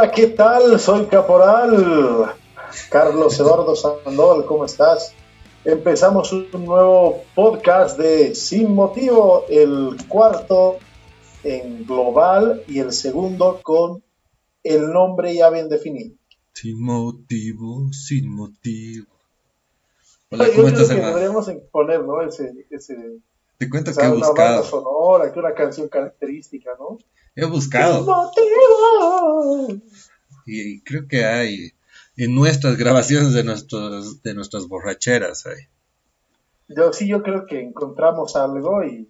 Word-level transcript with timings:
Hola, 0.00 0.12
¿qué 0.12 0.28
tal? 0.28 0.80
Soy 0.80 1.04
Caporal. 1.08 2.32
Carlos 2.88 3.38
Eduardo 3.38 3.76
Sandoval, 3.76 4.46
¿cómo 4.46 4.64
estás? 4.64 5.12
Empezamos 5.62 6.32
un 6.32 6.48
nuevo 6.64 7.24
podcast 7.34 7.98
de 7.98 8.34
Sin 8.34 8.74
Motivo, 8.74 9.44
el 9.50 9.98
cuarto 10.08 10.78
en 11.44 11.84
global 11.84 12.64
y 12.66 12.78
el 12.78 12.92
segundo 12.92 13.60
con 13.62 14.02
el 14.62 14.90
nombre 14.90 15.34
ya 15.34 15.50
bien 15.50 15.68
definido. 15.68 16.16
Sin 16.54 16.82
motivo, 16.82 17.92
sin 17.92 18.34
motivo. 18.34 19.06
Hola, 20.30 20.46
¿cómo 20.56 20.68
estás, 20.68 20.88
que 20.88 20.94
deberíamos 20.94 21.52
poner, 21.70 22.02
¿no? 22.04 22.22
Ese, 22.22 22.54
ese, 22.70 22.96
Te 23.58 23.68
cuento 23.68 23.92
que 23.94 24.02
he 24.02 24.08
buscado. 24.08 24.32
Una 24.32 24.44
banda 24.44 24.62
sonora, 24.62 25.30
que 25.30 25.38
una 25.38 25.52
canción 25.52 25.90
característica, 25.90 26.70
¿no? 26.78 26.96
He 27.34 27.44
buscado. 27.46 28.04
Motivo. 28.04 29.80
Y 30.46 30.82
creo 30.82 31.06
que 31.08 31.24
hay 31.24 31.72
en 32.16 32.34
nuestras 32.34 32.76
grabaciones 32.76 33.32
de, 33.32 33.44
nuestros, 33.44 34.22
de 34.22 34.34
nuestras 34.34 34.66
borracheras 34.68 35.46
ahí. 35.46 35.68
Yo 36.68 36.92
sí, 36.92 37.08
yo 37.08 37.22
creo 37.22 37.46
que 37.46 37.60
encontramos 37.60 38.36
algo 38.36 38.84
y, 38.84 39.08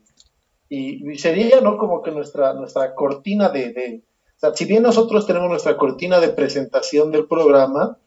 y, 0.68 1.18
sería, 1.18 1.60
¿no? 1.60 1.76
Como 1.76 2.02
que 2.02 2.10
nuestra, 2.10 2.54
nuestra 2.54 2.94
cortina 2.94 3.48
de, 3.48 3.72
de, 3.72 4.04
O 4.36 4.38
sea, 4.38 4.54
si 4.54 4.64
bien 4.64 4.82
nosotros 4.82 5.26
tenemos 5.26 5.48
nuestra 5.48 5.76
cortina 5.76 6.20
de 6.20 6.28
presentación 6.28 7.10
del 7.10 7.26
programa, 7.26 7.98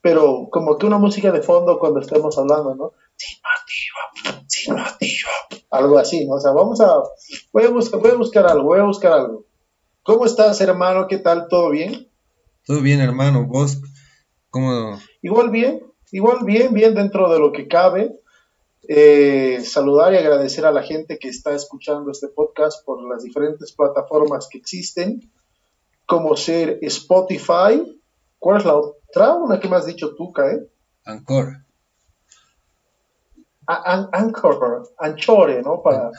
pero 0.00 0.48
como 0.50 0.78
que 0.78 0.86
una 0.86 0.98
música 0.98 1.30
de 1.30 1.42
fondo 1.42 1.78
cuando 1.78 2.00
estemos 2.00 2.38
hablando, 2.38 2.74
¿no? 2.74 2.92
Sin 3.16 3.38
motivo, 3.42 4.44
sin 4.46 4.74
motivo. 4.74 5.30
Algo 5.70 5.98
así, 5.98 6.26
¿no? 6.26 6.34
O 6.34 6.40
sea, 6.40 6.52
vamos 6.52 6.80
a... 6.80 7.02
Voy 7.52 7.64
a 7.64 7.70
buscar, 7.70 8.00
voy 8.00 8.10
a 8.10 8.16
buscar 8.16 8.46
algo, 8.46 8.64
voy 8.64 8.80
a 8.80 8.84
buscar 8.84 9.12
algo. 9.12 9.44
¿Cómo 10.04 10.26
estás, 10.26 10.60
hermano? 10.60 11.06
¿Qué 11.06 11.18
tal? 11.18 11.46
¿Todo 11.48 11.70
bien? 11.70 12.08
Todo 12.66 12.80
bien, 12.80 13.00
hermano. 13.00 13.46
¿Vos 13.46 13.80
Igual 15.22 15.50
bien, 15.50 15.80
igual 16.10 16.38
bien, 16.44 16.74
bien 16.74 16.96
dentro 16.96 17.32
de 17.32 17.38
lo 17.38 17.52
que 17.52 17.68
cabe. 17.68 18.18
Eh, 18.88 19.60
saludar 19.64 20.12
y 20.12 20.16
agradecer 20.16 20.66
a 20.66 20.72
la 20.72 20.82
gente 20.82 21.20
que 21.20 21.28
está 21.28 21.54
escuchando 21.54 22.10
este 22.10 22.26
podcast 22.26 22.84
por 22.84 23.08
las 23.08 23.22
diferentes 23.22 23.70
plataformas 23.70 24.48
que 24.50 24.58
existen, 24.58 25.30
como 26.04 26.36
ser 26.36 26.80
Spotify. 26.82 28.00
¿Cuál 28.40 28.58
es 28.58 28.64
la 28.64 28.74
otra? 28.74 29.34
Una 29.34 29.60
que 29.60 29.68
me 29.68 29.76
has 29.76 29.86
dicho 29.86 30.16
tú, 30.16 30.32
¿eh? 30.38 30.68
Anchor. 31.04 31.64
Anchor, 33.74 34.82
Anchore, 34.98 35.62
¿no? 35.62 35.82
Para, 35.82 36.10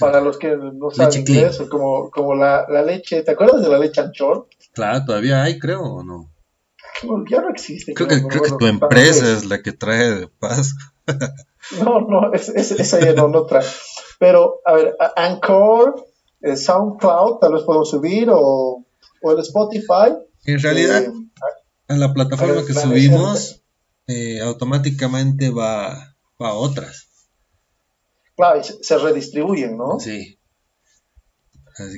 para 0.00 0.20
los 0.20 0.38
que 0.38 0.56
no 0.56 0.90
saben 0.90 1.24
eso, 1.28 1.68
como, 1.68 2.10
como 2.10 2.34
la, 2.34 2.66
la, 2.68 2.82
leche, 2.82 3.22
¿te 3.22 3.32
acuerdas 3.32 3.62
de 3.62 3.68
la 3.68 3.78
leche 3.78 4.00
Anchor? 4.00 4.48
Claro, 4.72 5.04
todavía 5.04 5.42
hay, 5.42 5.58
creo, 5.58 5.82
¿o 5.82 6.02
no? 6.02 6.30
ya 7.28 7.40
no 7.40 7.50
existe. 7.50 7.94
Creo 7.94 8.08
que, 8.08 8.22
creo 8.26 8.42
que 8.42 8.52
tu 8.58 8.66
empresa 8.66 9.32
es 9.32 9.44
la 9.44 9.62
que 9.62 9.72
trae 9.72 10.14
de 10.14 10.28
paz. 10.28 10.74
no, 11.82 12.00
no, 12.00 12.32
esa 12.32 13.00
ya 13.00 13.12
no, 13.12 13.28
no 13.28 13.44
trae. 13.46 13.64
Pero, 14.18 14.60
a 14.64 14.72
ver, 14.72 14.96
Anchor, 15.16 16.06
eh, 16.40 16.56
SoundCloud, 16.56 17.38
tal 17.40 17.52
vez 17.52 17.62
podemos 17.62 17.90
subir, 17.90 18.28
o, 18.30 18.84
o 19.22 19.32
el 19.32 19.38
Spotify. 19.40 20.16
En 20.46 20.60
realidad, 20.60 21.02
eh, 21.02 21.12
en 21.88 22.00
la 22.00 22.12
plataforma 22.12 22.64
que 22.66 22.72
subimos, 22.72 23.62
eh, 24.06 24.40
automáticamente 24.40 25.50
va, 25.50 26.15
a 26.38 26.52
otras. 26.52 27.08
Claro, 28.36 28.62
se, 28.62 28.98
redistribuyen, 28.98 29.76
¿no? 29.76 29.98
Sí. 29.98 30.38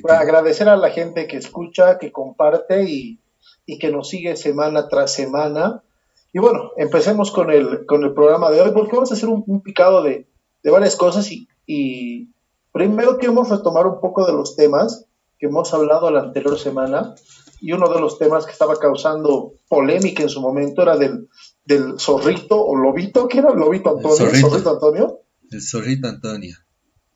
Agradecer 0.07 0.69
a 0.69 0.77
la 0.77 0.89
gente 0.89 1.27
que 1.27 1.37
escucha, 1.37 1.97
que 1.97 2.11
comparte 2.11 2.83
y, 2.83 3.19
y 3.65 3.77
que 3.77 3.91
nos 3.91 4.09
sigue 4.09 4.35
semana 4.35 4.87
tras 4.87 5.13
semana. 5.13 5.83
Y 6.31 6.39
bueno, 6.39 6.71
empecemos 6.77 7.31
con 7.31 7.51
el, 7.51 7.85
con 7.85 8.03
el 8.03 8.13
programa 8.13 8.51
de 8.51 8.61
hoy, 8.61 8.71
porque 8.71 8.95
vamos 8.95 9.11
a 9.11 9.15
hacer 9.15 9.29
un, 9.29 9.61
picado 9.61 10.03
de, 10.03 10.27
de, 10.63 10.71
varias 10.71 10.95
cosas 10.95 11.29
y, 11.31 11.47
y 11.65 12.29
primero 12.71 13.17
queremos 13.17 13.49
retomar 13.49 13.87
un 13.87 13.99
poco 13.99 14.25
de 14.25 14.33
los 14.33 14.55
temas 14.55 15.05
que 15.37 15.47
hemos 15.47 15.73
hablado 15.73 16.11
la 16.11 16.21
anterior 16.21 16.59
semana 16.59 17.15
y 17.61 17.71
uno 17.71 17.89
de 17.93 17.99
los 17.99 18.17
temas 18.17 18.45
que 18.45 18.51
estaba 18.51 18.77
causando 18.77 19.53
polémica 19.67 20.23
en 20.23 20.29
su 20.29 20.41
momento 20.41 20.81
era 20.81 20.97
del, 20.97 21.29
del 21.69 21.99
zorrito 21.99 22.59
o 22.59 22.75
lobito, 22.75 23.27
¿qué 23.27 23.37
era 23.37 23.51
el 23.51 23.59
lobito 23.59 23.95
Antonio? 23.95 24.27
El 24.27 24.35
zorrito, 24.41 24.71
Antonio? 24.71 25.21
El 25.51 25.61
zorrito 25.61 26.07
Antonio. 26.07 26.57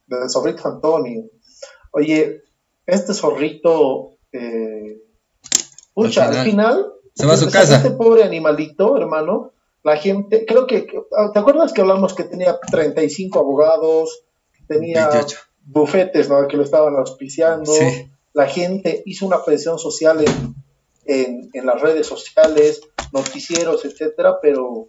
Del 0.05 0.29
zorrito 0.29 0.67
Antonio. 0.67 1.23
Oye, 1.91 2.43
este 2.85 3.15
zorrito 3.15 4.11
eh, 4.31 5.01
Pucha, 5.95 6.27
al 6.27 6.45
final, 6.45 6.93
se 7.15 7.25
va 7.25 7.33
a 7.33 7.37
su 7.37 7.49
casa. 7.49 7.77
Este 7.77 7.91
pobre 7.91 8.23
animalito, 8.23 8.95
hermano, 8.95 9.53
la 9.83 9.97
gente, 9.97 10.45
creo 10.45 10.67
que, 10.67 10.81
¿te 10.81 11.39
acuerdas 11.39 11.73
que 11.73 11.81
hablamos 11.81 12.13
que 12.13 12.23
tenía 12.23 12.59
35 12.59 13.39
abogados, 13.39 14.23
tenía 14.67 15.09
bufetes, 15.65 16.29
¿no? 16.29 16.47
Que 16.47 16.57
lo 16.57 16.63
estaban 16.63 16.95
auspiciando. 16.95 17.71
La 18.33 18.45
gente 18.45 19.01
hizo 19.07 19.25
una 19.25 19.43
presión 19.43 19.79
social 19.79 20.23
en, 20.23 20.55
en, 21.05 21.65
las 21.65 21.81
redes 21.81 22.07
sociales, 22.07 22.81
noticieros, 23.11 23.85
etcétera, 23.85 24.39
pero 24.41 24.87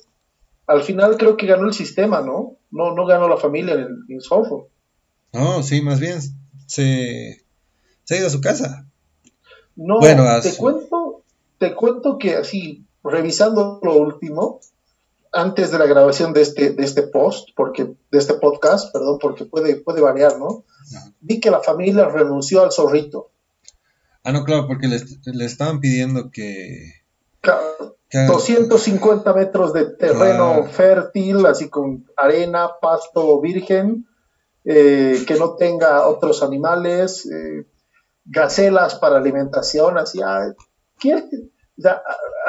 al 0.67 0.83
final 0.83 1.17
creo 1.17 1.37
que 1.37 1.47
ganó 1.47 1.67
el 1.67 1.75
sistema, 1.75 2.21
¿no? 2.21 2.57
No, 2.71 2.95
no 2.95 3.07
ganó 3.07 3.29
la 3.29 3.37
familia 3.37 3.75
en 3.75 3.81
el, 3.81 3.97
en 4.09 4.21
No, 5.33 5.63
sí, 5.63 5.83
más 5.83 6.01
bien 6.01 6.21
se, 6.67 7.45
se 8.05 8.15
ha 8.15 8.19
ido 8.19 8.27
a 8.27 8.31
su 8.31 8.41
casa. 8.41 8.87
No, 9.77 9.99
te 10.01 10.57
cuento, 10.57 11.23
te 11.59 11.75
cuento 11.75 12.19
que 12.19 12.37
así, 12.37 12.85
revisando 13.03 13.81
lo 13.83 13.97
último, 13.97 14.61
antes 15.33 15.73
de 15.73 15.79
la 15.79 15.87
grabación 15.87 16.33
de 16.33 16.43
este, 16.43 16.71
de 16.71 16.85
este 16.85 17.03
post, 17.03 17.49
porque, 17.57 17.85
de 17.85 18.19
este 18.19 18.35
podcast, 18.35 18.93
perdón, 18.93 19.19
porque 19.21 19.45
puede, 19.45 19.77
puede 19.77 20.01
variar, 20.01 20.39
¿no? 20.39 20.65
Vi 21.21 21.41
que 21.41 21.51
la 21.51 21.61
familia 21.61 22.09
renunció 22.09 22.63
al 22.63 22.71
zorrito. 22.71 23.31
Ah, 24.25 24.33
no, 24.33 24.45
claro, 24.45 24.67
porque 24.67 24.89
le, 24.89 25.45
estaban 25.45 25.81
pidiendo 25.81 26.31
que... 26.31 27.05
250 28.11 29.35
metros 29.35 29.73
de 29.75 29.85
terreno 29.87 30.65
fértil, 30.65 31.45
así 31.45 31.69
con 31.69 32.07
arena, 32.17 32.71
pasto 32.81 33.41
virgen, 33.41 34.07
eh, 34.65 35.23
que 35.27 35.35
no 35.35 35.57
tenga 35.57 36.07
otros 36.07 36.43
animales, 36.43 37.27
eh, 37.27 37.67
gacelas 38.25 38.95
para 38.95 39.19
alimentación, 39.19 39.99
así, 39.99 40.21
¿qué? 40.99 41.23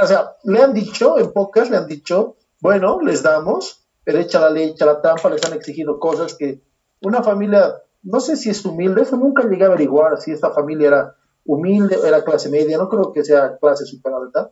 O 0.01 0.07
sea, 0.07 0.35
le 0.43 0.61
han 0.61 0.73
dicho, 0.73 1.19
en 1.19 1.33
pocas 1.33 1.69
le 1.69 1.77
han 1.77 1.87
dicho, 1.87 2.37
bueno, 2.61 3.01
les 3.01 3.21
damos, 3.21 3.85
pero 4.05 4.19
echa 4.19 4.39
la 4.39 4.49
leche, 4.49 4.85
la 4.85 5.01
trampa, 5.01 5.29
les 5.29 5.43
han 5.43 5.53
exigido 5.53 5.99
cosas 5.99 6.35
que 6.35 6.61
una 7.01 7.21
familia, 7.21 7.81
no 8.03 8.21
sé 8.21 8.37
si 8.37 8.49
es 8.49 8.63
humilde, 8.63 9.01
eso 9.01 9.17
nunca 9.17 9.43
llegué 9.43 9.65
a 9.65 9.67
averiguar 9.67 10.21
si 10.21 10.31
esta 10.31 10.51
familia 10.51 10.87
era 10.87 11.15
humilde, 11.45 11.97
era 12.05 12.23
clase 12.23 12.49
media, 12.49 12.77
no 12.77 12.89
creo 12.89 13.13
que 13.13 13.23
sea 13.23 13.57
clase 13.57 13.85
super 13.85 14.13
alta, 14.13 14.51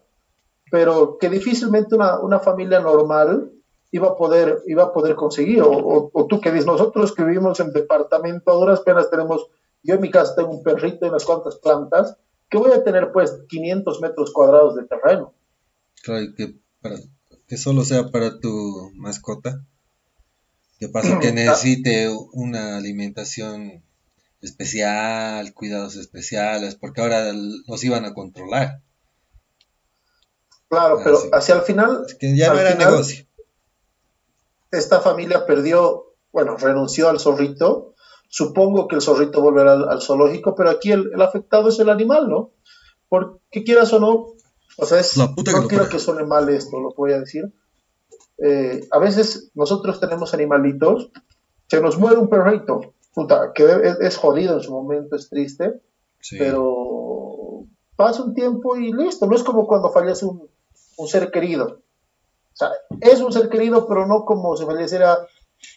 pero 0.72 1.18
que 1.20 1.30
difícilmente 1.30 1.96
una, 1.96 2.20
una 2.20 2.40
familia 2.40 2.80
normal 2.80 3.52
iba 3.92 4.09
a 4.09 4.16
poder, 4.16 4.63
iba 4.66 4.84
a 4.84 4.94
poder 4.94 5.16
conseguir, 5.16 5.62
o, 5.62 6.10
o, 6.12 6.28
tú 6.28 6.42
que 6.42 6.51
dices, 6.51 6.66
nosotros 6.66 7.13
que 7.13 7.24
vivimos 7.24 7.60
en 7.60 7.72
departamento, 7.72 8.51
a 8.51 8.56
duras 8.56 8.81
penas 8.81 9.10
tenemos 9.10 9.48
yo 9.84 9.95
en 9.95 10.01
mi 10.01 10.10
casa 10.10 10.36
tengo 10.36 10.51
un 10.51 10.63
perrito 10.63 11.06
y 11.06 11.10
unas 11.10 11.25
cuantas 11.25 11.57
plantas, 11.57 12.18
que 12.50 12.57
voy 12.57 12.72
a 12.72 12.84
tener 12.84 13.12
pues 13.12 13.38
500 13.50 14.01
metros 14.01 14.31
cuadrados 14.31 14.75
de 14.75 14.86
terreno. 14.86 15.34
Claro, 16.01 16.25
que, 16.36 16.56
que 17.48 17.57
solo 17.57 17.84
sea 17.84 18.10
para 18.10 18.40
tu 18.40 18.92
mascota. 18.95 19.66
¿Qué 20.80 20.88
pasa? 20.88 21.19
Que 21.19 21.31
necesite 21.34 22.10
una 22.31 22.78
alimentación 22.78 23.84
especial, 24.44 25.54
cuidados 25.54 25.95
especiales, 25.95 26.75
porque 26.75 27.01
ahora 27.01 27.31
los 27.34 27.84
iban 27.84 28.06
a 28.06 28.13
controlar. 28.13 28.81
Claro, 30.69 31.01
pero 31.04 31.19
hacia 31.31 31.56
el 31.56 31.62
final... 31.62 32.04
Es 32.07 32.16
que 32.16 32.36
ya 32.36 32.54
no 32.54 32.60
era 32.60 32.75
negocio. 32.75 33.25
Esta 34.72 35.01
familia 35.01 35.45
perdió, 35.45 36.16
bueno, 36.31 36.57
renunció 36.57 37.10
al 37.10 37.19
zorrito 37.19 37.94
Supongo 38.36 38.88
que 38.88 38.95
el 38.95 39.04
zorrito 39.04 39.44
volverá 39.44 39.74
al, 39.74 40.01
zoológico, 40.01 40.56
pero 40.56 40.72
aquí 40.72 40.92
el, 40.92 41.22
afectado 41.22 41.69
es 41.69 41.78
el 41.78 41.88
animal, 41.88 42.28
¿no? 42.28 42.50
Porque 43.07 43.63
quieras 43.63 43.94
o 43.94 44.00
no, 44.00 44.34
o 44.75 44.86
sea, 44.88 45.04
no 45.16 45.68
quiero 45.68 45.88
que 45.88 46.00
suene 46.00 46.24
mal 46.24 46.50
esto, 46.50 46.80
lo 46.80 46.95
voy 46.95 47.13
a 47.13 47.19
decir. 47.19 47.54
Eh, 48.40 48.88
a 48.90 48.98
veces 48.98 49.51
nosotros 49.54 50.00
tenemos 50.00 50.34
animalitos, 50.34 51.12
se 51.68 51.80
nos 51.80 52.00
muere 52.00 52.18
un 52.18 52.28
perrito, 52.28 52.93
puta, 53.13 53.51
que 53.54 53.95
es, 54.01 54.18
jodido 54.18 54.56
en 54.56 54.62
su 54.62 54.71
momento, 54.71 55.15
es 55.15 55.30
triste, 55.30 55.81
pero 56.38 57.65
pasa 57.95 58.24
un 58.24 58.33
tiempo 58.33 58.75
y 58.75 58.92
listo, 58.92 59.25
no 59.27 59.36
es 59.36 59.44
como 59.44 59.68
cuando 59.68 59.92
fallece 59.92 60.25
un, 60.25 60.50
un 60.98 61.07
ser 61.07 61.31
querido. 61.31 61.65
O 62.54 62.56
sea, 62.56 62.71
es 63.01 63.21
un 63.21 63.31
ser 63.31 63.50
querido, 63.50 63.88
pero 63.88 64.06
no 64.06 64.25
como 64.25 64.56
si 64.56 64.65
falleciera 64.65 65.27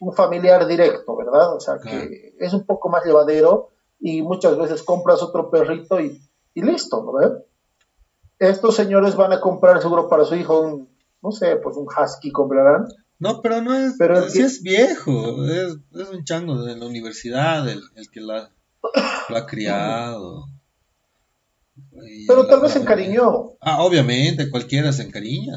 un 0.00 0.12
familiar 0.12 0.66
directo, 0.66 1.16
¿verdad? 1.16 1.54
O 1.54 1.60
sea, 1.60 1.78
que 1.78 2.34
es 2.38 2.52
un 2.52 2.64
poco 2.64 2.88
más 2.88 3.04
llevadero 3.04 3.70
y 4.00 4.22
muchas 4.22 4.58
veces 4.58 4.82
compras 4.82 5.22
otro 5.22 5.50
perrito 5.50 6.00
y, 6.00 6.20
listo, 6.54 7.02
¿no? 7.02 7.42
estos 8.38 8.76
señores 8.76 9.16
van 9.16 9.32
a 9.32 9.40
comprar 9.40 9.80
seguro 9.80 10.08
para 10.08 10.24
su 10.24 10.34
hijo 10.34 10.60
un, 10.60 10.88
no 11.22 11.32
sé, 11.32 11.56
pues 11.56 11.76
un 11.76 11.86
husky 11.86 12.30
comprarán. 12.30 12.86
No, 13.18 13.40
pero 13.40 13.62
no 13.62 13.74
es, 13.74 13.94
pero 13.98 14.26
es 14.26 14.62
viejo, 14.62 15.44
es, 15.46 15.76
un 16.12 16.24
chango 16.24 16.62
de 16.62 16.76
la 16.76 16.86
universidad, 16.86 17.66
el, 17.68 17.82
que 18.12 18.20
la, 18.20 18.50
lo 19.28 19.36
ha 19.36 19.46
criado. 19.46 20.48
pero 22.26 22.46
tal 22.46 22.60
vez 22.60 22.72
se 22.72 22.80
encariñó. 22.80 23.52
Ah, 23.60 23.82
obviamente, 23.82 24.50
cualquiera 24.50 24.92
se 24.92 25.02
encariña, 25.02 25.54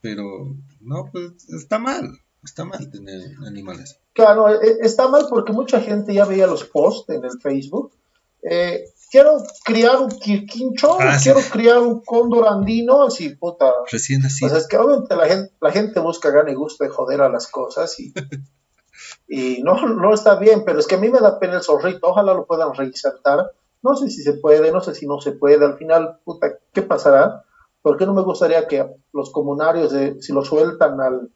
pero 0.00 0.54
no, 0.80 1.10
pues 1.10 1.48
está 1.48 1.80
mal, 1.80 2.12
está 2.44 2.64
mal 2.64 2.90
tener 2.90 3.22
animales. 3.44 3.98
Claro, 4.12 4.48
e, 4.48 4.78
está 4.82 5.08
mal 5.08 5.26
porque 5.28 5.52
mucha 5.52 5.80
gente 5.80 6.14
ya 6.14 6.26
veía 6.26 6.46
los 6.46 6.64
posts 6.64 7.12
en 7.12 7.24
el 7.24 7.40
Facebook. 7.40 7.92
Eh, 8.42 8.84
quiero 9.10 9.42
criar 9.64 9.96
un 9.96 10.10
quirquincho, 10.10 10.98
ah, 11.00 11.16
quiero 11.22 11.40
criar 11.50 11.78
un 11.78 12.02
cóndor 12.02 12.46
andino, 12.48 13.04
así, 13.04 13.30
puta. 13.30 13.72
Recién 13.90 14.24
así. 14.24 14.44
O 14.44 14.48
sea, 14.48 14.58
es 14.58 14.66
que 14.66 14.76
obviamente 14.76 15.16
la 15.16 15.26
gente, 15.26 15.52
la 15.60 15.70
gente 15.70 16.00
busca 16.00 16.30
gana 16.30 16.50
y 16.50 16.54
gusto 16.54 16.84
de 16.84 16.90
joder 16.90 17.20
a 17.22 17.28
las 17.28 17.48
cosas 17.48 17.98
y, 17.98 18.12
y 19.28 19.62
no, 19.62 19.74
no 19.88 20.12
está 20.12 20.36
bien, 20.36 20.64
pero 20.64 20.78
es 20.78 20.86
que 20.86 20.96
a 20.96 20.98
mí 20.98 21.08
me 21.08 21.20
da 21.20 21.38
pena 21.38 21.56
el 21.56 21.62
zorrito, 21.62 22.08
ojalá 22.08 22.34
lo 22.34 22.46
puedan 22.46 22.74
reinsertar. 22.74 23.52
No 23.82 23.94
sé 23.94 24.10
si 24.10 24.22
se 24.22 24.34
puede, 24.34 24.72
no 24.72 24.80
sé 24.80 24.94
si 24.94 25.06
no 25.06 25.20
se 25.20 25.32
puede, 25.32 25.64
al 25.64 25.78
final, 25.78 26.18
puta, 26.24 26.58
¿qué 26.72 26.82
pasará? 26.82 27.44
Porque 27.80 28.06
no 28.06 28.14
me 28.14 28.22
gustaría 28.22 28.66
que 28.66 28.84
los 29.12 29.30
comunarios, 29.30 29.92
de, 29.92 30.20
si 30.20 30.32
lo 30.32 30.44
sueltan 30.44 31.00
al, 31.00 31.30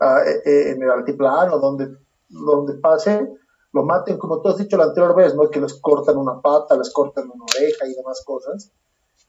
e, 0.00 0.50
e, 0.50 0.70
en 0.72 0.82
el 0.82 0.90
altiplano, 0.90 1.58
donde, 1.58 1.96
donde 2.28 2.74
pase, 2.74 3.28
lo 3.74 3.84
maten, 3.84 4.18
como 4.18 4.40
tú 4.40 4.48
has 4.48 4.56
dicho 4.56 4.76
la 4.76 4.84
anterior 4.84 5.16
vez, 5.16 5.34
¿no? 5.34 5.50
Que 5.50 5.60
les 5.60 5.74
cortan 5.74 6.16
una 6.16 6.40
pata, 6.40 6.76
les 6.76 6.92
cortan 6.92 7.24
una 7.24 7.44
oreja 7.44 7.88
y 7.88 7.94
demás 7.94 8.22
cosas. 8.24 8.70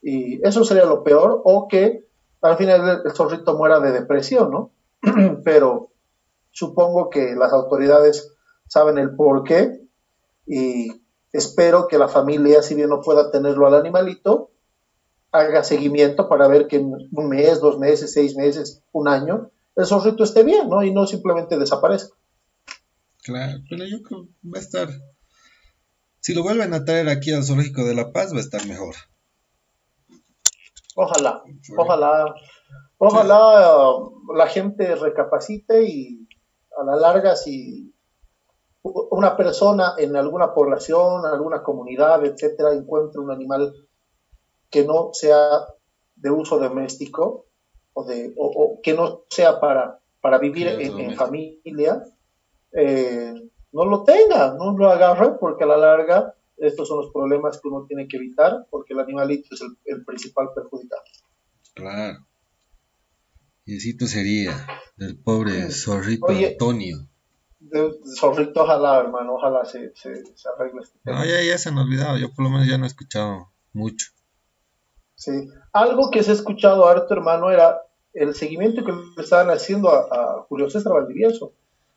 Y 0.04 0.40
eso 0.48 0.64
sería 0.64 0.86
lo 0.86 1.04
peor, 1.04 1.42
o 1.44 1.68
que 1.68 2.08
al 2.42 2.56
final 2.56 3.02
el, 3.04 3.12
zorrito 3.12 3.58
muera 3.58 3.80
de 3.80 3.92
depresión, 3.92 4.52
¿no? 4.52 4.72
Pero 5.44 5.90
supongo 6.52 7.10
que 7.10 7.36
las 7.36 7.54
autoridades 7.54 8.36
saben 8.68 9.00
el 9.00 9.16
por 9.16 9.44
qué 9.44 9.82
y 10.46 10.90
espero 11.34 11.88
que 11.88 11.98
la 11.98 12.08
familia, 12.08 12.62
si 12.62 12.76
bien 12.76 12.90
no 12.90 13.02
pueda 13.02 13.32
tenerlo 13.32 13.66
al 13.66 13.74
animalito, 13.74 14.52
haga 15.32 15.64
seguimiento 15.64 16.30
para 16.30 16.48
ver 16.48 16.68
que 16.68 16.76
en 16.76 16.94
un 17.12 17.30
mes, 17.30 17.62
dos 17.62 17.80
meses, 17.80 18.14
seis 18.14 18.36
meses, 18.38 18.84
un 18.92 19.08
año, 19.08 19.50
el 19.76 19.88
zorrito 19.88 20.24
esté 20.24 20.44
bien, 20.44 20.70
¿no? 20.70 20.84
Y 20.84 20.94
no 20.94 21.08
simplemente 21.08 21.58
desaparezca. 21.58 22.16
Claro, 23.26 23.60
pero 23.68 23.86
yo 23.86 24.04
creo 24.04 24.26
que 24.26 24.48
va 24.48 24.60
a 24.60 24.62
estar. 24.62 24.88
Si 26.20 26.36
lo 26.36 26.44
vuelven 26.44 26.76
a 26.76 26.86
traer 26.86 27.10
aquí 27.10 27.32
al 27.32 27.44
Zoológico 27.44 27.84
de 27.84 27.96
La 27.96 28.12
Paz, 28.12 28.32
va 28.34 28.38
a 28.38 28.42
estar 28.42 28.64
mejor. 28.68 28.94
Ojalá, 30.96 31.44
ojalá, 31.76 32.36
ojalá 33.00 33.94
la 34.36 34.48
gente 34.48 34.96
recapacite 34.96 35.90
y 35.90 36.28
a 36.80 36.84
la 36.84 36.98
larga, 36.98 37.36
si 37.36 37.92
una 38.84 39.36
persona 39.36 39.96
en 39.98 40.16
alguna 40.16 40.54
población, 40.54 41.26
alguna 41.26 41.64
comunidad, 41.64 42.24
etcétera, 42.24 42.74
encuentra 42.74 43.22
un 43.22 43.32
animal 43.32 43.74
que 44.70 44.86
no 44.86 45.10
sea 45.14 45.66
de 46.16 46.30
uso 46.30 46.60
doméstico 46.60 47.48
o, 47.94 48.04
de, 48.04 48.36
o, 48.38 48.80
que 48.84 48.94
no 48.94 49.24
sea 49.30 49.60
para, 49.60 50.00
para 50.22 50.38
vivir 50.38 50.68
en 50.68 51.16
familia, 51.16 52.04
eh, 52.76 53.34
no 53.72 53.86
lo 53.86 54.04
tenga, 54.04 54.54
no 54.58 54.78
lo 54.78 54.90
agarre, 54.90 55.38
porque 55.40 55.64
a 55.64 55.68
la 55.68 55.78
larga 55.78 56.36
estos 56.58 56.88
son 56.88 56.98
los 56.98 57.12
problemas 57.12 57.60
que 57.60 57.68
uno 57.68 57.86
tiene 57.88 58.08
que 58.08 58.18
evitar, 58.18 58.68
porque 58.70 58.94
el 58.94 59.00
animalito 59.00 59.54
es 59.54 59.62
el, 59.86 60.06
principal 60.06 60.50
perjudicado. 60.54 61.02
Claro. 61.74 62.26
Y 63.66 63.78
así 63.78 63.98
sería 64.08 64.54
del 64.96 65.18
pobre 65.18 65.72
zorrito 65.72 66.28
Antonio. 66.30 67.08
zorrito, 68.18 68.64
ojalá, 68.64 69.00
hermano, 69.00 69.36
ojalá 69.36 69.66
se, 69.66 69.94
se, 69.96 70.24
se 70.36 70.50
arregle 70.50 70.82
este 70.82 71.00
tema. 71.04 71.20
No, 71.20 71.26
ya, 71.26 71.42
ya 71.42 71.58
se 71.58 71.70
han 71.70 71.78
olvidado, 71.78 72.18
yo 72.18 72.34
por 72.34 72.46
lo 72.46 72.52
menos 72.52 72.68
ya 72.68 72.78
no 72.78 72.86
he 72.86 72.88
escuchado 72.88 73.52
mucho. 73.74 74.08
Sí, 75.16 75.50
algo 75.74 76.12
que 76.12 76.24
se 76.24 76.32
ha 76.32 76.36
escuchado 76.36 76.88
harto, 76.88 77.14
hermano, 77.14 77.52
era 77.52 77.82
el 78.14 78.36
seguimiento 78.36 78.86
que 78.86 78.92
le 78.92 79.24
estaban 79.24 79.50
haciendo 79.50 79.90
a, 79.90 80.08
a 80.10 80.42
Julio 80.44 80.70
César 80.70 80.94
Valdivieso 80.94 81.54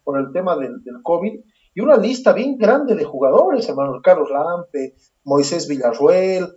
por 0.08 0.18
el 0.18 0.32
tema 0.32 0.56
del, 0.56 0.80
COVID, 1.02 1.32
y 1.74 1.80
una 1.82 1.98
lista 1.98 2.32
bien 2.32 2.56
grande 2.56 2.94
de 2.94 3.04
jugadores, 3.04 3.68
hermano 3.68 4.00
Carlos 4.02 4.30
Lampe, 4.30 4.94
Moisés 5.22 5.68
Villarruel, 5.68 6.48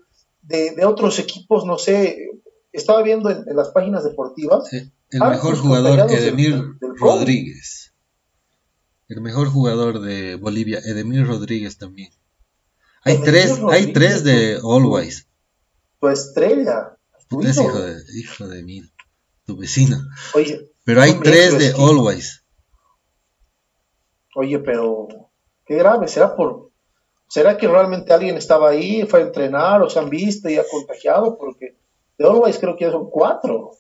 de, 0.42 0.86
otros 0.86 1.20
equipos, 1.20 1.66
no 1.66 1.78
sé, 1.78 2.30
estaba 2.72 3.04
viendo 3.04 3.30
en, 3.30 3.44
las 3.54 3.72
páginas 3.72 4.06
deportivas. 4.06 4.72
el 4.72 4.90
mejor 5.20 5.58
jugador, 5.58 6.10
Edemir 6.10 6.64
Rodríguez. 6.98 7.94
El 9.10 9.20
mejor 9.20 9.50
jugador 9.50 10.00
de 10.00 10.36
Bolivia, 10.36 10.80
Edemir 10.86 11.28
Rodríguez 11.28 11.78
también. 11.78 12.14
Hay 13.04 13.22
tres, 13.22 13.60
hay 13.70 13.92
tres 13.92 14.24
de 14.24 14.62
Always. 14.64 15.28
Tu 16.00 16.08
estrella. 16.08 16.98
Tu 17.28 17.44
hijo. 17.44 17.82
de, 17.82 18.02
hijo 18.16 18.48
de 18.48 18.64
mí, 18.64 18.82
tu 19.46 19.58
vecino. 19.58 19.98
Oye, 20.36 20.72
pero 20.86 21.02
hay 21.02 21.20
tres 21.20 21.60
de 21.60 21.74
Always. 21.74 22.41
Oye, 24.36 24.60
pero 24.60 25.08
qué 25.66 25.76
grave, 25.76 26.08
¿será 26.08 26.36
por, 26.36 26.72
será 27.28 27.58
que 27.58 27.68
realmente 27.68 28.14
alguien 28.14 28.38
estaba 28.38 28.70
ahí, 28.70 29.04
fue 29.06 29.20
a 29.20 29.24
entrenar 29.24 29.82
o 29.82 29.90
se 29.90 30.00
han 30.00 30.10
visto 30.10 30.50
y 30.50 30.58
ha 30.58 30.64
contagiado? 30.70 31.38
Porque 31.38 31.78
de 32.18 32.26
Always 32.26 32.60
creo 32.60 32.76
que 32.76 32.92
son 32.92 33.10
cuatro. 33.10 33.72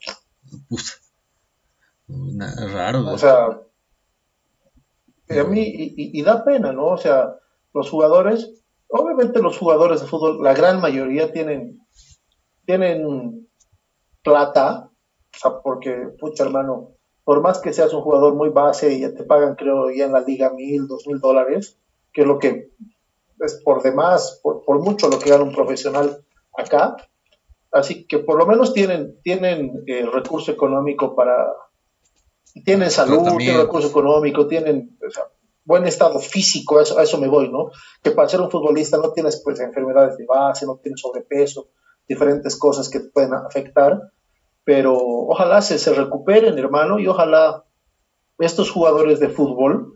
raro. 2.73 3.11
O 3.11 3.17
sea, 3.17 3.61
a 5.29 5.43
mí, 5.43 5.63
y, 5.65 6.21
da 6.23 6.43
pena, 6.43 6.71
¿no? 6.71 6.87
O 6.87 6.97
sea, 6.97 7.35
los 7.73 7.89
jugadores, 7.89 8.63
obviamente 8.87 9.41
los 9.41 9.57
jugadores 9.57 10.01
de 10.01 10.07
fútbol, 10.07 10.43
la 10.43 10.53
gran 10.53 10.81
mayoría 10.81 11.31
tienen, 11.31 11.85
tienen 12.65 13.47
plata, 14.23 14.89
o 15.33 15.37
sea, 15.37 15.61
porque, 15.63 16.09
pucha 16.19 16.43
hermano, 16.43 16.95
por 17.31 17.39
más 17.39 17.59
que 17.59 17.71
seas 17.71 17.93
un 17.93 18.01
jugador 18.01 18.35
muy 18.35 18.49
base 18.49 18.91
y 18.91 18.99
ya 18.99 19.13
te 19.13 19.23
pagan, 19.23 19.55
creo, 19.55 19.89
ya 19.89 20.03
en 20.03 20.11
la 20.11 20.19
liga 20.19 20.49
mil, 20.49 20.85
dos 20.85 21.07
mil 21.07 21.21
dólares, 21.21 21.77
que 22.11 22.23
es 22.23 22.27
lo 22.27 22.39
que 22.39 22.71
es 23.39 23.61
por 23.63 23.81
demás, 23.81 24.41
por, 24.43 24.81
mucho 24.81 25.07
lo 25.07 25.17
que 25.17 25.29
gana 25.29 25.45
un 25.45 25.53
profesional 25.53 26.25
acá. 26.57 26.97
Así 27.71 28.05
que 28.05 28.19
por 28.19 28.37
lo 28.37 28.45
menos 28.45 28.73
tienen, 28.73 29.17
tienen 29.23 29.81
eh, 29.87 30.05
recurso 30.11 30.51
económico 30.51 31.15
para, 31.15 31.53
tienen 32.65 32.91
salud, 32.91 33.25
tienen 33.37 33.61
recurso 33.61 33.87
económico, 33.87 34.45
tienen 34.47 34.99
buen 35.63 35.85
estado 35.85 36.19
físico, 36.19 36.79
a 36.79 36.83
eso, 36.83 36.99
a 36.99 37.03
eso 37.03 37.17
me 37.17 37.29
voy, 37.29 37.49
¿no? 37.49 37.71
Que 38.03 38.11
para 38.11 38.27
ser 38.27 38.41
un 38.41 38.51
futbolista 38.51 38.97
no 38.97 39.13
tienes 39.13 39.41
pues 39.41 39.57
enfermedades 39.61 40.17
de 40.17 40.25
base, 40.25 40.65
no 40.65 40.81
tienes 40.83 40.99
sobrepeso, 40.99 41.69
diferentes 42.09 42.59
cosas 42.59 42.89
que 42.89 42.99
te 42.99 43.07
pueden 43.07 43.33
afectar 43.35 44.01
pero 44.63 44.95
ojalá 44.95 45.61
se, 45.61 45.77
se 45.79 45.93
recuperen, 45.93 46.57
hermano, 46.57 46.99
y 46.99 47.07
ojalá 47.07 47.65
estos 48.39 48.71
jugadores 48.71 49.19
de 49.19 49.29
fútbol 49.29 49.93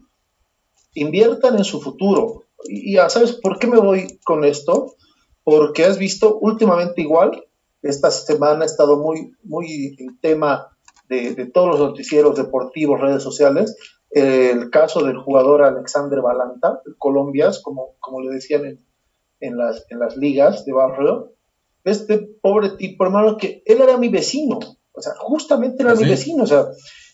inviertan 0.93 1.57
en 1.57 1.63
su 1.63 1.81
futuro. 1.81 2.43
Y 2.67 2.95
ya 2.95 3.09
sabes 3.09 3.33
por 3.33 3.59
qué 3.59 3.67
me 3.67 3.79
voy 3.79 4.19
con 4.23 4.43
esto, 4.43 4.95
porque 5.43 5.85
has 5.85 5.97
visto 5.97 6.39
últimamente 6.39 7.01
igual, 7.01 7.45
esta 7.81 8.09
semana 8.09 8.63
ha 8.63 8.65
estado 8.65 8.97
muy, 8.97 9.33
muy 9.43 9.95
tema 10.21 10.75
de, 11.07 11.45
todos 11.53 11.69
los 11.69 11.79
noticieros 11.79 12.35
deportivos, 12.35 12.99
redes 12.99 13.21
sociales, 13.21 13.77
el 14.09 14.71
caso 14.71 15.03
del 15.03 15.17
jugador 15.17 15.61
Alexander 15.61 16.21
Balanta, 16.21 16.81
el 16.85 16.95
Colombias, 16.97 17.61
como, 17.61 17.95
como 17.99 18.21
le 18.21 18.33
decían 18.33 18.65
en, 18.65 18.85
en, 19.39 19.57
las, 19.57 19.85
en 19.89 19.99
las 19.99 20.17
ligas 20.17 20.65
de 20.65 20.73
barrio, 20.73 21.34
este 21.85 22.17
pobre 22.41 22.71
tipo, 22.71 23.05
hermano, 23.05 23.37
que 23.37 23.63
él 23.65 23.81
era 23.81 23.97
mi 23.97 24.09
vecino, 24.09 24.59
o 24.91 25.01
sea, 25.01 25.13
justamente 25.17 25.83
era 25.83 25.91
¿Ah, 25.91 25.95
mi 25.95 26.05
vecino, 26.05 26.43
o 26.43 26.47
sea, 26.47 26.67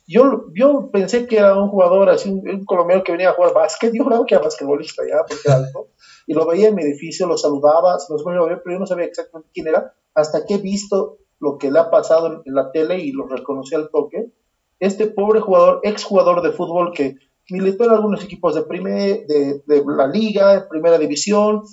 yo, 0.07 0.45
yo 0.55 0.89
pensé 0.91 1.27
que 1.27 1.37
era 1.37 1.57
un 1.61 1.69
jugador 1.69 2.09
así, 2.09 2.29
un, 2.29 2.65
colombiano 2.65 3.03
que 3.03 3.11
venía 3.11 3.29
a 3.29 3.33
jugar 3.33 3.53
básquet, 3.53 3.93
yo 3.93 4.05
creo 4.05 4.25
que 4.25 4.35
era 4.35 4.43
basquetbolista 4.43 5.03
ya, 5.07 5.25
porque 5.27 5.43
era 5.45 5.57
alto, 5.57 5.89
y 6.25 6.33
lo 6.33 6.45
veía 6.45 6.69
en 6.69 6.75
mi 6.75 6.83
edificio, 6.83 7.27
lo 7.27 7.37
saludaba, 7.37 7.99
se 7.99 8.11
los 8.11 8.25
a 8.25 8.45
ver, 8.45 8.61
pero 8.63 8.75
yo 8.75 8.79
no 8.79 8.87
sabía 8.87 9.05
exactamente 9.05 9.49
quién 9.53 9.67
era, 9.67 9.93
hasta 10.13 10.45
que 10.45 10.55
he 10.55 10.57
visto 10.57 11.17
lo 11.39 11.57
que 11.57 11.71
le 11.71 11.79
ha 11.79 11.89
pasado 11.89 12.43
en, 12.45 12.53
la 12.53 12.71
tele 12.71 12.99
y 12.99 13.11
lo 13.11 13.27
reconocí 13.27 13.73
al 13.73 13.89
toque. 13.89 14.31
Este 14.79 15.07
pobre 15.07 15.41
jugador, 15.41 15.79
ex 15.83 16.03
jugador 16.03 16.41
de 16.43 16.51
fútbol 16.51 16.93
que 16.93 17.15
militó 17.49 17.85
en 17.85 17.91
algunos 17.91 18.23
equipos 18.23 18.53
de, 18.53 18.61
primer, 18.61 19.25
de, 19.25 19.61
de 19.65 19.83
la 19.85 20.07
liga, 20.07 20.53
de 20.53 20.67
primera 20.67 20.97
división, 20.97 21.63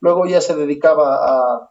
luego 0.00 0.26
ya 0.26 0.40
se 0.40 0.56
dedicaba 0.56 1.16
a, 1.16 1.70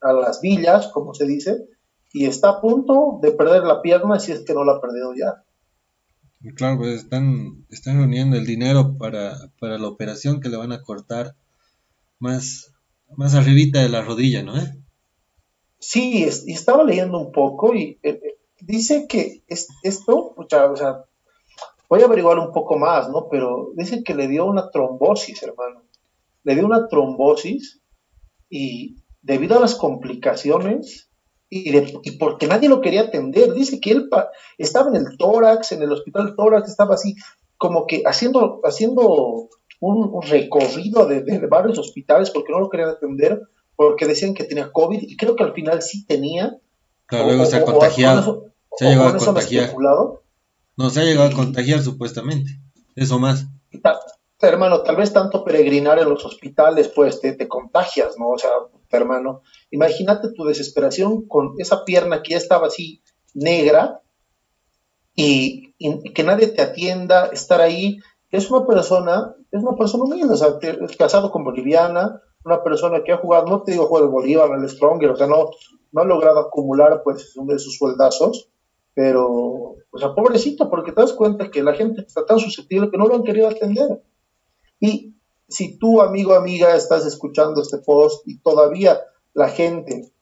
a 0.00 0.12
las 0.12 0.40
villas, 0.40 0.88
como 0.88 1.14
se 1.14 1.26
dice, 1.26 1.66
y 2.12 2.26
está 2.26 2.50
a 2.50 2.60
punto 2.60 3.18
de 3.22 3.32
perder 3.32 3.64
la 3.64 3.82
pierna 3.82 4.18
si 4.18 4.32
es 4.32 4.40
que 4.40 4.54
no 4.54 4.64
la 4.64 4.74
ha 4.74 4.80
perdido 4.80 5.12
ya. 5.14 5.44
Claro, 6.54 6.78
pues 6.78 7.02
están, 7.02 7.66
están 7.70 7.98
reuniendo 7.98 8.36
el 8.36 8.46
dinero 8.46 8.96
para, 8.96 9.36
para 9.60 9.76
la 9.76 9.88
operación 9.88 10.40
que 10.40 10.48
le 10.48 10.56
van 10.56 10.72
a 10.72 10.82
cortar 10.82 11.34
más, 12.20 12.72
más 13.16 13.34
arribita 13.34 13.80
de 13.80 13.88
la 13.88 14.02
rodilla, 14.02 14.42
¿no? 14.42 14.54
sí, 15.78 16.24
estaba 16.24 16.84
leyendo 16.84 17.18
un 17.18 17.32
poco 17.32 17.74
y 17.74 17.98
eh, 18.02 18.20
eh, 18.22 18.38
dice 18.60 19.06
que 19.08 19.42
es, 19.46 19.68
esto, 19.82 20.34
o 20.36 20.46
sea, 20.48 21.04
voy 21.88 22.02
a 22.02 22.04
averiguar 22.04 22.38
un 22.38 22.52
poco 22.52 22.76
más, 22.78 23.08
¿no? 23.08 23.28
Pero 23.30 23.70
dice 23.74 24.02
que 24.02 24.14
le 24.14 24.28
dio 24.28 24.46
una 24.46 24.70
trombosis, 24.70 25.42
hermano. 25.42 25.82
Le 26.44 26.54
dio 26.54 26.66
una 26.66 26.88
trombosis 26.88 27.80
y 28.50 28.96
debido 29.22 29.56
a 29.56 29.60
las 29.60 29.74
complicaciones 29.74 31.08
y, 31.50 31.76
y 31.76 32.10
porque 32.18 32.46
nadie 32.46 32.68
lo 32.68 32.80
quería 32.80 33.02
atender, 33.02 33.52
dice 33.52 33.80
que 33.80 33.92
él 33.92 34.10
estaba 34.58 34.90
en 34.90 34.96
el 34.96 35.16
tórax, 35.16 35.72
en 35.72 35.82
el 35.82 35.92
hospital 35.92 36.34
tórax, 36.36 36.68
estaba 36.68 36.94
así 36.94 37.16
como 37.56 37.86
que 37.86 38.02
haciendo, 38.06 38.60
haciendo 38.64 39.48
un, 39.80 40.22
recorrido 40.22 41.06
de, 41.06 41.46
varios 41.48 41.78
hospitales 41.78 42.30
porque 42.30 42.52
no 42.52 42.60
lo 42.60 42.70
querían 42.70 42.90
atender, 42.90 43.42
porque 43.76 44.06
decían 44.06 44.34
que 44.34 44.44
tenía 44.44 44.72
COVID 44.72 45.02
y 45.02 45.16
creo 45.16 45.36
que 45.36 45.44
al 45.44 45.52
final 45.52 45.82
sí 45.82 46.06
tenía. 46.06 46.58
Claro, 47.06 47.26
luego 47.26 47.46
se 47.46 47.56
ha 47.56 47.64
contagiado. 47.64 48.52
se 48.76 48.86
ha 48.86 48.90
llegado 48.90 49.08
a 49.08 49.16
contagiar. 49.16 49.74
No, 50.76 50.90
se 50.90 51.00
ha 51.00 51.04
llegado 51.04 51.28
a 51.28 51.32
contagiar 51.32 51.80
supuestamente. 51.82 52.60
Eso 52.94 53.18
más. 53.18 53.46
Hermano, 54.46 54.82
tal 54.82 54.96
vez 54.96 55.12
tanto 55.12 55.44
peregrinar 55.44 55.98
en 55.98 56.08
los 56.08 56.24
hospitales, 56.24 56.88
pues 56.88 57.20
te, 57.20 57.32
te 57.32 57.48
contagias, 57.48 58.16
¿no? 58.18 58.28
O 58.28 58.38
sea, 58.38 58.50
hermano, 58.90 59.42
imagínate 59.70 60.32
tu 60.32 60.44
desesperación 60.44 61.26
con 61.26 61.54
esa 61.58 61.84
pierna 61.84 62.22
que 62.22 62.32
ya 62.32 62.38
estaba 62.38 62.68
así 62.68 63.02
negra 63.34 64.00
y, 65.14 65.74
que 66.14 66.22
nadie 66.22 66.48
te 66.48 66.62
atienda, 66.62 67.26
estar 67.26 67.60
ahí. 67.60 67.98
Es 68.30 68.50
una 68.50 68.66
persona, 68.66 69.34
es 69.50 69.62
una 69.62 69.76
persona 69.76 70.04
humilde, 70.04 70.34
o 70.34 70.36
sea, 70.36 70.58
es 70.60 70.96
casado 70.96 71.30
con 71.30 71.44
boliviana, 71.44 72.20
una 72.44 72.62
persona 72.62 73.02
que 73.04 73.12
ha 73.12 73.16
jugado, 73.16 73.46
no 73.46 73.62
te 73.62 73.72
digo 73.72 73.86
jugar 73.86 74.04
el 74.04 74.10
Bolívar, 74.10 74.50
el 74.56 74.68
Stronger, 74.68 75.10
o 75.10 75.16
sea, 75.16 75.26
no, 75.26 75.50
no 75.92 76.00
ha 76.00 76.04
logrado 76.04 76.38
acumular 76.38 77.02
pues 77.02 77.34
de 77.34 77.58
sus 77.58 77.76
sueldazos, 77.76 78.50
pero, 78.94 79.26
o 79.90 79.98
sea, 79.98 80.14
pobrecito, 80.14 80.70
porque 80.70 80.92
te 80.92 81.00
das 81.00 81.12
cuenta 81.12 81.50
que 81.50 81.62
la 81.62 81.74
gente 81.74 82.02
está 82.02 82.26
tan 82.26 82.38
susceptible 82.38 82.90
que 82.90 82.98
no 82.98 83.06
lo 83.06 83.16
han 83.16 83.24
querido 83.24 83.48
atender. 83.48 84.02
Y 84.80 85.14
si 85.48 85.78
tú, 85.78 86.02
amigo, 86.02 86.34
amiga, 86.34 86.76
estás 86.76 87.06
escuchando 87.06 87.62
este 87.62 87.78
post 87.78 88.26
y 88.26 88.38
todavía 88.38 89.00
la 89.34 89.48
gente, 89.48 90.12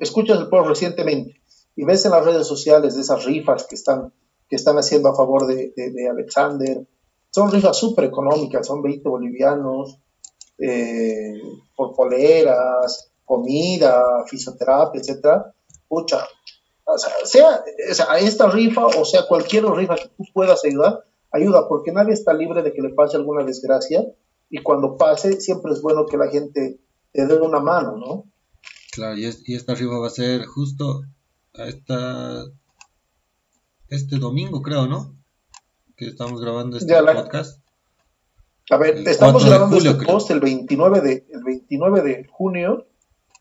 escuchas 0.00 0.38
el 0.38 0.48
post 0.48 0.68
recientemente 0.68 1.40
y 1.76 1.84
ves 1.84 2.04
en 2.04 2.12
las 2.12 2.24
redes 2.24 2.46
sociales 2.46 2.96
esas 2.96 3.24
rifas 3.24 3.66
que 3.66 3.74
están, 3.74 4.12
que 4.48 4.56
están 4.56 4.76
haciendo 4.76 5.08
a 5.08 5.16
favor 5.16 5.46
de, 5.46 6.08
Alexander, 6.08 6.86
son 7.30 7.50
rifas 7.50 7.76
súper 7.76 8.04
económicas, 8.04 8.66
son 8.66 8.80
20 8.80 9.08
bolivianos, 9.08 9.98
eh, 10.58 11.40
por 11.74 11.94
poleras, 11.94 13.10
comida, 13.24 14.24
fisioterapia, 14.28 15.00
etcétera, 15.00 15.52
pucha, 15.88 16.24
sea, 17.24 17.64
sea, 17.92 18.18
esta 18.18 18.48
rifa 18.48 18.86
o 18.86 19.04
sea 19.04 19.26
cualquier 19.26 19.64
rifa 19.64 19.96
que 19.96 20.08
tú 20.16 20.24
puedas 20.32 20.64
ayudar, 20.64 21.04
ayuda, 21.34 21.68
porque 21.68 21.92
nadie 21.92 22.12
está 22.12 22.32
libre 22.32 22.62
de 22.62 22.72
que 22.72 22.80
le 22.80 22.90
pase 22.90 23.16
alguna 23.16 23.44
desgracia 23.44 24.04
y 24.48 24.62
cuando 24.62 24.96
pase 24.96 25.40
siempre 25.40 25.72
es 25.72 25.82
bueno 25.82 26.06
que 26.06 26.16
la 26.16 26.28
gente 26.28 26.78
te 27.12 27.26
dé 27.26 27.40
una 27.40 27.60
mano, 27.60 27.96
¿no? 27.96 28.30
Claro, 28.92 29.16
y, 29.18 29.26
esta 29.26 29.74
rifa 29.74 29.98
va 29.98 30.06
a 30.06 30.10
ser 30.10 30.46
justo 30.46 31.02
esta, 31.54 32.44
este 33.88 34.18
domingo, 34.18 34.62
creo, 34.62 34.86
¿no? 34.86 35.16
Que 35.96 36.06
estamos 36.06 36.40
grabando 36.40 36.76
este 36.76 36.94
podcast. 36.94 37.60
A 38.70 38.76
ver, 38.76 39.06
estamos 39.06 39.44
grabando 39.44 39.76
este 39.76 39.94
post 40.06 40.30
el 40.30 40.40
29, 40.40 41.00
de, 41.00 41.26
el 41.30 41.42
29 41.42 42.02
de 42.02 42.28
junio. 42.30 42.86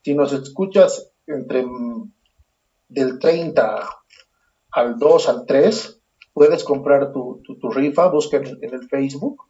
Si 0.03 0.15
nos 0.15 0.33
escuchas 0.33 1.11
entre 1.27 1.63
mm, 1.63 2.11
del 2.89 3.19
30 3.19 3.87
al 4.71 4.97
2 4.97 5.29
al 5.29 5.45
3, 5.45 6.02
puedes 6.33 6.63
comprar 6.63 7.11
tu, 7.11 7.41
tu, 7.43 7.69
rifa, 7.69 8.09
busca 8.09 8.37
en, 8.37 8.73
el 8.73 8.87
Facebook. 8.89 9.43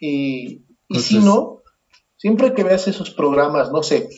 Y, 0.00 0.64
y 0.88 0.98
si 0.98 1.18
no, 1.18 1.62
siempre 2.16 2.54
que 2.54 2.64
veas 2.64 2.88
esos 2.88 3.10
programas, 3.10 3.70
no 3.72 3.82
sé, 3.82 4.08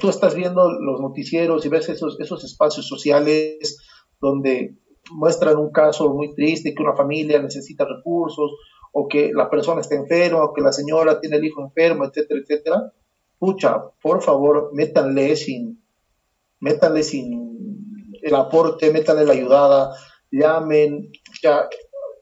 tú 0.00 0.08
estás 0.08 0.34
viendo 0.34 0.70
los 0.70 1.00
noticieros 1.00 1.64
y 1.64 1.68
ves 1.68 1.88
esos, 1.88 2.18
esos 2.20 2.44
espacios 2.44 2.86
sociales 2.86 3.78
donde 4.20 4.76
muestran 5.12 5.56
un 5.56 5.72
caso 5.72 6.12
muy 6.12 6.34
triste, 6.34 6.74
que 6.74 6.82
una 6.82 6.94
familia 6.94 7.40
necesita 7.40 7.84
recursos, 7.84 8.52
o 8.92 9.08
que 9.08 9.30
la 9.32 9.48
persona 9.48 9.80
está 9.80 9.94
enferma, 9.94 10.44
o 10.44 10.52
que 10.52 10.62
la 10.62 10.72
señora 10.72 11.20
tiene 11.20 11.36
el 11.36 11.44
hijo 11.44 11.62
enfermo, 11.62 12.04
etcétera, 12.04 12.40
etcétera. 12.40 12.92
Pucha, 13.38 13.84
por 14.02 14.22
favor, 14.22 14.70
métanle 14.74 15.36
sin, 15.36 15.82
métanle 16.60 17.02
sin 17.02 18.10
el 18.22 18.34
aporte, 18.34 18.92
métanle 18.92 19.24
la 19.24 19.32
ayudada, 19.32 19.94
llamen, 20.30 21.10
ya, 21.42 21.68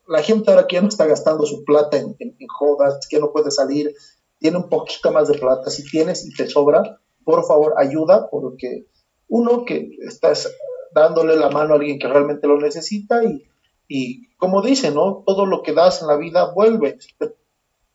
la 0.09 0.23
gente 0.23 0.51
ahora 0.51 0.67
que 0.67 0.77
ya 0.77 0.83
no 0.83 0.89
está 0.89 1.07
gastando 1.07 1.45
su 1.45 1.65
plata 1.65 1.99
en, 1.99 2.17
jodas, 2.49 3.07
que 3.09 3.21
no 3.21 3.33
puede 3.33 3.51
salir, 3.51 3.95
tiene 4.39 4.57
un 4.57 4.69
poquito 4.69 5.13
más 5.13 5.29
de 5.29 5.39
plata, 5.39 5.71
si 5.71 5.85
tienes 5.85 6.25
y 6.27 6.33
te 6.33 6.49
sobra, 6.49 7.01
por 7.25 7.45
favor 7.47 7.75
ayuda, 7.77 8.29
porque 8.31 8.87
uno 9.29 9.65
que 9.65 9.91
estás 10.07 10.51
dándole 10.95 11.37
la 11.37 11.51
mano 11.51 11.75
a 11.75 11.77
alguien 11.77 11.99
que 11.99 12.09
realmente 12.09 12.47
lo 12.47 12.59
necesita 12.59 13.23
y, 13.23 13.47
y 13.87 14.29
como 14.37 14.63
dice, 14.63 14.91
¿no? 14.91 15.23
Todo 15.27 15.45
lo 15.45 15.63
que 15.63 15.75
das 15.75 16.01
en 16.01 16.09
la 16.09 16.17
vida 16.17 16.53
vuelve. 16.55 16.99
Si 17.01 17.15
te 17.17 17.35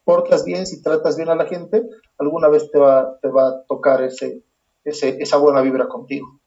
portas 0.04 0.46
bien, 0.46 0.68
si 0.68 0.82
tratas 0.82 1.18
bien 1.18 1.30
a 1.30 1.36
la 1.36 1.48
gente, 1.48 1.84
alguna 2.18 2.50
vez 2.50 2.70
te 2.70 2.78
va, 2.78 3.18
te 3.22 3.30
va 3.30 3.48
a 3.48 3.64
tocar 3.68 4.04
ese, 4.04 4.44
ese, 4.84 5.18
esa 5.20 5.38
buena 5.38 5.62
vibra 5.62 5.88
contigo. 5.88 6.40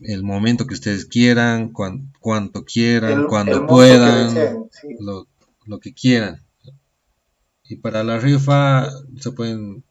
el 0.00 0.24
momento 0.24 0.66
que 0.66 0.74
ustedes 0.74 1.06
quieran, 1.06 1.70
cuanto 1.70 2.64
quieran, 2.64 3.28
cuando 3.28 3.68
puedan, 3.68 4.66
lo, 4.98 5.28
lo 5.66 5.78
que 5.78 5.94
quieran. 5.94 6.42
Y 7.68 7.76
para 7.76 8.02
la 8.02 8.18
rifa 8.18 8.90
se 9.20 9.30
pueden 9.30 9.84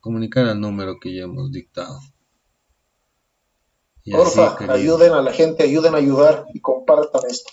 comunicar 0.00 0.46
al 0.46 0.60
número 0.60 0.98
que 1.00 1.14
ya 1.14 1.24
hemos 1.24 1.52
dictado. 1.52 2.00
Porfa, 4.10 4.56
ayuden 4.72 5.12
a 5.12 5.22
la 5.22 5.32
gente, 5.32 5.62
ayuden 5.62 5.94
a 5.94 5.98
ayudar 5.98 6.46
y 6.54 6.60
compartan 6.60 7.22
esto. 7.28 7.52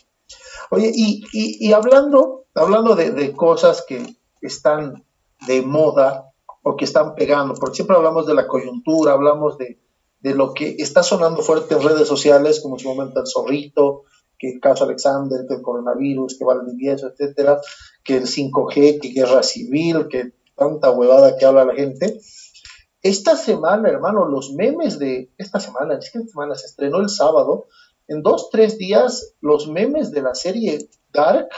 Oye, 0.70 0.92
y, 0.94 1.24
y, 1.32 1.74
hablando, 1.74 2.46
hablando 2.56 2.96
de, 2.96 3.32
cosas 3.34 3.86
que 3.88 4.18
están 4.42 5.06
de 5.46 5.62
moda 5.62 6.34
o 6.64 6.76
que 6.76 6.86
están 6.86 7.16
pegando, 7.16 7.54
porque 7.54 7.76
siempre 7.76 7.96
hablamos 7.96 8.26
de 8.26 8.34
la 8.34 8.48
coyuntura, 8.48 9.14
hablamos 9.14 9.58
de, 9.58 9.80
lo 10.22 10.54
que 10.54 10.76
está 10.80 11.04
sonando 11.04 11.42
fuerte 11.42 11.76
en 11.76 11.84
redes 11.84 12.08
sociales, 12.08 12.60
como 12.60 12.76
en 12.76 12.80
su 12.80 12.90
momento 12.90 13.22
el 13.22 13.28
zorrito, 13.28 14.04
que 14.38 14.52
el 14.52 14.60
caso 14.60 14.84
Alexander, 14.84 15.46
que 15.48 15.56
el 15.56 15.62
coronavirus, 15.62 16.38
que 16.38 16.44
Valdivieso, 16.44 17.08
etcétera, 17.08 17.62
que 18.04 18.18
el 18.18 18.28
5G, 18.28 19.00
que 19.00 19.10
guerra 19.10 19.42
civil, 19.42 20.08
que 20.10 20.34
tanta 20.56 20.92
huevada 20.92 21.38
que 21.38 21.46
habla 21.46 21.64
la 21.64 21.76
gente. 21.76 22.20
Esta 23.02 23.36
semana, 23.36 23.90
hermano, 23.90 24.26
los 24.26 24.54
memes 24.54 24.98
de 25.00 25.32
esta 25.38 25.60
semana, 25.60 25.98
esta 26.00 26.20
semana 26.24 26.56
se 26.56 26.66
estrenó 26.66 27.00
el 27.00 27.10
sábado, 27.10 27.68
en 28.08 28.24
dos, 28.24 28.50
tres 28.50 28.78
días, 28.78 29.36
los 29.42 29.68
memes 29.68 30.12
de 30.12 30.22
la 30.22 30.34
serie 30.34 30.90
Dark 31.12 31.50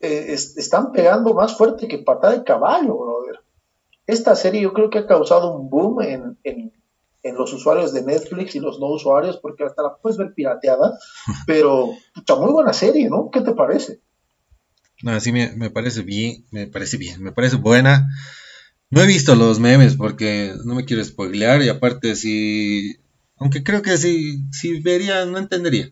eh, 0.00 0.32
están 0.32 0.92
pegando 0.92 1.32
más 1.32 1.56
fuerte 1.56 1.88
que 1.88 1.98
patada 1.98 2.34
de 2.34 2.44
caballo, 2.44 2.98
brother. 2.98 3.40
Esta 4.06 4.34
serie 4.36 4.62
yo 4.62 4.72
creo 4.72 4.90
que 4.90 4.98
ha 4.98 5.06
causado 5.06 5.54
un 5.56 5.70
boom 5.70 6.02
en, 6.02 6.38
en, 6.42 6.72
los 7.36 7.54
usuarios 7.54 7.94
de 7.94 8.02
Netflix 8.02 8.54
y 8.54 8.60
los 8.60 8.78
no 8.78 8.88
usuarios, 8.88 9.38
porque 9.38 9.64
hasta 9.64 9.82
la 9.82 9.96
puedes 9.96 10.18
ver 10.18 10.34
pirateada, 10.34 10.98
pero 11.46 11.90
pucha, 12.14 12.34
muy 12.34 12.52
buena 12.52 12.74
serie, 12.74 13.08
¿no? 13.08 13.30
¿Qué 13.30 13.40
te 13.40 13.54
parece? 13.54 14.02
No, 15.02 15.18
sí 15.20 15.32
me, 15.32 15.52
me 15.56 15.70
parece 15.70 16.02
bien, 16.02 16.44
me 16.50 16.66
parece 16.66 16.98
bien, 16.98 17.22
me 17.22 17.32
parece 17.32 17.56
buena. 17.56 18.06
No 18.94 19.02
he 19.02 19.06
visto 19.06 19.34
los 19.34 19.58
memes 19.58 19.96
porque 19.96 20.54
no 20.64 20.76
me 20.76 20.84
quiero 20.84 21.04
spoilear 21.04 21.62
y 21.62 21.68
aparte 21.68 22.14
si... 22.14 22.96
Aunque 23.38 23.64
creo 23.64 23.82
que 23.82 23.98
si, 23.98 24.44
si 24.52 24.80
vería, 24.80 25.24
no 25.24 25.38
entendería. 25.38 25.90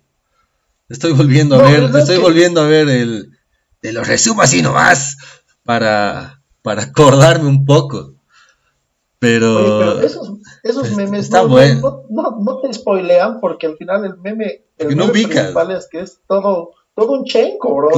Estoy 0.88 1.12
volviendo 1.12 1.56
a 1.56 1.62
ver, 1.68 1.90
estoy 1.97 2.18
volviendo 2.18 2.61
a 2.61 2.68
ver 2.68 2.88
el... 2.88 3.32
Te 3.80 3.92
lo 3.92 4.04
resumo 4.04 4.42
así 4.42 4.62
nomás 4.62 5.16
para, 5.64 6.44
para 6.62 6.85
acordarme 6.85 7.49
un 7.49 7.64
poco. 7.64 8.14
Pero, 9.18 10.00
esos, 10.00 10.97
memes 10.97 11.28
no, 11.30 11.49
no, 12.09 12.38
no, 12.40 12.61
te 12.61 12.73
spoilean 12.73 13.40
porque 13.40 13.66
al 13.66 13.76
final 13.76 14.04
el 14.04 14.16
meme, 14.18 14.64
el 14.78 14.97
no 14.97 15.11
principal 15.11 15.73
es 15.73 15.88
que 15.88 16.00
es 16.00 16.21
todo, 16.28 16.71
todo 16.94 17.12
un 17.12 17.25
chenco, 17.25 17.75
bro. 17.75 17.90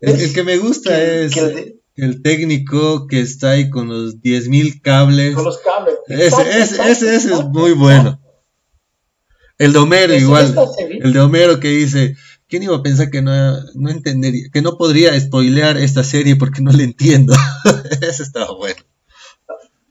el, 0.00 0.34
que 0.34 0.42
me 0.42 0.56
gusta 0.56 1.02
es 1.02 1.36
el 1.36 1.73
técnico 2.22 3.06
que 3.06 3.20
está 3.20 3.52
ahí 3.52 3.70
con 3.70 3.88
los 3.88 4.20
10.000 4.20 4.80
cables. 4.82 5.34
Con 5.34 5.44
los 5.44 5.58
cables. 5.58 5.94
Ese, 6.08 6.60
ese, 6.60 6.90
ese, 6.90 7.14
es 7.14 7.44
muy 7.46 7.72
bueno. 7.72 8.20
El 9.58 9.72
de 9.72 9.78
Homero 9.78 10.14
igual. 10.14 10.54
El 10.78 11.12
de 11.12 11.20
Homero 11.20 11.60
que 11.60 11.68
dice, 11.68 12.16
¿quién 12.48 12.64
iba 12.64 12.76
a 12.76 12.82
pensar 12.82 13.10
que 13.10 13.22
no, 13.22 13.32
no 13.74 13.90
entendería, 13.90 14.48
que 14.52 14.62
no 14.62 14.76
podría 14.76 15.18
spoilear 15.18 15.76
esta 15.76 16.02
serie 16.02 16.36
porque 16.36 16.62
no 16.62 16.72
le 16.72 16.84
entiendo? 16.84 17.34
ese 18.02 18.24
estaba 18.24 18.54
bueno. 18.56 18.82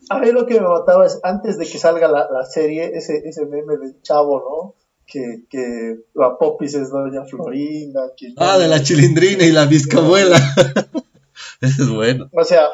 A 0.09 0.19
mí 0.19 0.31
lo 0.31 0.45
que 0.45 0.59
me 0.59 0.67
mataba 0.67 1.05
es, 1.05 1.19
antes 1.23 1.57
de 1.57 1.65
que 1.65 1.79
salga 1.79 2.09
la, 2.09 2.27
la 2.29 2.45
serie, 2.45 2.91
ese, 2.93 3.23
ese 3.25 3.45
meme 3.45 3.77
del 3.77 4.01
chavo, 4.01 4.39
¿no? 4.39 4.75
Que, 5.05 5.45
que 5.49 5.97
la 6.13 6.37
popis 6.37 6.73
es 6.75 6.89
doña 6.89 7.23
Florinda. 7.25 8.11
ah, 8.37 8.57
de 8.57 8.67
la 8.67 8.83
chilindrina 8.83 9.45
y 9.45 9.51
la 9.51 9.65
biscabuela. 9.65 10.37
Es 11.61 11.89
bueno. 11.89 12.29
O 12.33 12.43
sea, 12.43 12.67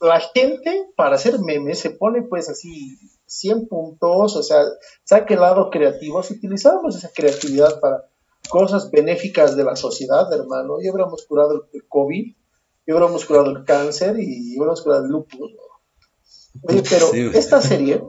la 0.00 0.20
gente 0.20 0.86
para 0.96 1.16
hacer 1.16 1.38
memes 1.40 1.78
se 1.78 1.90
pone 1.90 2.22
pues 2.22 2.48
así 2.48 2.98
100 3.26 3.68
puntos, 3.68 4.36
o 4.36 4.42
sea, 4.42 4.62
saque 5.04 5.34
el 5.34 5.40
lado 5.40 5.70
creativo. 5.70 6.22
Si 6.22 6.34
utilizáramos 6.34 6.96
esa 6.96 7.10
creatividad 7.14 7.80
para 7.80 8.04
cosas 8.48 8.90
benéficas 8.90 9.56
de 9.56 9.64
la 9.64 9.76
sociedad, 9.76 10.30
hermano, 10.32 10.80
ya 10.82 10.92
hubiéramos 10.92 11.24
curado 11.26 11.68
el 11.72 11.88
COVID, 11.88 12.34
ya 12.86 12.94
hubiéramos 12.94 13.24
curado 13.24 13.50
el 13.50 13.64
cáncer 13.64 14.18
y 14.18 14.52
ya 14.52 14.58
hubiéramos 14.58 14.82
curado 14.82 15.04
el 15.04 15.10
lupus. 15.10 15.52
Oye, 16.62 16.82
pero 16.90 17.12
esta 17.32 17.60
serie, 17.60 18.02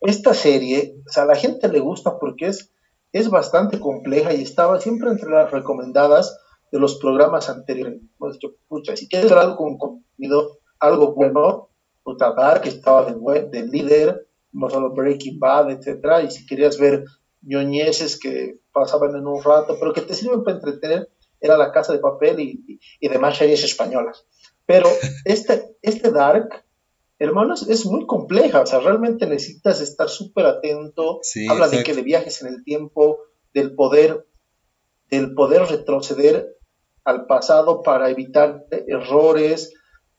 esta 0.00 0.34
serie, 0.34 0.96
o 1.06 1.10
sea, 1.10 1.24
a 1.24 1.26
la 1.26 1.36
gente 1.36 1.68
le 1.68 1.80
gusta 1.80 2.18
porque 2.18 2.46
es, 2.46 2.70
es 3.12 3.28
bastante 3.28 3.80
compleja 3.80 4.32
y 4.32 4.42
estaba 4.42 4.80
siempre 4.80 5.10
entre 5.10 5.30
las 5.30 5.50
recomendadas 5.50 6.38
de 6.76 6.80
los 6.80 6.96
programas 6.96 7.48
anteriores. 7.48 8.00
Hemos 8.20 8.34
dicho, 8.34 8.54
pucha, 8.68 8.96
si 8.96 9.08
quieres 9.08 9.30
ver 9.30 9.38
algo 9.38 9.56
con 9.56 9.78
contenido, 9.78 10.58
algo 10.78 11.14
bueno, 11.14 11.70
puta, 12.04 12.34
que 12.62 12.68
estaba 12.68 13.04
del, 13.06 13.16
web, 13.16 13.50
del 13.50 13.70
líder, 13.70 14.26
no 14.52 14.68
solo 14.68 14.92
Breaking 14.92 15.38
Bad, 15.38 15.70
etcétera, 15.70 16.22
y 16.22 16.30
si 16.30 16.46
querías 16.46 16.78
ver 16.78 17.04
ñoñeses 17.42 18.18
que 18.20 18.58
pasaban 18.72 19.16
en 19.16 19.26
un 19.26 19.42
rato, 19.42 19.76
pero 19.80 19.94
que 19.94 20.02
te 20.02 20.14
sirven 20.14 20.44
para 20.44 20.58
entretener, 20.58 21.08
era 21.40 21.56
La 21.56 21.72
Casa 21.72 21.94
de 21.94 21.98
Papel 21.98 22.40
y, 22.40 22.78
y, 23.00 23.08
demás 23.08 23.38
series 23.38 23.64
españolas. 23.64 24.26
Pero 24.66 24.88
este, 25.24 25.76
este 25.80 26.10
Dark, 26.10 26.62
hermanos, 27.18 27.66
es 27.68 27.86
muy 27.86 28.04
compleja, 28.06 28.60
o 28.60 28.66
sea, 28.66 28.80
realmente 28.80 29.26
necesitas 29.26 29.80
estar 29.80 30.10
súper 30.10 30.44
atento, 30.44 31.20
habla 31.48 31.68
de 31.68 31.82
que 31.82 31.94
de 31.94 32.02
viajes 32.02 32.42
en 32.42 32.48
el 32.48 32.64
tiempo, 32.64 33.18
del 33.54 33.74
poder, 33.74 34.26
del 35.08 35.34
poder 35.34 35.62
retroceder 35.62 36.55
al 37.06 37.26
pasado 37.26 37.82
para 37.82 38.10
evitar 38.10 38.66
errores 38.88 39.72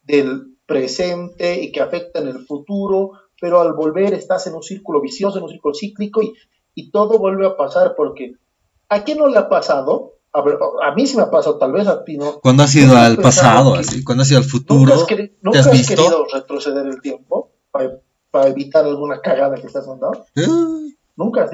del 0.04 0.58
presente 0.66 1.62
y 1.62 1.72
que 1.72 1.82
afectan 1.82 2.28
el 2.28 2.46
futuro, 2.46 3.12
pero 3.40 3.62
al 3.62 3.74
volver 3.74 4.14
estás 4.14 4.48
en 4.48 4.56
un 4.56 4.64
círculo 4.64 5.02
vicioso, 5.02 5.38
en 5.38 5.44
un 5.44 5.50
círculo 5.50 5.76
cíclico 5.76 6.24
y, 6.24 6.34
y 6.74 6.90
todo 6.90 7.20
vuelve 7.20 7.46
a 7.46 7.58
pasar 7.58 7.94
porque 7.96 8.36
¿a 8.90 9.04
quién 9.04 9.18
no 9.18 9.28
le 9.28 9.38
ha 9.38 9.50
pasado? 9.50 10.14
A, 10.32 10.42
ver, 10.42 10.58
a 10.84 10.94
mí 10.94 11.08
sí 11.08 11.18
me 11.18 11.24
ha 11.24 11.32
pasado, 11.32 11.58
tal 11.58 11.72
vez 11.72 11.88
a 11.88 12.04
ti 12.04 12.18
no. 12.18 12.40
Cuando 12.40 12.64
has 12.64 12.76
ido 12.76 12.96
al 12.96 13.18
pasado, 13.18 13.76
así, 13.76 14.04
cuando 14.04 14.22
has 14.22 14.32
ido 14.32 14.40
al 14.40 14.46
futuro, 14.46 14.94
¿nunca 15.42 15.60
has, 15.60 15.88
querido 15.88 16.26
retroceder 16.32 16.86
el 16.86 17.02
tiempo 17.02 17.52
para, 17.72 18.48
evitar 18.48 18.86
alguna 18.86 19.20
cagada 19.20 19.56
que 19.56 19.68
estás 19.68 19.88
mandando? 19.88 20.26
Uh. 20.36 20.92
Nunca 21.16 21.44
has, 21.44 21.52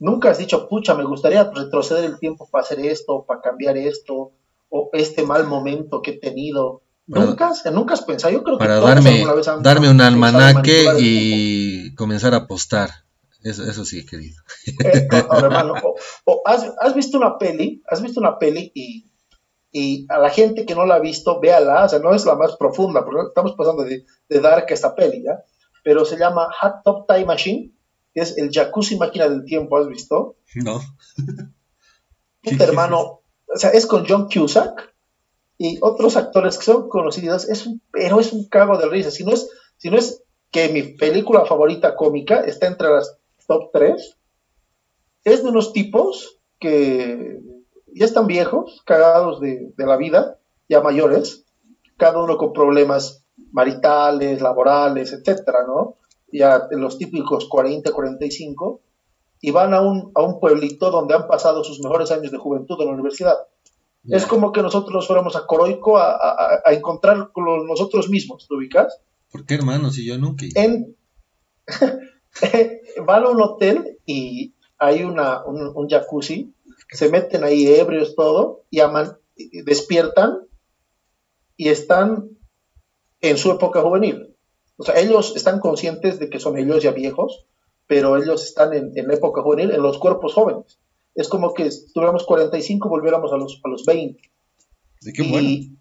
nunca 0.00 0.30
has 0.30 0.38
dicho, 0.38 0.68
pucha, 0.68 0.94
me 0.94 1.04
gustaría 1.04 1.44
retroceder 1.44 2.04
el 2.04 2.18
tiempo 2.18 2.48
para 2.50 2.62
hacer 2.64 2.80
esto, 2.80 3.24
para 3.26 3.42
cambiar 3.42 3.76
esto, 3.76 4.32
o 4.68 4.90
este 4.92 5.22
mal 5.22 5.46
momento 5.46 6.02
que 6.02 6.12
he 6.12 6.18
tenido. 6.18 6.82
nunca, 7.06 7.52
nunca 7.72 7.94
has 7.94 8.02
pensado, 8.02 8.32
yo 8.32 8.42
creo 8.42 8.58
que 8.58 8.64
para 8.64 8.80
darme, 8.80 9.24
darme 9.62 9.90
un 9.90 10.00
almanaque 10.00 10.86
y 10.98 11.94
comenzar 11.94 12.34
a 12.34 12.38
apostar. 12.38 12.90
Eso, 13.42 13.62
eso 13.64 13.84
sí, 13.84 14.04
querido. 14.04 14.42
Eh, 14.84 15.08
hermano, 15.30 15.74
o, 16.24 16.42
has, 16.44 16.94
visto 16.94 17.18
una 17.18 17.38
peli, 17.38 17.82
has 17.88 18.02
visto 18.02 18.20
una 18.20 18.38
peli 18.38 18.72
y, 18.74 19.10
y, 19.70 20.06
a 20.08 20.18
la 20.18 20.30
gente 20.30 20.66
que 20.66 20.74
no 20.74 20.84
la 20.84 20.96
ha 20.96 21.00
visto, 21.00 21.40
véala, 21.40 21.84
o 21.84 21.88
sea, 21.88 22.00
no 22.00 22.14
es 22.14 22.26
la 22.26 22.34
más 22.34 22.56
profunda, 22.56 23.04
porque 23.04 23.28
estamos 23.28 23.54
pasando 23.56 23.84
de, 23.84 24.04
de 24.28 24.40
Dark 24.40 24.66
esta 24.68 24.94
peli, 24.94 25.22
¿ya? 25.22 25.44
Pero 25.84 26.04
se 26.04 26.18
llama 26.18 26.48
Hot 26.60 26.82
Top 26.84 27.06
Time 27.06 27.26
Machine, 27.26 27.72
que 28.12 28.20
es 28.22 28.36
el 28.36 28.50
jacuzzi 28.50 28.96
máquina 28.96 29.28
del 29.28 29.44
tiempo, 29.44 29.78
¿has 29.78 29.86
visto? 29.86 30.36
No. 30.56 30.80
hermano, 32.42 33.17
o 33.54 33.58
sea, 33.58 33.70
es 33.70 33.86
con 33.86 34.06
John 34.06 34.28
Cusack 34.32 34.94
y 35.56 35.78
otros 35.80 36.16
actores 36.16 36.58
que 36.58 36.64
son 36.64 36.88
conocidos, 36.88 37.48
es 37.48 37.66
un, 37.66 37.80
pero 37.90 38.20
es 38.20 38.32
un 38.32 38.48
cago 38.48 38.78
de 38.78 38.88
risa. 38.88 39.10
Si 39.10 39.24
no 39.24 39.32
es, 39.32 39.50
si 39.76 39.88
es 39.88 40.22
que 40.50 40.68
mi 40.68 40.82
película 40.82 41.44
favorita 41.44 41.96
cómica 41.96 42.40
está 42.40 42.66
entre 42.66 42.90
las 42.90 43.18
top 43.46 43.70
3, 43.72 44.16
es 45.24 45.42
de 45.42 45.48
unos 45.48 45.72
tipos 45.72 46.38
que 46.60 47.40
ya 47.94 48.04
están 48.04 48.26
viejos, 48.26 48.82
cagados 48.84 49.40
de, 49.40 49.72
de 49.76 49.86
la 49.86 49.96
vida, 49.96 50.38
ya 50.68 50.80
mayores, 50.80 51.44
cada 51.96 52.22
uno 52.22 52.36
con 52.36 52.52
problemas 52.52 53.24
maritales, 53.52 54.40
laborales, 54.40 55.12
etcétera, 55.12 55.64
¿no? 55.66 55.96
Ya 56.30 56.68
los 56.70 56.98
típicos 56.98 57.48
40, 57.48 57.90
45, 57.92 58.80
y 59.40 59.50
van 59.50 59.74
a 59.74 59.80
un, 59.80 60.10
a 60.14 60.22
un 60.22 60.40
pueblito 60.40 60.90
donde 60.90 61.14
han 61.14 61.26
pasado 61.26 61.64
sus 61.64 61.80
mejores 61.80 62.10
años 62.10 62.32
de 62.32 62.38
juventud 62.38 62.76
en 62.80 62.86
la 62.86 62.94
universidad. 62.94 63.36
Es 64.04 64.26
como 64.26 64.52
que 64.52 64.62
nosotros 64.62 65.06
fuéramos 65.06 65.36
a 65.36 65.46
Coroico 65.46 65.98
a, 65.98 66.16
a, 66.64 66.72
encontrar 66.72 67.30
con 67.32 67.66
nosotros 67.66 68.08
mismos, 68.08 68.46
¿te 68.48 68.54
ubicas? 68.54 69.00
¿Por 69.30 69.44
qué, 69.44 69.54
hermano? 69.54 69.90
Si 69.90 70.06
yo 70.06 70.16
nunca. 70.16 70.46
En... 70.54 70.96
van 73.04 73.24
a 73.24 73.28
un 73.28 73.42
hotel 73.42 73.98
y 74.06 74.54
hay 74.78 75.02
una, 75.02 75.44
un, 75.44 75.88
jacuzzi, 75.88 76.54
se 76.90 77.10
meten 77.10 77.44
ahí 77.44 77.66
ebrios, 77.66 78.14
todo, 78.14 78.64
y 78.70 78.80
aman, 78.80 79.18
despiertan 79.64 80.38
y 81.56 81.68
están 81.68 82.30
en 83.20 83.36
su 83.36 83.50
época 83.50 83.82
juvenil. 83.82 84.36
O 84.76 84.84
sea, 84.84 84.98
ellos 84.98 85.34
están 85.34 85.58
conscientes 85.58 86.18
de 86.20 86.30
que 86.30 86.38
son 86.38 86.56
ellos 86.56 86.82
ya 86.82 86.92
viejos, 86.92 87.46
pero 87.88 88.16
ellos 88.16 88.44
están 88.44 88.72
en, 88.74 88.92
la 88.94 89.14
época 89.14 89.42
juvenil, 89.42 89.72
en 89.72 89.82
los 89.82 89.98
cuerpos 89.98 90.34
jóvenes. 90.34 90.78
Es 91.14 91.28
como 91.28 91.54
que 91.54 91.68
tuviéramos 91.92 92.24
45 92.24 92.86
y 92.86 92.90
volviéramos 92.90 93.32
a 93.32 93.36
los, 93.36 93.60
a 93.64 93.68
los 93.68 93.84
20. 93.84 94.22
y, 95.00 95.72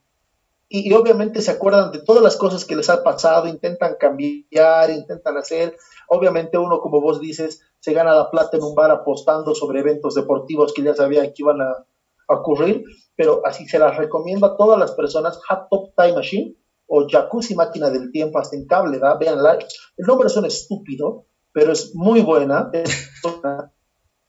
y, 0.70 0.93
obviamente 0.93 1.41
se 1.41 1.52
acuerdan 1.52 1.91
de 1.91 2.00
todas 2.00 2.24
las 2.24 2.38
cosas 2.38 2.65
que 2.65 2.76
les 2.76 2.89
ha 2.89 3.04
pasado, 3.04 3.48
intentan 3.48 3.96
cambiar, 4.00 4.89
intentan 4.89 5.38
hacer. 5.38 5.78
Obviamente 6.08 6.58
uno, 6.58 6.80
como 6.80 7.02
vos 7.02 7.20
dices, 7.20 7.62
se 7.80 7.93
gana 7.93 8.15
la 8.15 8.32
plata 8.32 8.58
en 8.58 8.63
un 8.63 8.74
bar 8.74 8.89
apostando 8.89 9.54
sobre 9.54 9.82
eventos 9.82 10.15
deportivos 10.15 10.74
que 10.74 10.84
ya 10.84 10.96
sabía 10.96 11.22
que 11.34 11.43
iban 11.43 11.62
a, 11.62 11.86
ocurrir, 12.30 12.84
pero 13.15 13.41
así 13.46 13.67
se 13.67 13.80
las 13.80 13.96
recomiendo 13.96 14.46
a 14.46 14.58
todas 14.58 14.78
las 14.78 14.91
personas, 14.91 15.39
Hot 15.48 15.70
Top 15.70 15.93
Time 15.96 16.13
Machine 16.13 16.56
o 16.88 17.08
Jacuzzi 17.08 17.56
Máquina 17.56 17.89
del 17.89 18.12
Tiempo 18.12 18.39
hasta 18.39 18.56
en 18.56 18.65
cable, 18.65 19.00
¿da? 19.00 19.15
Veanla. 19.15 19.60
El 19.98 20.06
nombre 20.06 20.28
suena 20.28 20.50
estúpido, 20.50 21.27
pero 21.58 21.72
es 21.72 21.96
muy 21.96 22.22
buena. 22.22 22.70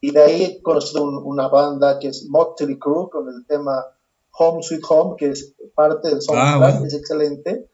y 0.01 0.13
de 0.13 0.23
ahí 0.23 0.43
he 0.45 0.63
conocido 0.63 1.05
una 1.05 1.49
banda 1.49 1.99
que 1.99 2.09
es 2.09 2.27
Motley 2.31 2.79
Crue 2.79 3.11
con 3.11 3.29
el 3.29 3.45
tema 3.47 3.85
Home 4.39 4.63
Sweet 4.63 4.81
Home, 4.89 5.17
que 5.19 5.27
es 5.33 5.55
parte 5.75 6.09
del 6.09 6.23
soundtrack, 6.23 6.77
ah, 6.77 6.83
es 6.87 6.95
excelente. 6.95 7.69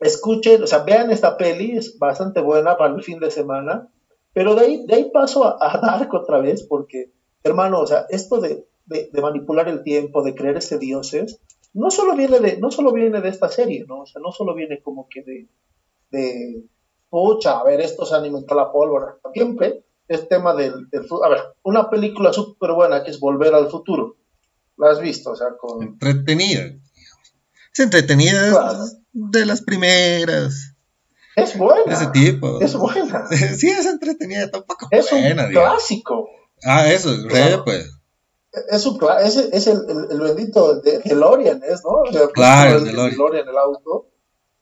escuchen, 0.00 0.62
o 0.62 0.66
sea, 0.66 0.78
vean 0.78 1.10
esta 1.10 1.36
peli, 1.36 1.76
es 1.76 1.98
bastante 1.98 2.40
buena 2.40 2.78
para 2.78 2.94
el 2.94 3.02
fin 3.02 3.20
de 3.20 3.30
semana, 3.30 3.90
pero 4.32 4.54
de 4.54 4.62
ahí, 4.62 4.86
de 4.86 4.94
ahí 4.94 5.10
paso 5.12 5.44
a, 5.44 5.58
a 5.60 5.78
Dark 5.78 6.14
otra 6.14 6.40
vez, 6.40 6.62
porque, 6.62 7.12
hermano, 7.42 7.80
o 7.80 7.86
sea, 7.86 8.06
esto 8.08 8.40
de, 8.40 8.66
de, 8.86 9.20
manipular 9.20 9.68
el 9.68 9.82
tiempo, 9.82 10.22
de 10.22 10.34
creerse 10.34 10.78
dioses, 10.78 11.38
no 11.74 11.90
solo 11.90 12.16
viene 12.16 12.40
de, 12.40 12.56
no 12.56 12.70
solo 12.70 12.92
viene 12.92 13.20
de 13.20 13.28
esta 13.28 13.50
serie, 13.50 13.84
¿no? 13.86 14.00
O 14.00 14.06
sea, 14.06 14.22
no 14.22 14.32
solo 14.32 14.54
viene 14.54 14.80
como 14.80 15.06
que 15.10 15.22
de, 15.22 15.48
de 16.10 16.64
pucha, 17.12 17.58
a 17.58 17.64
ver, 17.64 17.82
estos 17.82 18.10
alimentan 18.14 18.56
la 18.56 18.72
pólvora. 18.72 19.18
Siempre 19.34 19.84
es 20.08 20.28
tema 20.30 20.54
del, 20.54 20.88
del, 20.88 21.06
A 21.22 21.28
ver, 21.28 21.40
una 21.62 21.90
película 21.90 22.32
súper 22.32 22.72
buena 22.72 23.04
que 23.04 23.10
es 23.10 23.20
Volver 23.20 23.54
al 23.54 23.70
Futuro. 23.70 24.16
¿La 24.78 24.92
has 24.92 25.00
visto? 25.00 25.32
O 25.32 25.36
sea, 25.36 25.48
con... 25.60 25.82
Entretenida. 25.82 26.74
Es 27.70 27.80
entretenida 27.80 28.78
de 29.12 29.46
las 29.46 29.60
primeras. 29.60 30.74
Es 31.36 31.56
buena. 31.58 31.92
ese 31.92 32.06
tipo. 32.06 32.62
Es 32.62 32.74
buena. 32.74 33.26
sí, 33.58 33.68
es 33.68 33.84
entretenida, 33.84 34.50
tampoco 34.50 34.88
es 34.90 35.12
un 35.12 35.20
clásico. 35.50 36.30
Ah, 36.64 36.90
eso, 36.90 37.10
re, 37.28 37.58
pues. 37.62 37.90
Es, 38.70 38.86
un, 38.86 38.98
es, 39.22 39.36
es 39.36 39.66
el, 39.66 39.82
el, 40.10 40.20
bendito 40.20 40.80
de 40.80 40.98
DeLorean, 41.00 41.62
¿es, 41.62 41.82
no? 41.84 42.02
claro, 42.32 42.78
el 42.78 42.84
DeLorean. 42.84 43.48
el 43.48 43.58
auto. 43.58 44.11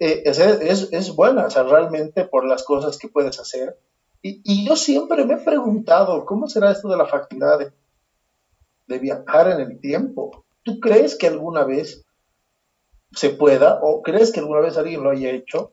Eh, 0.01 0.23
es, 0.25 0.39
es, 0.39 0.89
es, 0.93 1.15
buena, 1.15 1.45
o 1.45 1.51
sea, 1.51 1.63
realmente 1.63 2.25
por 2.25 2.47
las 2.47 2.65
cosas 2.65 2.97
que 2.97 3.09
puedes 3.09 3.39
hacer. 3.39 3.79
Y, 4.23 4.41
y, 4.45 4.67
yo 4.67 4.75
siempre 4.75 5.27
me 5.27 5.35
he 5.35 5.45
preguntado, 5.45 6.25
¿cómo 6.25 6.49
será 6.49 6.73
esto 6.73 6.89
de 6.89 6.97
la 6.97 7.07
facilidad 7.07 7.59
de, 7.59 7.73
de 8.87 8.99
viajar 8.99 9.51
en 9.51 9.61
el 9.61 9.79
tiempo? 9.79 10.47
¿Tú 10.63 10.81
crees 10.81 11.17
que 11.17 11.27
alguna 11.27 11.65
vez 11.65 12.05
se 13.13 13.31
pueda 13.31 13.79
o 13.83 14.03
crees 14.03 14.33
que 14.33 14.41
alguna 14.41 14.61
vez 14.61 14.79
alguien 14.79 15.03
lo 15.03 15.11
haya 15.11 15.31
hecho? 15.33 15.73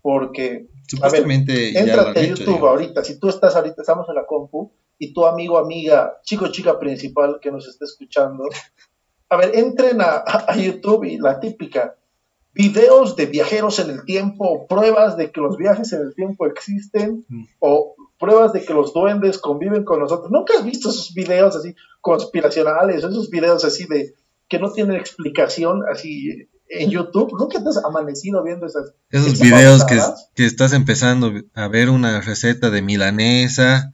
Porque, 0.00 0.68
Supuestamente 0.86 1.52
a 1.52 1.82
ver, 1.82 1.88
entrate 1.88 2.20
a 2.20 2.26
YouTube 2.26 2.64
ahorita, 2.64 3.02
si 3.02 3.18
tú 3.18 3.28
estás 3.28 3.56
ahorita, 3.56 3.82
estamos 3.82 4.08
en 4.08 4.14
la 4.14 4.26
compu, 4.26 4.70
y 4.98 5.12
tu 5.12 5.26
amigo, 5.26 5.58
amiga, 5.58 6.20
chico, 6.22 6.46
chica 6.48 6.78
principal 6.78 7.40
que 7.40 7.50
nos 7.50 7.66
está 7.66 7.86
escuchando, 7.86 8.44
a 9.30 9.36
ver, 9.36 9.50
entren 9.56 10.00
a, 10.00 10.22
a 10.46 10.56
YouTube 10.56 11.04
y 11.04 11.18
la 11.18 11.40
típica, 11.40 11.96
videos 12.54 13.16
de 13.16 13.26
viajeros 13.26 13.78
en 13.78 13.90
el 13.90 14.04
tiempo, 14.04 14.66
pruebas 14.66 15.16
de 15.16 15.30
que 15.30 15.40
los 15.40 15.56
viajes 15.56 15.92
en 15.92 16.02
el 16.02 16.14
tiempo 16.14 16.46
existen, 16.46 17.24
mm. 17.28 17.44
o 17.58 17.94
pruebas 18.18 18.52
de 18.52 18.64
que 18.64 18.72
los 18.72 18.94
duendes 18.94 19.38
conviven 19.38 19.84
con 19.84 20.00
nosotros. 20.00 20.30
¿Nunca 20.30 20.54
has 20.58 20.64
visto 20.64 20.90
esos 20.90 21.12
videos 21.14 21.56
así 21.56 21.74
conspiracionales, 22.00 22.98
esos 22.98 23.28
videos 23.28 23.64
así 23.64 23.86
de 23.86 24.14
que 24.48 24.58
no 24.58 24.70
tienen 24.70 24.96
explicación 24.96 25.82
así 25.90 26.48
en 26.68 26.90
YouTube, 26.90 27.32
nunca 27.38 27.62
te 27.62 27.68
has 27.68 27.84
amanecido 27.84 28.42
viendo 28.42 28.66
esas. 28.66 28.92
Esos 29.10 29.40
videos 29.40 29.84
que, 29.84 30.00
que, 30.34 30.44
estás 30.44 30.72
empezando 30.72 31.32
a 31.54 31.68
ver 31.68 31.90
una 31.90 32.20
receta 32.20 32.70
de 32.70 32.82
milanesa, 32.82 33.92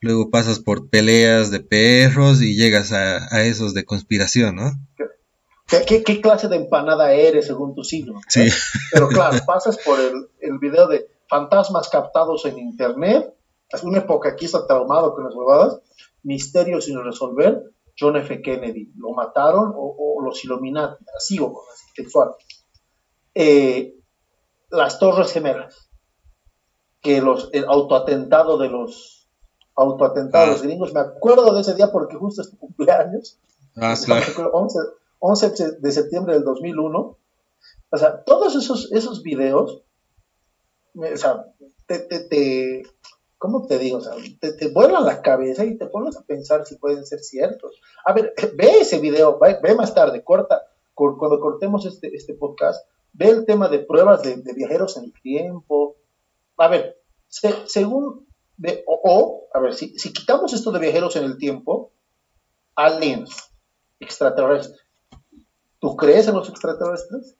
luego 0.00 0.30
pasas 0.30 0.58
por 0.58 0.90
peleas 0.90 1.50
de 1.50 1.60
perros 1.60 2.42
y 2.42 2.56
llegas 2.56 2.92
a, 2.92 3.44
esos 3.44 3.74
de 3.74 3.84
conspiración, 3.84 4.56
¿no? 4.56 4.72
¿Qué, 5.86 6.02
¿Qué, 6.02 6.20
clase 6.20 6.48
de 6.48 6.56
empanada 6.56 7.12
eres 7.12 7.46
según 7.46 7.74
tu 7.74 7.84
signo? 7.84 8.20
Sí. 8.28 8.48
Pero 8.92 9.08
claro, 9.08 9.38
pasas 9.46 9.78
por 9.78 10.00
el, 10.00 10.28
el 10.40 10.58
video 10.58 10.88
de 10.88 11.08
fantasmas 11.28 11.88
captados 11.88 12.44
en 12.44 12.58
internet, 12.58 13.32
hace 13.72 13.86
una 13.86 13.98
época 13.98 14.30
aquí 14.30 14.46
está 14.46 14.66
traumado 14.66 15.14
con 15.14 15.24
las 15.24 15.34
huevadas, 15.34 15.80
misterios 16.22 16.86
sin 16.86 17.02
resolver, 17.02 17.62
John 17.98 18.16
F. 18.16 18.42
Kennedy, 18.42 18.92
lo 18.96 19.10
mataron 19.10 19.72
o, 19.76 20.20
los 20.22 20.44
Illuminati, 20.44 21.04
así 21.16 21.38
o 21.38 21.62
sexual. 21.94 22.30
Eh, 23.34 23.94
las 24.70 24.98
Torres 24.98 25.32
Gemelas, 25.32 25.90
que 27.00 27.20
los, 27.20 27.50
el 27.52 27.64
autoatentado 27.64 28.58
de 28.58 28.68
los 28.68 29.28
autoatentados 29.74 30.60
ah. 30.60 30.62
gringos, 30.62 30.92
me 30.92 31.00
acuerdo 31.00 31.54
de 31.54 31.60
ese 31.60 31.74
día 31.74 31.92
porque 31.92 32.16
justo 32.16 32.42
es 32.42 32.50
tu 32.50 32.58
cumpleaños, 32.58 33.38
ah, 33.76 33.94
claro. 34.04 34.50
11, 34.52 34.78
11, 35.20 35.78
de 35.80 35.92
septiembre 35.92 36.34
del 36.34 36.44
2001, 36.44 37.16
o 37.92 37.96
sea, 37.96 38.24
todos 38.24 38.56
esos, 38.56 38.90
esos 38.92 39.22
videos, 39.22 39.82
o 40.94 41.16
sea, 41.16 41.46
te, 41.86 41.98
te, 42.00 42.20
te 42.20 42.82
¿cómo 43.40 43.66
te 43.66 43.78
digo? 43.78 43.96
O 43.96 44.00
sea, 44.02 44.12
te, 44.38 44.52
te 44.52 44.68
vuelan 44.68 45.06
la 45.06 45.22
cabeza 45.22 45.64
y 45.64 45.78
te 45.78 45.86
pones 45.86 46.14
a 46.18 46.22
pensar 46.22 46.66
si 46.66 46.76
pueden 46.76 47.06
ser 47.06 47.20
ciertos. 47.20 47.80
A 48.04 48.12
ver, 48.12 48.34
ve 48.54 48.80
ese 48.80 48.98
video, 48.98 49.38
ve, 49.38 49.74
más 49.74 49.94
tarde, 49.94 50.22
corta, 50.22 50.62
cuando 50.94 51.40
cortemos 51.40 51.86
este, 51.86 52.14
este 52.14 52.34
podcast, 52.34 52.86
ve 53.14 53.28
el 53.28 53.46
tema 53.46 53.68
de 53.68 53.78
pruebas 53.78 54.22
de, 54.22 54.36
viajeros 54.54 54.98
en 54.98 55.04
el 55.04 55.14
tiempo. 55.22 55.96
A 56.58 56.68
ver, 56.68 56.98
según, 57.28 58.26
o, 58.86 59.48
a 59.54 59.60
ver, 59.60 59.72
si, 59.72 59.98
si 59.98 60.12
quitamos 60.12 60.52
esto 60.52 60.70
de 60.70 60.80
viajeros 60.80 61.16
en 61.16 61.24
el 61.24 61.38
tiempo, 61.38 61.92
aliens, 62.74 63.50
extraterrestres, 64.00 64.78
¿tú 65.80 65.96
crees 65.96 66.28
en 66.28 66.34
los 66.34 66.48
extraterrestres? 66.48 67.36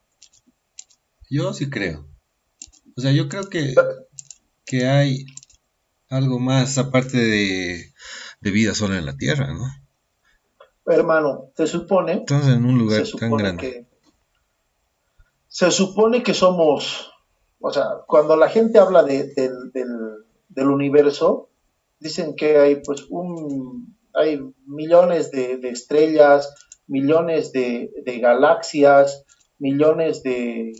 Yo 1.31 1.53
sí 1.53 1.71
creo. 1.71 2.09
O 2.97 3.01
sea, 3.01 3.13
yo 3.13 3.29
creo 3.29 3.49
que, 3.49 3.75
que 4.65 4.87
hay 4.87 5.27
algo 6.11 6.41
más 6.41 6.77
aparte 6.77 7.17
de, 7.17 7.93
vida 8.41 8.75
sola 8.75 8.99
en 8.99 9.07
la 9.07 9.17
Tierra, 9.17 9.55
¿no? 9.55 9.65
Hermano, 10.93 11.51
se 11.57 11.69
supone. 11.69 12.13
Entonces, 12.13 12.55
en 12.55 12.65
un 12.65 12.79
lugar 12.79 13.05
tan 13.19 13.37
grande. 13.37 13.87
se 15.47 15.71
supone 15.71 16.23
que 16.23 16.35
somos. 16.35 17.13
O 17.61 17.73
sea, 17.73 17.85
cuando 18.07 18.37
la 18.37 18.49
gente 18.49 18.79
habla 18.79 19.05
de, 19.05 19.33
del, 19.35 20.69
universo, 20.69 21.49
dicen 22.01 22.35
que 22.35 22.59
hay, 22.59 22.83
pues, 22.85 23.07
un. 23.09 23.97
Hay 24.13 24.41
millones 24.67 25.31
de, 25.31 25.61
estrellas, 25.69 26.53
millones 26.91 27.53
de, 27.53 27.91
galaxias, 28.21 29.25
millones 29.59 30.23
de, 30.23 30.73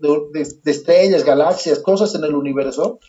de, 0.00 0.70
estrellas, 0.70 1.24
galaxias, 1.24 1.80
cosas 1.80 2.14
en 2.14 2.24
el 2.24 2.34
universo, 2.34 3.00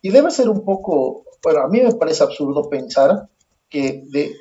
y 0.00 0.10
debe 0.10 0.30
ser 0.30 0.48
un 0.48 0.64
poco, 0.64 1.24
bueno, 1.42 1.60
a 1.60 1.68
mí 1.68 1.80
me 1.80 1.92
parece 1.94 2.22
absurdo 2.22 2.70
pensar 2.70 3.28
que 3.68 4.04
de, 4.08 4.32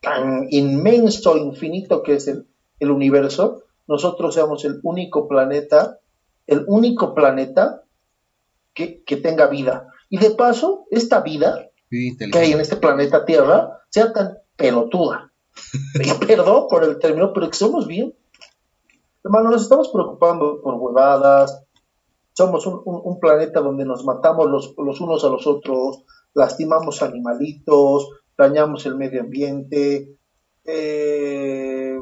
tan 0.00 0.48
inmenso, 0.50 1.36
infinito 1.36 2.02
que 2.02 2.14
es 2.14 2.26
el, 2.26 2.90
universo, 2.90 3.62
nosotros 3.86 4.34
seamos 4.34 4.64
el 4.64 4.80
único 4.82 5.28
planeta, 5.28 6.00
el 6.48 6.64
único 6.66 7.14
planeta 7.14 7.84
que, 8.74 9.02
tenga 9.22 9.46
vida. 9.46 9.86
Y 10.10 10.18
de 10.18 10.30
paso, 10.30 10.86
esta 10.90 11.20
vida 11.20 11.70
que 11.90 12.38
hay 12.38 12.52
en 12.52 12.60
este 12.60 12.76
planeta 12.76 13.24
Tierra 13.24 13.82
sea 13.88 14.12
tan 14.12 14.38
pelotuda. 14.56 15.27
Perdón 16.26 16.66
por 16.68 16.84
el 16.84 16.98
término, 16.98 17.32
pero 17.32 17.48
que 17.48 17.56
somos 17.56 17.86
bien. 17.86 18.14
Hermano, 19.24 19.50
nos 19.50 19.62
estamos 19.62 19.88
preocupando 19.88 20.60
por 20.62 20.74
huevadas, 20.74 21.64
somos 22.32 22.66
un, 22.66 23.18
planeta 23.18 23.60
donde 23.60 23.84
nos 23.84 24.04
matamos 24.04 24.48
los, 24.48 24.74
unos 25.00 25.24
a 25.24 25.28
los 25.28 25.46
otros, 25.46 26.04
lastimamos 26.34 27.02
animalitos, 27.02 28.08
dañamos 28.36 28.86
el 28.86 28.96
medio 28.96 29.22
ambiente. 29.22 30.16
Eh, 30.64 31.98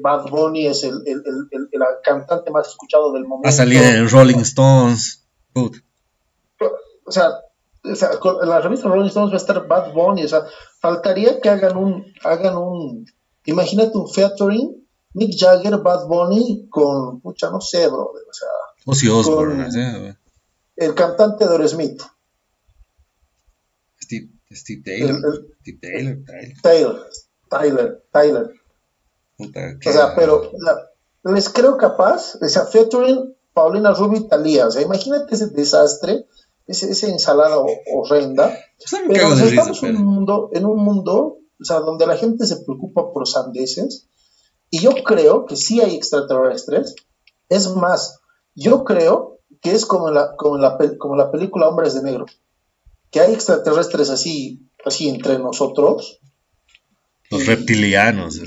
Bad 0.00 0.30
Bunny 0.30 0.66
es 0.66 0.84
el, 0.84 1.02
cantante 2.04 2.50
más 2.50 2.68
escuchado 2.68 3.12
del 3.12 3.24
momento. 3.24 3.46
Va 3.46 3.50
a 3.50 3.52
salir 3.52 3.82
en 3.82 4.08
Rolling 4.08 4.38
Stones. 4.38 5.26
O 5.54 7.10
sea, 7.10 7.30
en 7.82 8.48
la 8.48 8.60
revista 8.60 8.88
Rolling 8.88 9.08
Stones 9.08 9.30
va 9.30 9.34
a 9.34 9.36
estar 9.38 9.66
Bad 9.66 9.92
Bunny. 9.92 10.24
O 10.24 10.28
sea, 10.28 10.44
faltaría 10.80 11.40
que 11.40 11.48
hagan 11.48 11.76
un, 11.76 12.04
hagan 12.22 12.56
un, 12.56 13.06
imagínate 13.44 13.96
un 13.96 14.08
featuring, 14.08 14.86
Mick 15.14 15.38
Jagger, 15.38 15.78
Bad 15.78 16.06
Bunny 16.06 16.68
con, 16.68 17.20
mucha, 17.22 17.50
no 17.50 17.60
sé, 17.60 17.88
bro, 17.88 18.12
o 18.12 18.32
sea, 18.32 18.48
Ozzy 18.86 19.08
Osbourne, 19.08 20.16
el 20.76 20.94
cantante 20.94 21.46
de 21.46 21.68
Smith. 21.68 22.02
Steve, 24.00 24.28
Steve 24.50 24.82
Taylor. 24.84 25.20
Steve 25.60 25.78
Taylor, 25.80 26.18
Taylor. 26.62 27.06
Tyler, 27.50 28.04
Tyler. 28.12 28.50
o 29.38 29.92
sea, 29.92 30.14
pero 30.14 30.52
les 31.24 31.48
creo 31.48 31.76
capaz, 31.76 32.36
o 32.40 32.48
sea, 32.48 32.66
featuring 32.66 33.34
Paulina 33.52 33.92
Rubio 33.92 34.26
Talía, 34.28 34.68
o 34.68 34.70
sea, 34.70 34.82
imagínate 34.82 35.34
ese 35.34 35.48
desastre, 35.48 36.26
ese, 36.70 36.90
esa 36.90 37.08
ensalada 37.08 37.56
horrenda. 37.92 38.56
Pero 39.08 39.34
estamos 39.34 39.82
en 39.82 39.96
un 39.96 40.06
mundo, 40.06 40.50
en 40.52 40.64
un 40.64 40.82
mundo, 40.82 41.38
o 41.60 41.64
sea, 41.64 41.80
donde 41.80 42.06
la 42.06 42.16
gente 42.16 42.46
se 42.46 42.56
preocupa 42.56 43.12
por 43.12 43.28
sandeces, 43.28 44.08
y 44.70 44.80
yo 44.80 44.92
creo 45.04 45.46
que 45.46 45.56
sí 45.56 45.80
hay 45.80 45.96
extraterrestres, 45.96 46.94
es 47.48 47.68
más, 47.74 48.20
yo 48.54 48.84
creo 48.84 49.40
que 49.60 49.72
es 49.72 49.84
como 49.84 50.10
la, 50.10 50.36
como 50.36 50.58
la, 50.58 50.78
como 50.98 51.16
la 51.16 51.30
película 51.30 51.68
Hombres 51.68 51.94
de 51.94 52.02
Negro, 52.02 52.26
que 53.10 53.20
hay 53.20 53.34
extraterrestres 53.34 54.10
así, 54.10 54.70
así 54.84 55.08
entre 55.08 55.38
nosotros. 55.38 56.20
Los 57.30 57.46
reptilianos. 57.46 58.40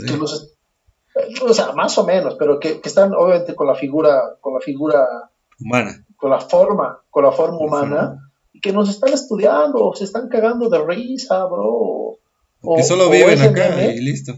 o 1.41 1.53
sea, 1.53 1.73
más 1.73 1.97
o 1.97 2.05
menos, 2.05 2.36
pero 2.39 2.59
que, 2.59 2.79
están 2.83 3.13
obviamente 3.13 3.53
con 3.55 3.67
la 3.67 3.75
figura, 3.75 4.38
con 4.39 4.53
la 4.53 4.62
figura 4.62 5.29
humana. 5.59 6.05
Con 6.23 6.31
la 6.31 6.39
forma, 6.39 7.01
con 7.09 7.25
la 7.25 7.33
forma 7.33 7.57
humana, 7.57 8.31
y 8.53 8.62
que 8.62 8.71
nos 8.71 8.88
están 8.88 9.12
estudiando, 9.12 9.91
se 9.93 10.05
están 10.05 10.29
cagando 10.29 10.69
de 10.69 10.81
risa, 10.81 11.43
bro. 11.47 12.17
O, 12.62 12.75
que 12.77 12.83
solo 12.83 13.09
viven 13.09 13.41
acá 13.41 13.91
y 13.91 13.99
listo. 13.99 14.31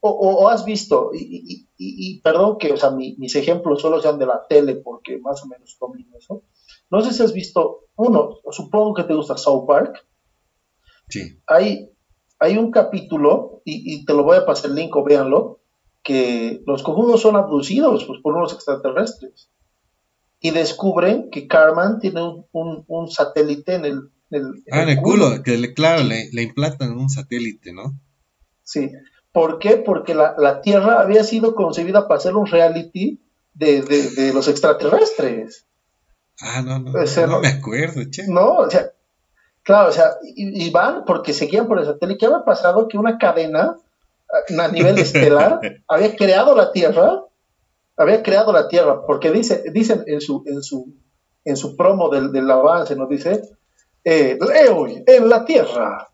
O, 0.00 0.48
has 0.48 0.64
visto, 0.64 1.10
y, 1.12 2.20
perdón 2.22 2.56
que, 2.56 2.72
o 2.72 2.78
sea, 2.78 2.90
mis 2.90 3.36
ejemplos 3.36 3.82
solo 3.82 4.00
sean 4.00 4.18
de 4.18 4.24
la 4.24 4.46
tele, 4.48 4.76
porque 4.76 5.18
más 5.18 5.44
o 5.44 5.46
menos 5.46 5.76
domino 5.78 6.16
eso. 6.16 6.42
No 6.90 7.02
sé 7.02 7.12
si 7.12 7.22
has 7.22 7.34
visto, 7.34 7.88
uno, 7.96 8.38
supongo 8.50 8.94
que 8.94 9.04
te 9.04 9.12
gusta 9.12 9.36
South 9.36 9.66
Park. 9.66 10.06
Sí. 11.10 11.38
Hay, 11.46 11.90
hay 12.38 12.56
un 12.56 12.70
capítulo, 12.70 13.60
y, 13.66 14.06
te 14.06 14.14
lo 14.14 14.24
voy 14.24 14.38
a 14.38 14.46
pasar 14.46 14.70
el 14.70 14.76
link 14.76 14.96
o 14.96 15.04
véanlo, 15.04 15.60
que 16.02 16.62
los 16.66 16.82
cojudos 16.82 17.20
son 17.20 17.36
abducidos 17.36 18.06
pues, 18.06 18.20
por 18.22 18.34
unos 18.34 18.54
extraterrestres. 18.54 19.50
Y 20.40 20.50
descubren 20.52 21.30
que 21.30 21.46
Carman 21.46 22.00
tiene 22.00 22.22
un, 22.52 23.10
satélite 23.10 23.74
en 23.74 23.84
el, 23.84 24.10
ah, 24.70 24.82
en 24.82 24.88
el 24.88 24.96
culo, 25.02 25.42
que 25.42 25.74
claro, 25.74 26.02
le, 26.02 26.30
le, 26.32 26.42
implantan 26.42 26.92
un 26.92 27.10
satélite, 27.10 27.72
¿no? 27.72 27.94
Sí. 28.62 28.90
¿Por 29.32 29.58
qué? 29.58 29.76
Porque 29.76 30.14
la, 30.14 30.60
Tierra 30.60 31.00
había 31.00 31.22
sido 31.24 31.54
concebida 31.54 32.08
para 32.08 32.20
ser 32.20 32.34
un 32.34 32.46
reality 32.46 33.20
de, 33.54 34.32
los 34.34 34.48
extraterrestres. 34.48 35.66
Ah, 36.40 36.62
no, 36.62 36.78
no, 36.78 36.92
no, 36.92 37.40
me 37.40 37.48
acuerdo, 37.48 38.02
che. 38.10 38.26
No, 38.26 38.56
o 38.56 38.70
sea, 38.70 38.90
claro, 39.62 39.90
o 39.90 39.92
sea, 39.92 40.12
y, 40.22 40.70
van 40.70 41.04
porque 41.04 41.32
seguían 41.32 41.68
por 41.68 41.78
el 41.78 41.84
satélite. 41.84 42.18
¿Qué 42.18 42.26
había 42.26 42.44
pasado? 42.44 42.88
Que 42.88 42.98
una 42.98 43.18
cadena 43.18 43.76
a 44.58 44.68
nivel 44.68 44.98
estelar 44.98 45.60
había 45.86 46.16
creado 46.16 46.56
la 46.56 46.72
Tierra, 46.72 47.22
había 48.00 48.22
creado 48.22 48.50
la 48.50 48.66
Tierra, 48.66 49.04
porque 49.06 49.30
dice, 49.30 49.62
dicen 49.72 50.04
en 50.06 50.22
su, 50.22 50.42
en 50.46 50.62
su, 50.62 50.94
en 51.44 51.56
su 51.56 51.76
promo 51.76 52.08
del, 52.08 52.32
del 52.32 52.50
avance, 52.50 52.96
nos 52.96 53.10
dice, 53.10 53.42
eh, 54.02 54.38
en 55.06 55.28
la 55.28 55.44
Tierra, 55.44 56.08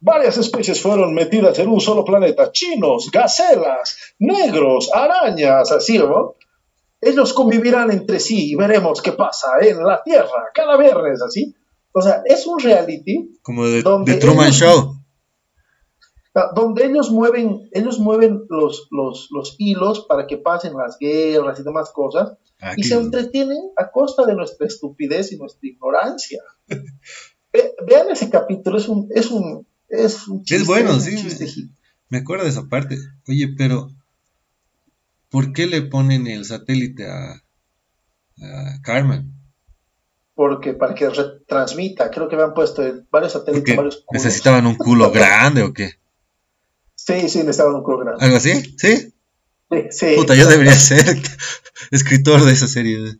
varias 0.00 0.38
especies 0.38 0.82
fueron 0.82 1.14
metidas 1.14 1.56
en 1.60 1.68
un 1.68 1.80
solo 1.80 2.04
planeta, 2.04 2.50
chinos, 2.50 3.10
gacelas, 3.12 4.14
negros, 4.18 4.90
arañas, 4.92 5.70
así, 5.70 5.98
¿no? 5.98 6.34
Ellos 7.00 7.32
convivirán 7.32 7.92
entre 7.92 8.18
sí 8.18 8.50
y 8.50 8.56
veremos 8.56 9.00
qué 9.00 9.12
pasa 9.12 9.52
en 9.62 9.84
la 9.84 10.02
Tierra 10.02 10.50
cada 10.52 10.76
viernes, 10.76 11.22
así. 11.22 11.54
O 11.92 12.02
sea, 12.02 12.22
es 12.24 12.44
un 12.46 12.58
reality. 12.58 13.38
Como 13.42 13.66
de, 13.66 13.82
Truman 13.82 14.50
Show. 14.50 14.99
Donde 16.54 16.86
ellos 16.86 17.10
mueven, 17.10 17.68
ellos 17.72 17.98
mueven 17.98 18.44
los, 18.48 18.88
los, 18.90 19.56
hilos 19.58 20.06
para 20.08 20.26
que 20.26 20.36
pasen 20.36 20.74
las 20.76 20.98
guerras 20.98 21.58
y 21.60 21.62
demás 21.62 21.90
cosas, 21.90 22.36
ah, 22.60 22.74
y 22.76 22.82
se 22.84 22.94
entretienen 22.94 23.58
a 23.76 23.90
costa 23.90 24.24
de 24.26 24.34
nuestra 24.34 24.66
estupidez 24.66 25.32
y 25.32 25.36
nuestra 25.36 25.68
ignorancia. 25.68 26.42
vean 27.86 28.10
ese 28.10 28.30
capítulo, 28.30 28.78
es 28.78 28.88
un, 28.88 29.08
es 29.14 29.30
un, 29.30 29.66
es 29.88 30.28
un 30.28 30.44
chiste. 30.44 30.62
Es 30.62 30.66
bueno, 30.66 30.98
sí. 30.98 31.70
Me, 32.08 32.18
acuerdo 32.18 32.44
de 32.44 32.50
esa 32.50 32.68
parte. 32.68 32.96
Oye, 33.28 33.54
pero 33.56 33.90
¿por 35.30 35.52
qué 35.52 35.66
le 35.66 35.82
ponen 35.82 36.26
el 36.26 36.44
satélite 36.44 37.06
a, 37.08 37.42
a 38.42 38.82
Carmen? 38.82 39.40
porque 40.40 40.72
para 40.72 40.94
que 40.94 41.06
retransmita, 41.10 42.10
creo 42.10 42.26
que 42.26 42.34
me 42.34 42.42
han 42.42 42.54
puesto 42.54 42.82
varios 43.10 43.32
satélites, 43.32 43.76
varios 43.76 44.06
¿Necesitaban 44.10 44.66
un 44.66 44.74
culo 44.74 45.10
grande 45.12 45.62
o 45.62 45.74
qué? 45.74 45.99
Sí, 47.06 47.28
sí, 47.28 47.38
necesitaban 47.38 47.76
un 47.76 47.82
culo 47.82 47.98
grande. 47.98 48.24
¿Algo 48.24 48.36
así? 48.36 48.54
¿Sí? 48.76 49.12
Sí, 49.70 49.86
sí. 49.90 50.14
Puta, 50.16 50.34
yo 50.34 50.48
debería 50.48 50.72
ser 50.72 51.04
escritor 51.90 52.42
de 52.44 52.52
esa 52.52 52.66
serie. 52.66 53.18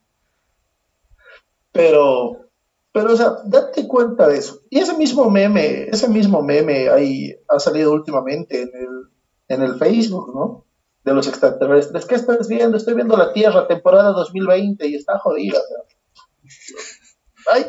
Pero, 1.72 2.48
pero, 2.92 3.12
o 3.12 3.16
sea, 3.16 3.36
date 3.46 3.86
cuenta 3.86 4.28
de 4.28 4.38
eso. 4.38 4.62
Y 4.70 4.78
ese 4.78 4.94
mismo 4.96 5.30
meme, 5.30 5.88
ese 5.90 6.08
mismo 6.08 6.42
meme 6.42 6.88
ahí 6.88 7.34
ha 7.48 7.58
salido 7.58 7.92
últimamente 7.92 8.62
en 8.62 8.70
el, 8.74 9.08
en 9.48 9.62
el 9.62 9.78
Facebook, 9.78 10.34
¿no? 10.34 10.66
De 11.04 11.14
los 11.14 11.26
extraterrestres. 11.28 12.04
¿Qué 12.06 12.16
estás 12.16 12.48
viendo? 12.48 12.76
Estoy 12.76 12.94
viendo 12.94 13.16
la 13.16 13.32
Tierra, 13.32 13.66
temporada 13.66 14.10
2020, 14.10 14.86
y 14.88 14.94
está 14.96 15.18
jodida. 15.18 15.58
Sea 15.60 16.76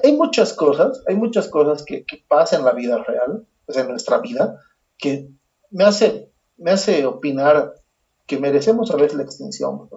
hay, 0.04 0.14
muchas 0.14 0.54
cosas, 0.54 1.04
hay 1.08 1.16
muchas 1.16 1.48
cosas 1.48 1.84
que, 1.84 2.06
pasan 2.28 2.60
en 2.60 2.66
la 2.66 2.74
vida 2.74 3.04
real, 3.04 3.46
pues 3.66 3.78
en 3.78 3.88
nuestra 3.88 4.20
vida, 4.20 4.60
que 4.98 5.30
me 5.72 5.86
hace, 5.86 6.32
me 6.58 6.72
hace 6.72 7.06
opinar 7.06 7.74
que 8.28 8.40
merecemos 8.40 8.92
veces 8.96 9.16
la 9.16 9.24
extinción. 9.24 9.90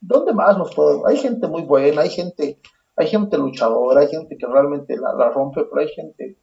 ¿Dónde 0.00 0.32
más 0.32 0.58
nos 0.58 0.74
podemos? 0.74 1.06
Hay 1.06 1.16
gente 1.16 1.46
muy 1.46 1.62
buena, 1.62 2.02
hay 2.02 2.10
gente, 2.10 2.60
hay 2.96 3.06
gente 3.06 3.38
luchadora, 3.38 4.02
hay 4.02 4.08
gente 4.08 4.36
que 4.36 4.46
realmente 4.46 4.96
la, 4.96 5.30
rompe, 5.30 5.64
pero 5.64 5.80
hay 5.80 5.88
gente, 5.88 6.38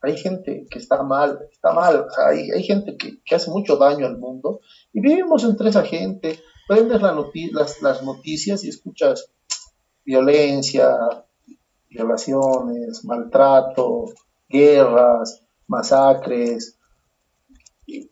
hay 0.00 0.16
gente 0.16 0.66
que 0.70 0.78
está 0.78 1.02
mal, 1.02 1.38
está 1.50 1.72
mal, 1.72 2.06
hay, 2.26 2.50
hay, 2.50 2.62
gente 2.62 2.96
que, 2.96 3.22
que, 3.22 3.34
hace 3.34 3.50
mucho 3.50 3.76
daño 3.76 4.06
al 4.06 4.18
mundo 4.18 4.60
y 4.92 5.00
vivimos 5.00 5.44
entre 5.44 5.70
esa 5.70 5.82
gente, 5.82 6.38
prendes 6.68 7.02
la 7.02 7.12
las, 7.52 7.82
las 7.82 8.02
noticias 8.02 8.64
y 8.64 8.68
escuchas 8.68 9.32
violencia, 10.04 10.96
violaciones, 11.88 13.04
maltrato, 13.04 14.06
guerras, 14.48 15.42
masacres. 15.66 16.79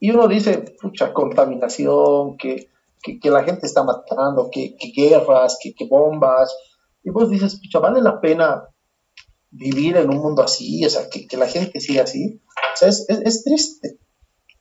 Y, 0.01 0.11
uno 0.11 0.29
dice, 0.29 0.59
pucha, 0.81 1.13
contaminación, 1.13 2.37
que, 2.37 2.71
la 3.25 3.45
gente 3.45 3.67
está 3.67 3.85
matando, 3.85 4.51
que, 4.51 4.77
guerras, 4.95 5.59
que, 5.63 5.87
bombas. 5.87 6.55
Y 7.05 7.11
vos 7.11 7.31
dices, 7.31 7.61
pucha, 7.61 7.79
¿vale 7.79 8.01
la 8.01 8.21
pena 8.21 8.69
vivir 9.51 9.97
en 9.97 10.11
un 10.11 10.19
mundo 10.19 10.43
así? 10.43 10.85
O 10.85 10.91
sea, 10.91 11.09
que, 11.09 11.37
la 11.37 11.47
gente 11.47 11.81
siga 11.81 12.03
así. 12.05 12.41
O 12.75 12.77
sea, 12.77 12.89
es, 12.89 13.07
es 13.09 13.45
triste. 13.45 13.99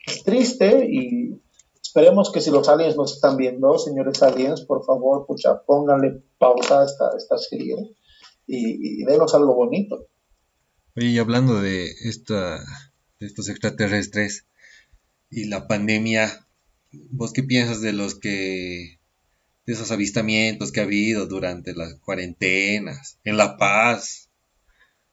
Es 0.06 0.24
triste 0.24 0.88
y 0.90 1.42
Esperemos 1.88 2.32
que 2.32 2.42
si 2.42 2.52
los 2.52 2.70
aliens 2.70 2.96
nos 2.96 3.14
están 3.14 3.38
viendo, 3.38 3.80
señores 3.80 4.22
aliens, 4.22 4.62
por 4.62 4.86
favor, 4.86 5.26
pucha, 5.26 5.64
pónganle 5.66 6.22
pausa 6.38 6.82
a 6.82 6.86
esta, 6.86 7.10
esta 7.18 7.38
serie 7.40 7.96
y, 8.46 9.02
y 9.02 9.06
denos 9.06 9.34
algo 9.34 9.56
bonito. 9.56 10.06
Oye, 10.96 11.08
y 11.08 11.18
hablando 11.18 11.60
de, 11.60 11.86
esta, 12.04 12.60
de 13.20 13.26
estos 13.26 13.50
extraterrestres 13.50 14.46
y 15.30 15.46
la 15.46 15.68
pandemia, 15.68 16.48
¿vos 16.92 17.34
qué 17.34 17.44
piensas 17.44 17.82
de 17.82 17.94
los 17.94 18.16
que 18.16 19.00
de 19.66 19.74
esos 19.74 19.92
avistamientos 19.92 20.72
que 20.72 20.80
ha 20.80 20.84
habido 20.84 21.28
durante 21.28 21.74
las 21.74 21.96
cuarentenas 21.96 23.20
en 23.24 23.38
La 23.38 23.58
Paz? 23.58 24.30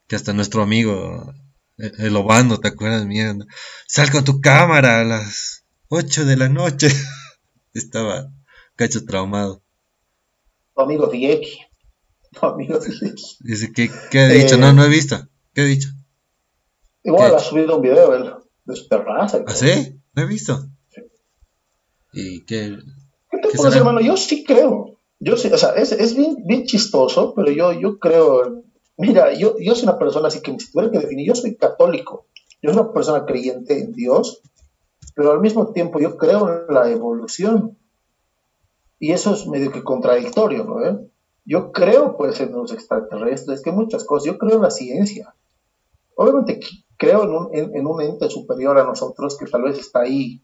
Que 0.07 0.16
hasta 0.16 0.33
nuestro 0.33 0.62
amigo 0.62 1.35
el 1.77 2.16
Obando, 2.16 2.59
¿te 2.59 2.68
acuerdas? 2.68 3.05
Mira, 3.07 3.35
sal 3.87 4.11
con 4.11 4.24
tu 4.24 4.40
cámara 4.40 5.00
a 5.00 5.05
las 5.05 5.64
8 5.88 6.24
de 6.24 6.37
la 6.37 6.48
noche. 6.48 6.88
Estaba 7.74 8.31
cacho 8.77 9.05
traumado. 9.05 9.62
Tu 10.74 10.83
amigo 10.83 11.07
Dieki. 11.09 11.59
Tu 12.33 12.46
amigo 12.46 12.79
Dieki. 12.79 13.37
Dice, 13.40 13.72
¿qué, 13.72 13.90
qué 14.11 14.18
ha 14.20 14.29
dicho? 14.29 14.57
no, 14.57 14.72
no 14.72 14.85
he 14.85 14.88
visto. 14.88 15.29
¿Qué 15.53 15.62
ha 15.62 15.64
dicho? 15.64 15.88
Igual 17.03 17.35
ha, 17.35 17.38
subido 17.38 17.77
un 17.77 17.83
video 17.83 18.14
él, 18.14 18.33
de 18.64 18.77
su 18.77 18.88
terraza. 18.88 19.44
¿Ah, 19.46 19.55
sí? 19.55 20.00
No 20.14 20.22
he 20.22 20.27
visto. 20.27 20.68
¿Y 22.12 22.44
qué? 22.44 22.77
¿Qué 23.31 23.38
te 23.38 23.57
pones, 23.57 23.74
hermano? 23.74 24.00
Yo 24.00 24.16
sí 24.16 24.44
creo. 24.44 24.98
Yo 25.20 25.37
sí, 25.37 25.48
o 25.53 25.59
sea, 25.59 25.70
es, 25.70 25.92
es 25.92 26.16
bien, 26.16 26.37
bien 26.46 26.64
chistoso, 26.64 27.35
pero 27.35 27.50
yo, 27.50 27.72
yo 27.72 27.98
creo. 27.98 28.62
Mira, 28.96 29.35
yo, 29.35 29.57
yo 29.59 29.74
soy 29.74 29.85
una 29.85 29.98
persona 29.98 30.29
así 30.29 30.40
que 30.40 30.53
me 30.53 30.59
tuviera 30.59 30.92
que 30.92 30.98
definir. 31.00 31.27
Yo 31.27 31.35
soy 31.35 31.57
católico. 31.57 32.27
Yo 32.62 32.72
soy 32.72 32.81
una 32.81 32.92
persona 32.92 33.27
creyente 33.27 33.81
en 33.81 33.92
Dios 33.92 34.42
pero 35.14 35.33
al 35.33 35.40
mismo 35.40 35.72
tiempo 35.72 36.00
yo 36.00 36.16
creo 36.16 36.48
en 36.48 36.74
la 36.74 36.90
evolución. 36.90 37.79
Y 38.98 39.12
eso 39.12 39.35
es 39.35 39.46
medio 39.46 39.70
que 39.70 39.83
contradictorio, 39.83 40.64
¿no? 40.64 41.09
Yo 41.44 41.72
creo, 41.72 42.16
pues, 42.16 42.40
en 42.40 42.53
los 42.53 42.72
extraterrestres, 42.72 43.62
que 43.62 43.70
muchas 43.70 44.05
cosas, 44.05 44.27
yo 44.27 44.38
creo 44.38 44.57
en 44.57 44.62
la 44.62 44.70
ciencia. 44.70 45.35
Obviamente 46.16 46.61
creo 46.96 47.24
en 47.24 47.30
un, 47.30 47.76
en, 47.76 47.87
un 47.87 48.02
ente 48.02 48.28
superior 48.30 48.78
a 48.78 48.85
nosotros 48.85 49.37
que 49.37 49.46
tal 49.46 49.62
vez 49.62 49.78
está 49.78 50.00
ahí, 50.00 50.40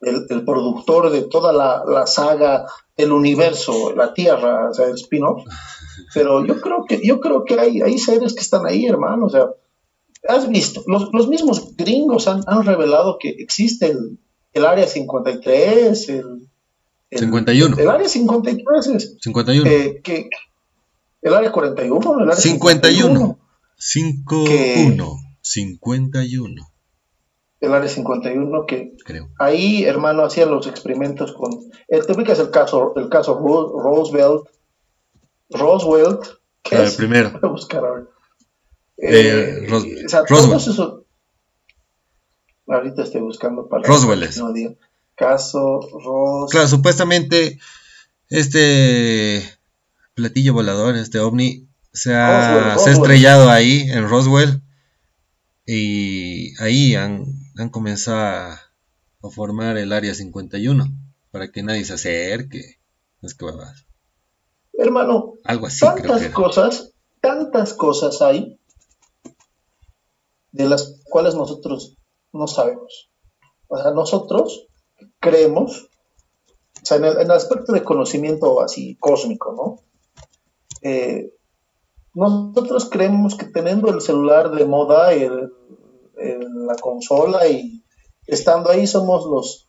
el, 0.00 0.26
el 0.28 0.44
productor 0.44 1.10
de 1.10 1.22
toda 1.22 1.52
la, 1.52 1.82
la, 1.86 2.06
saga 2.06 2.66
del 2.96 3.12
universo, 3.12 3.94
la 3.94 4.12
Tierra, 4.12 4.70
o 4.70 4.74
sea, 4.74 4.86
el 4.86 4.94
spin-off. 4.94 5.42
Pero 6.12 6.44
yo 6.44 6.60
creo 6.60 6.84
que, 6.86 7.00
yo 7.02 7.20
creo 7.20 7.44
que 7.44 7.58
hay, 7.58 7.80
hay 7.80 7.98
seres 7.98 8.34
que 8.34 8.42
están 8.42 8.66
ahí, 8.66 8.86
hermano, 8.86 9.26
o 9.26 9.30
sea, 9.30 9.46
has 10.28 10.48
visto, 10.48 10.82
los, 10.86 11.28
mismos 11.28 11.76
gringos 11.76 12.28
han, 12.28 12.42
revelado 12.64 13.18
que 13.18 13.30
existe 13.30 13.94
el, 14.52 14.64
área 14.64 14.86
53, 14.86 16.08
el, 16.08 16.48
el 17.10 17.18
51. 17.18 17.76
El 17.78 17.88
área 17.88 18.08
53 18.08 18.86
es. 18.88 19.16
51. 19.20 19.70
Eh, 19.70 20.00
que, 20.02 20.28
el 21.22 21.34
área 21.34 21.52
41, 21.52 22.18
el 22.20 22.30
área 22.30 22.36
51. 22.36 23.38
51. 23.76 24.96
51. 24.96 25.25
El 27.60 27.72
área 27.72 27.88
51 27.88 28.66
que 28.66 28.96
Creo. 29.04 29.30
ahí, 29.38 29.84
hermano, 29.84 30.24
hacían 30.24 30.50
los 30.50 30.66
experimentos 30.66 31.32
con... 31.32 31.50
El, 31.88 32.04
te 32.04 32.12
ubicas 32.12 32.38
el 32.40 32.50
caso, 32.50 32.92
el 32.96 33.08
caso 33.08 33.38
Roosevelt, 33.38 34.44
Roswell. 35.50 36.18
¿qué 36.62 36.76
el 36.76 36.92
primero. 36.92 37.30
Voy 37.40 37.40
a 37.42 37.52
buscar 37.52 37.84
ahora. 37.84 38.04
Eh, 38.98 39.62
eh, 39.62 39.66
Ros 39.68 39.84
o 39.84 40.08
sea, 40.08 40.24
Roswell. 40.28 40.56
Eso... 40.56 41.04
Ahorita 42.66 43.04
estoy 43.04 43.20
buscando 43.20 43.68
para 43.68 43.86
Roswell 43.86 44.24
es. 44.24 44.38
No 44.38 44.52
digo. 44.52 44.74
Caso 45.14 45.80
Roswell. 45.80 46.50
Claro, 46.50 46.68
supuestamente 46.68 47.60
este 48.28 49.44
platillo 50.14 50.52
volador, 50.52 50.96
este 50.96 51.20
ovni, 51.20 51.68
se 51.92 52.14
ha, 52.14 52.76
se 52.78 52.90
ha 52.90 52.92
estrellado 52.92 53.48
ahí 53.50 53.88
en 53.88 54.08
Roswell 54.08 54.60
y 55.66 56.54
ahí 56.62 56.94
han, 56.94 57.26
han 57.58 57.70
comenzado 57.70 58.18
a, 58.18 58.62
formar 59.32 59.76
el 59.76 59.92
área 59.92 60.14
51 60.14 60.86
para 61.32 61.50
que 61.50 61.64
nadie 61.64 61.84
se 61.84 61.94
acerque. 61.94 62.78
Es 63.22 63.34
que 63.34 63.44
Hermano, 64.74 65.34
algo 65.42 65.66
así. 65.66 65.80
Tantas 65.80 66.28
cosas, 66.28 66.92
tantas 67.20 67.74
cosas 67.74 68.22
hay 68.22 68.60
de 70.52 70.68
las 70.68 71.00
cuales 71.10 71.34
nosotros 71.34 71.96
no 72.32 72.46
sabemos. 72.46 73.10
O 73.66 73.76
sea, 73.76 73.90
nosotros 73.90 74.68
creemos, 75.18 75.90
o 76.82 76.86
sea, 76.86 76.98
en 76.98 77.04
el, 77.04 77.30
aspecto 77.32 77.72
de 77.72 77.82
conocimiento 77.82 78.60
así 78.60 78.96
cósmico, 79.00 79.52
¿no? 79.52 80.88
Eh, 80.88 81.35
nosotros 82.16 82.88
creemos 82.90 83.34
que 83.34 83.44
teniendo 83.44 83.90
el 83.90 84.00
celular 84.00 84.50
de 84.50 84.64
moda, 84.64 85.12
el, 85.12 85.52
la 86.16 86.74
consola 86.80 87.46
y 87.46 87.84
estando 88.26 88.70
ahí 88.70 88.86
somos 88.86 89.26
los, 89.26 89.68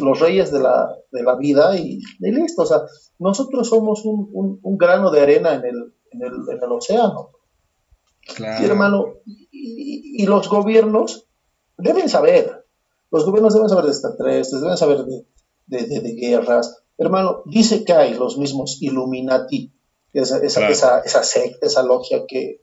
los, 0.00 0.18
reyes 0.18 0.50
de 0.50 0.58
la, 0.58 0.96
de 1.12 1.22
la 1.22 1.36
vida 1.36 1.78
y, 1.78 2.00
listo. 2.18 2.62
O 2.62 2.66
sea, 2.66 2.82
nosotros 3.20 3.68
somos 3.68 4.04
un, 4.04 4.58
un, 4.60 4.76
grano 4.76 5.12
de 5.12 5.20
arena 5.20 5.54
en 5.54 5.64
el, 5.64 5.94
en 6.10 6.22
el, 6.22 6.32
en 6.50 6.62
el 6.62 6.72
océano. 6.72 7.30
Claro. 8.34 8.66
hermano, 8.66 9.04
y, 9.24 10.22
y, 10.22 10.26
los 10.26 10.48
gobiernos 10.48 11.28
deben 11.78 12.08
saber, 12.08 12.66
los 13.12 13.24
gobiernos 13.24 13.54
deben 13.54 13.68
saber 13.68 13.84
de 13.84 13.90
extraterrestres, 13.92 14.60
deben 14.60 14.76
saber 14.76 15.04
de, 15.04 15.24
de, 15.66 16.00
de, 16.00 16.14
guerras. 16.14 16.82
Hermano, 16.98 17.42
dice 17.44 17.84
que 17.84 17.92
hay 17.92 18.14
los 18.14 18.36
mismos 18.38 18.82
Illuminati, 18.82 19.72
esa, 20.20 20.38
esa, 20.38 20.68
esa, 20.68 21.00
esa 21.00 21.22
secta, 21.22 21.66
esa 21.66 21.82
logia 21.82 22.24
que, 22.26 22.60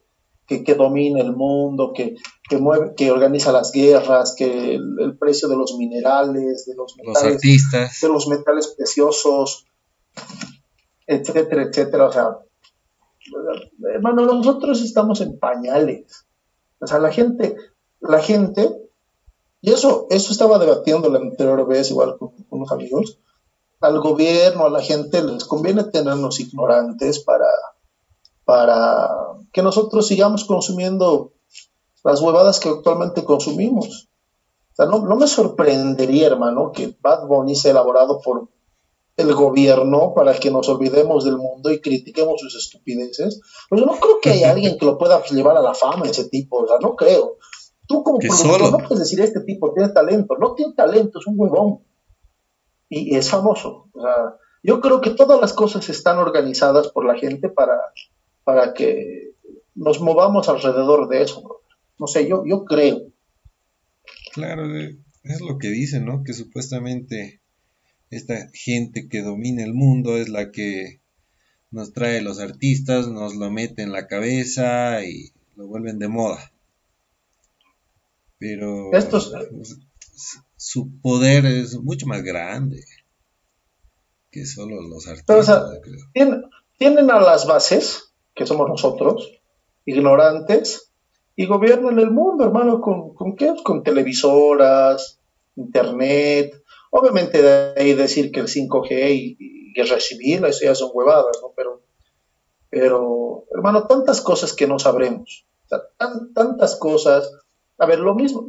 que, 0.47 0.75
domina 0.75 1.21
el 1.21 1.35
mundo, 1.35 1.93
que, 1.93 2.15
que, 2.49 2.57
mueve, 2.57 2.93
que 2.95 3.11
organiza 3.11 3.51
las 3.51 3.71
guerras, 3.71 4.35
que 4.37 4.75
el, 4.75 5.17
precio 5.17 5.47
de 5.47 5.55
los 5.55 5.75
minerales, 5.77 6.65
de 6.65 6.75
los 6.75 6.95
metales, 6.97 7.41
de 8.01 8.07
los 8.07 8.27
metales 8.27 8.67
preciosos, 8.75 9.65
etcétera, 11.07 11.63
etcétera. 11.63 12.07
O 12.07 12.11
sea, 12.11 12.37
hermano, 13.93 14.25
nosotros 14.25 14.81
estamos 14.81 15.21
en 15.21 15.37
pañales. 15.39 16.25
O 16.79 16.87
sea, 16.87 16.99
la 16.99 17.11
gente, 17.11 17.55
la 18.01 18.19
gente, 18.19 18.69
y 19.61 19.71
eso, 19.71 20.07
eso 20.09 20.31
estaba 20.31 20.59
debatiendo 20.59 21.09
la 21.09 21.19
anterior 21.19 21.65
vez 21.67 21.89
igual 21.89 22.17
con, 22.17 22.29
con 22.31 22.59
unos 22.59 22.71
amigos, 22.71 23.19
al 23.83 23.99
gobierno, 23.99 24.65
a 24.65 24.69
la 24.69 24.81
gente 24.81 25.21
les 25.21 25.43
conviene 25.43 25.83
tenernos 25.83 26.39
ignorantes 26.39 27.19
para, 27.19 27.49
para 28.45 29.09
que 29.51 29.61
nosotros 29.61 30.07
sigamos 30.07 30.45
consumiendo 30.45 31.33
las 32.01 32.21
huevadas 32.21 32.61
que 32.61 32.69
actualmente 32.69 33.25
consumimos. 33.25 34.07
O 34.71 34.75
sea, 34.75 34.85
no, 34.85 35.01
me 35.01 35.27
sorprendería, 35.27 36.27
hermano, 36.27 36.71
que 36.71 36.95
Bad 37.01 37.27
Bunny 37.27 37.55
sea 37.55 37.71
elaborado 37.71 38.21
por 38.21 38.47
el 39.17 39.35
gobierno 39.35 40.13
para 40.15 40.33
que 40.33 40.49
nos 40.49 40.69
olvidemos 40.69 41.25
del 41.25 41.37
mundo 41.37 41.69
y 41.69 41.81
critiquemos 41.81 42.39
sus 42.39 42.55
estupideces. 42.55 43.41
Pero 43.69 43.81
yo 43.81 43.85
no 43.85 43.99
creo 43.99 44.19
que 44.21 44.31
haya 44.31 44.51
alguien 44.51 44.77
que 44.77 44.85
lo 44.85 44.97
pueda 44.97 45.21
llevar 45.25 45.57
a 45.57 45.61
la 45.61 45.73
fama, 45.73 46.05
ese 46.05 46.29
tipo. 46.29 46.63
O 46.63 46.67
sea, 46.67 46.77
no 46.79 46.95
creo. 46.95 47.35
Tú 47.85 48.01
como 48.01 48.17
productor 48.17 48.71
no 48.71 48.77
puedes 48.77 48.99
decir, 48.99 49.19
este 49.19 49.41
tipo 49.41 49.73
tiene 49.73 49.89
talento. 49.89 50.37
No 50.37 50.53
tiene 50.53 50.73
talento, 50.73 51.19
es 51.19 51.27
un 51.27 51.35
huevón. 51.37 51.79
Y, 52.93 53.15
es 53.15 53.29
famoso. 53.29 53.89
O 53.93 54.01
sea, 54.01 54.35
yo 54.61 54.81
creo 54.81 55.01
que 55.01 55.11
todas 55.11 55.39
las 55.41 55.53
cosas 55.53 55.89
están 55.89 56.17
organizadas 56.17 56.89
por 56.89 57.05
la 57.05 57.17
gente 57.17 57.49
para 57.49 57.77
para 58.43 58.73
que 58.73 59.33
nos 59.75 60.01
movamos 60.01 60.49
alrededor 60.49 61.07
de 61.07 61.23
eso. 61.23 61.61
No 61.99 62.07
sé, 62.07 62.27
yo, 62.27 62.43
yo 62.45 62.65
creo. 62.65 63.11
Claro, 64.33 64.63
es 64.75 65.41
lo 65.41 65.57
que 65.57 65.69
dicen, 65.69 66.05
¿no? 66.05 66.23
Que 66.23 66.33
supuestamente 66.33 67.41
esta 68.09 68.49
gente 68.53 69.07
que 69.07 69.21
domina 69.21 69.63
el 69.63 69.73
mundo 69.73 70.17
es 70.17 70.29
la 70.29 70.51
que 70.51 71.01
nos 71.71 71.93
trae 71.93 72.21
los 72.21 72.39
artistas, 72.39 73.07
nos 73.07 73.35
lo 73.35 73.49
mete 73.49 73.81
en 73.81 73.91
la 73.91 74.07
cabeza 74.07 75.03
y 75.03 75.31
lo 75.55 75.67
vuelven 75.67 75.99
de 75.99 76.07
moda. 76.07 76.51
Pero 78.37 78.93
Estos... 78.93 79.33
su 80.63 80.97
poder 81.01 81.45
es 81.45 81.77
mucho 81.77 82.07
más 82.07 82.23
grande 82.23 82.85
que 84.31 84.45
solo 84.45 84.81
los 84.81 85.05
artistas. 85.09 85.45
tienen 86.77 87.11
a 87.11 87.19
las 87.19 87.45
bases 87.45 88.13
que 88.33 88.45
somos 88.45 88.69
nosotros, 88.69 89.29
ignorantes, 89.83 90.93
y 91.35 91.47
gobiernan 91.47 91.99
el 91.99 92.11
mundo, 92.11 92.45
hermano, 92.45 92.79
¿con, 92.79 93.13
con 93.13 93.35
qué? 93.35 93.53
Con 93.61 93.83
televisoras, 93.83 95.19
internet, 95.57 96.63
obviamente 96.91 97.41
de 97.41 97.73
ahí 97.75 97.93
decir 97.93 98.31
que 98.31 98.39
el 98.39 98.47
5G 98.47 99.11
y, 99.11 99.37
y 99.75 99.81
recibir, 99.83 100.45
eso 100.45 100.63
ya 100.63 100.75
son 100.75 100.91
huevadas, 100.93 101.39
¿no? 101.41 101.51
Pero, 101.57 101.81
pero, 102.69 103.43
hermano, 103.53 103.85
tantas 103.85 104.21
cosas 104.21 104.53
que 104.53 104.65
no 104.65 104.79
sabremos, 104.79 105.45
tantas 106.33 106.77
cosas, 106.77 107.29
a 107.77 107.85
ver, 107.85 107.99
lo 107.99 108.15
mismo, 108.15 108.47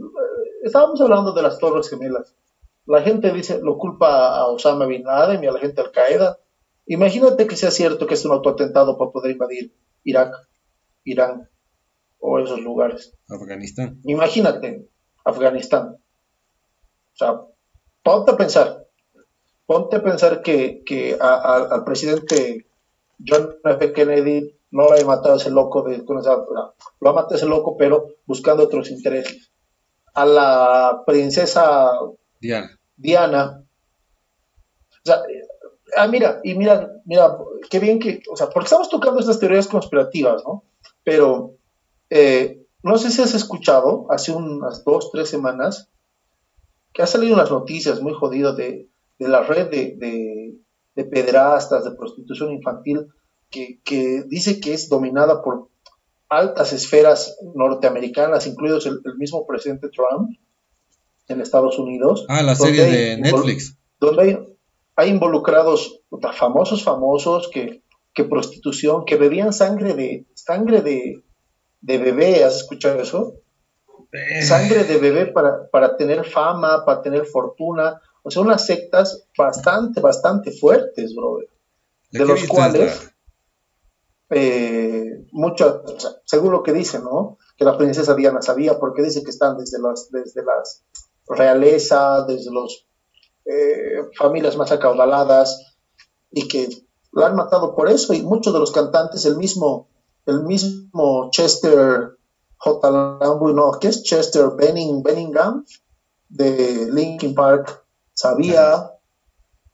estábamos 0.67 1.01
hablando 1.01 1.33
de 1.33 1.43
las 1.43 1.59
Torres 1.59 1.89
Gemelas, 1.89 2.35
la 2.87 3.03
gente 3.03 3.33
dice, 3.33 3.61
lo 3.63 3.79
culpa 3.79 4.37
a 4.37 4.47
Osama 4.47 4.87
Bin 4.87 5.05
Laden 5.05 5.43
y 5.43 5.47
a 5.47 5.53
la 5.53 5.61
gente 5.61 5.81
Al 5.81 5.91
Qaeda, 5.91 6.39
Imagínate 6.87 7.47
que 7.47 7.57
sea 7.57 7.71
cierto 7.71 8.07
que 8.07 8.15
es 8.15 8.25
un 8.25 8.33
autoatentado 8.33 8.99
para 8.99 9.11
poder 9.11 9.33
invadir 9.33 9.75
Irak, 10.05 10.35
Irán 11.05 11.49
o 12.19 12.39
esos 12.39 12.61
lugares. 12.61 13.15
Afganistán. 13.29 14.01
Imagínate, 14.05 14.89
Afganistán. 15.25 15.97
O 15.97 17.17
sea, 17.17 17.41
ponte 18.03 18.33
a 18.33 18.37
pensar, 18.37 18.87
ponte 19.67 19.97
a 19.97 20.03
pensar 20.03 20.43
que, 20.43 20.83
que 20.85 21.17
al 21.19 21.85
presidente 21.85 22.67
John 23.27 23.57
F. 23.65 23.93
Kennedy 23.93 24.55
no 24.71 24.89
lo 24.89 24.95
ha 24.95 25.05
matado 25.05 25.37
ese 25.37 25.51
loco, 25.51 25.83
de, 25.83 26.05
lo 26.05 27.11
ha 27.11 27.13
matado 27.13 27.37
ese 27.37 27.47
loco, 27.47 27.77
pero 27.79 28.09
buscando 28.27 28.65
otros 28.65 28.91
intereses. 28.91 29.53
A 30.15 30.25
la 30.25 31.03
princesa 31.07 31.91
Diana. 32.41 32.79
Diana 32.97 33.65
o 35.05 35.07
sea, 35.07 35.23
ah, 35.99 36.09
mira, 36.09 36.41
y 36.43 36.55
mira, 36.55 36.91
mira, 37.05 37.37
qué 37.69 37.79
bien 37.79 37.99
que, 37.99 38.23
o 38.31 38.37
sea, 38.37 38.49
porque 38.49 38.65
estamos 38.65 38.89
tocando 38.89 39.21
estas 39.21 39.39
teorías 39.39 39.69
conspirativas, 39.69 40.43
¿no? 40.45 40.65
Pero 41.03 41.57
eh, 42.09 42.65
no 42.83 42.97
sé 42.97 43.11
si 43.11 43.21
has 43.21 43.35
escuchado 43.35 44.07
hace 44.09 44.33
unas 44.33 44.83
dos, 44.83 45.11
tres 45.13 45.29
semanas 45.29 45.91
que 46.95 47.03
ha 47.03 47.07
salido 47.07 47.35
unas 47.35 47.51
noticias 47.51 48.01
muy 48.01 48.15
jodidas 48.15 48.57
de, 48.57 48.89
la 49.19 49.43
red 49.43 49.69
de, 49.71 50.57
de, 50.95 51.05
pedrastas, 51.05 51.85
de 51.85 51.91
prostitución 51.91 52.53
infantil, 52.53 53.09
que, 53.51 53.81
que, 53.85 54.23
dice 54.27 54.61
que 54.61 54.73
es 54.73 54.89
dominada 54.89 55.43
por 55.43 55.69
altas 56.29 56.73
esferas 56.73 57.37
norteamericanas, 57.55 58.47
incluidos 58.47 58.87
el, 58.87 59.01
mismo 59.17 59.47
presidente 59.47 59.89
Trump 59.89 60.31
en 61.29 61.41
Estados 61.41 61.79
Unidos. 61.79 62.27
Ah, 62.29 62.43
la 62.43 62.55
serie 62.55 62.85
de 62.85 63.17
Netflix. 63.19 63.79
Donde 64.01 64.23
hay, 64.23 64.39
hay 64.97 65.11
involucrados 65.11 66.01
famosos, 66.35 66.83
famosos 66.83 67.51
que, 67.53 67.83
que, 68.13 68.25
prostitución, 68.25 69.05
que 69.05 69.17
bebían 69.17 69.53
sangre 69.53 69.95
de 69.95 70.27
sangre 70.35 70.83
de, 70.83 71.23
de 71.81 71.99
bebé, 71.99 72.45
¿has 72.45 72.57
escuchado 72.57 73.01
eso? 73.01 73.41
Eh. 74.13 74.43
Sangre 74.43 74.85
de 74.85 74.99
bebé 74.99 75.27
para, 75.27 75.69
para 75.71 75.97
tener 75.97 76.25
fama, 76.25 76.85
para 76.85 77.03
tener 77.03 77.27
fortuna. 77.27 78.01
O 78.23 78.31
sea, 78.31 78.43
unas 78.43 78.65
sectas 78.65 79.27
bastante, 79.37 80.01
bastante 80.01 80.53
fuertes, 80.53 81.15
brother. 81.15 81.49
De, 82.11 82.25
los 82.25 82.47
cuales, 82.47 83.13
eh, 84.37 85.29
mucho, 85.31 85.85
según 86.25 86.51
lo 86.51 86.65
que 86.65 86.73
dicen, 86.73 87.05
¿no? 87.05 87.39
Que 87.57 87.65
la 87.65 87.79
princesa 87.79 88.17
Diana 88.17 88.43
sabía, 88.43 88.81
porque 88.81 89.03
dice 89.03 89.23
que 89.23 89.31
están 89.31 89.57
desde 89.57 89.81
las, 89.81 90.11
desde 90.11 90.43
las 90.45 90.83
realeza, 91.29 92.25
desde 92.27 92.51
los 92.51 92.85
eh, 93.45 94.03
familias 94.19 94.57
más 94.57 94.73
acaudaladas 94.73 95.77
y 96.33 96.49
que 96.49 96.69
lo 97.13 97.25
han 97.25 97.37
matado 97.37 97.77
por 97.77 97.89
eso 97.89 98.13
y 98.13 98.23
muchos 98.23 98.53
de 98.53 98.59
los 98.59 98.73
cantantes, 98.73 99.25
el 99.25 99.37
mismo, 99.37 99.87
el 100.27 100.43
mismo 100.43 101.31
Chester 101.31 102.19
J. 102.57 102.91
no, 102.91 103.79
¿qué 103.81 103.87
es 103.87 104.03
Chester 104.03 104.51
Benning, 104.57 105.05
Benningham 105.05 105.65
de 106.29 106.89
Linkin 106.91 107.37
Park? 107.37 107.85
Sabía, 108.13 108.91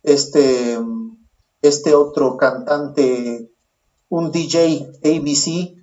este, 0.02 0.78
este 1.62 1.94
otro 1.94 2.36
cantante 2.36 3.50
un 4.11 4.32
DJ 4.32 4.90
ABC 5.02 5.74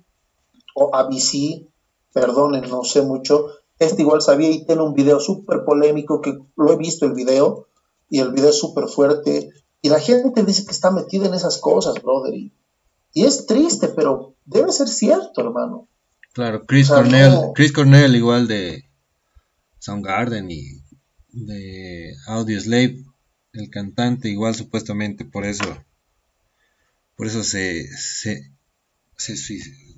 o 0.74 0.94
ABC, 0.94 1.66
perdonen, 2.12 2.70
no 2.70 2.84
sé 2.84 3.02
mucho. 3.02 3.48
Este 3.80 4.02
igual 4.02 4.22
sabía 4.22 4.50
y 4.50 4.64
tiene 4.64 4.82
un 4.82 4.94
video 4.94 5.18
súper 5.18 5.64
polémico 5.64 6.20
que 6.20 6.38
lo 6.56 6.72
he 6.72 6.76
visto 6.76 7.06
el 7.06 7.14
video 7.14 7.66
y 8.08 8.20
el 8.20 8.30
video 8.30 8.50
es 8.50 8.58
súper 8.58 8.86
fuerte. 8.86 9.50
Y 9.80 9.88
la 9.88 9.98
gente 9.98 10.44
dice 10.44 10.64
que 10.64 10.72
está 10.72 10.90
metida 10.90 11.26
en 11.26 11.34
esas 11.34 11.58
cosas, 11.58 11.94
brother. 12.02 12.34
Y, 12.34 12.52
es 13.14 13.46
triste, 13.46 13.88
pero 13.88 14.34
debe 14.44 14.70
ser 14.70 14.88
cierto, 14.88 15.40
hermano. 15.40 15.88
Claro, 16.34 16.64
Chris 16.66 16.88
Cornell, 16.88 17.52
Chris 17.54 17.72
Cornell 17.72 18.14
igual 18.14 18.46
de 18.46 18.84
Soundgarden 19.78 20.50
y 20.50 20.82
de 21.30 22.12
Audio 22.26 22.60
Slave, 22.60 23.04
el 23.54 23.70
cantante 23.70 24.28
igual 24.28 24.54
supuestamente 24.54 25.24
por 25.24 25.46
eso 25.46 25.64
por 27.18 27.26
eso 27.26 27.42
se, 27.42 27.88
se, 27.96 28.52
se 29.16 29.34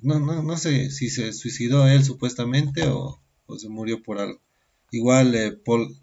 no, 0.01 0.19
no, 0.19 0.41
no 0.41 0.57
sé 0.57 0.89
si 0.89 1.11
se 1.11 1.31
suicidó 1.33 1.87
él 1.87 2.03
supuestamente 2.03 2.87
o, 2.87 3.21
se 3.59 3.69
murió 3.69 4.01
por 4.01 4.17
algo. 4.17 4.39
Igual 4.89 5.35
eh, 5.35 5.51
Paul, 5.51 5.95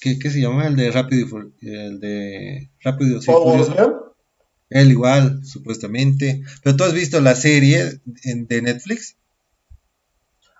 ¿qué, 0.00 0.14
se 0.30 0.40
llama? 0.40 0.68
El 0.68 0.76
de 0.76 0.92
Rápido 0.92 1.26
el 1.62 1.98
de 1.98 2.70
Rápido 2.80 3.18
Él 4.70 4.90
igual, 4.92 5.44
supuestamente. 5.44 6.44
Pero 6.62 6.76
tú 6.76 6.84
has 6.84 6.92
visto 6.92 7.20
la 7.20 7.34
serie 7.34 8.00
de 8.04 8.62
Netflix? 8.62 9.16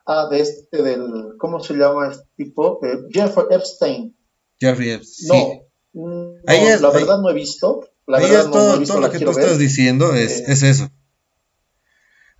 Ah, 0.04 0.26
de 0.28 0.40
este, 0.40 0.82
del, 0.82 1.36
¿cómo 1.38 1.60
se 1.60 1.74
llama 1.74 2.10
este 2.10 2.26
tipo? 2.36 2.80
Jeffrey 3.12 3.46
Epstein. 3.50 4.16
Jeffrey 4.58 4.90
Epstein. 4.90 5.60
No, 5.92 6.40
la 6.44 6.90
verdad 6.90 7.20
no 7.20 7.30
he 7.30 7.34
visto. 7.34 7.88
La 8.08 8.20
verdad, 8.20 8.46
no, 8.46 8.50
todo, 8.52 8.82
todo 8.82 9.00
lo 9.00 9.10
que 9.10 9.18
tú 9.18 9.30
estás 9.30 9.58
diciendo 9.58 10.14
es, 10.14 10.40
eh, 10.40 10.44
es 10.48 10.62
eso. 10.62 10.88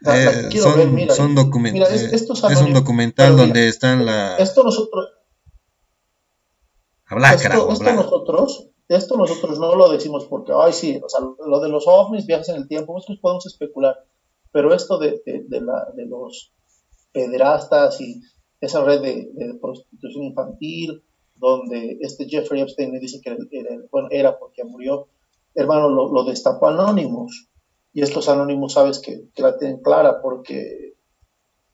Eh, 0.07 0.51
son, 0.59 1.11
son 1.11 1.35
documentos. 1.35 1.91
Eh, 1.91 2.11
es, 2.15 2.61
un 2.63 2.73
documental 2.73 3.37
donde 3.37 3.69
están 3.69 4.07
la. 4.07 4.39
Esto 4.39 4.65
nosotros. 4.65 5.11
Habla, 7.05 7.35
esto, 7.35 7.71
esto 7.71 7.93
nosotros, 7.93 8.71
esto 8.89 9.17
nosotros 9.17 9.59
no 9.59 9.75
lo 9.75 9.91
decimos 9.91 10.27
porque, 10.27 10.53
ay, 10.55 10.73
sí, 10.73 10.99
o 11.05 11.09
sea, 11.09 11.21
lo 11.21 11.61
de 11.61 11.69
los 11.69 11.85
ovnis, 11.87 12.27
viajes 12.27 12.49
en 12.49 12.57
el 12.57 12.69
tiempo, 12.69 12.95
nosotros 12.95 13.19
podemos 13.21 13.47
especular. 13.47 13.95
Pero 14.51 14.75
esto 14.75 14.99
de, 14.99 15.21
de, 15.27 15.61
la, 15.61 15.87
de 15.95 16.07
los 16.07 16.55
pederastas 17.13 18.01
y 18.01 18.23
esa 18.61 18.83
red 18.85 19.03
de, 19.03 19.29
de, 19.35 19.55
prostitución 19.61 20.25
infantil, 20.25 21.03
donde 21.37 21.99
este 22.01 22.27
Jeffrey 22.27 22.63
Epstein 22.63 22.93
le 22.93 23.01
dice 23.01 23.21
que 23.23 23.31
era, 23.31 23.69
bueno, 23.91 24.09
era 24.11 24.39
porque 24.39 24.65
murió, 24.65 25.09
hermano, 25.59 25.89
lo, 25.89 26.13
lo 26.13 26.25
destapó 26.25 26.69
Anonymous 26.69 27.49
y 27.93 28.03
estos 28.03 28.29
anónimos 28.29 28.75
sabes 28.75 29.01
que, 29.01 29.25
la 29.37 29.59
tienen 29.59 29.83
clara 29.83 30.23
porque, 30.23 30.95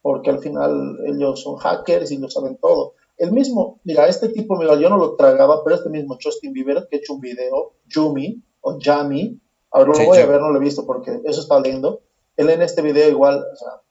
porque 0.01 0.31
al 0.31 0.39
final 0.39 0.97
ellos 1.07 1.43
son 1.43 1.57
hackers 1.57 2.11
y 2.11 2.17
lo 2.17 2.31
saben 2.31 2.57
todo. 2.57 2.95
El 3.19 3.33
mismo, 3.33 3.81
mira, 3.85 4.09
este 4.09 4.31
tipo, 4.31 4.57
mira, 4.57 4.75
yo 4.81 4.89
no 4.89 4.97
lo 4.97 5.17
tragaba, 5.17 5.63
pero 5.63 5.77
este 5.77 5.91
mismo 5.91 6.17
Justin 6.21 6.55
Bieber 6.55 6.87
que 6.89 6.97
ha 6.97 6.99
hecho 6.99 7.13
un 7.13 7.21
video, 7.21 7.75
Jumi 7.93 8.43
o 8.63 8.79
Jami, 8.81 9.39
ahora 9.71 9.93
lo 9.93 10.07
voy 10.07 10.19
a 10.19 10.27
ver, 10.27 10.41
no 10.41 10.51
lo 10.51 10.61
he 10.61 10.65
visto 10.65 10.87
porque 10.87 11.21
eso 11.25 11.43
está 11.43 11.61
leyendo. 11.61 12.01
Él 12.39 12.49
en 12.49 12.63
este 12.63 12.81
video 12.81 13.11
igual, 13.11 13.37
o 13.37 13.57
sea, 13.57 13.83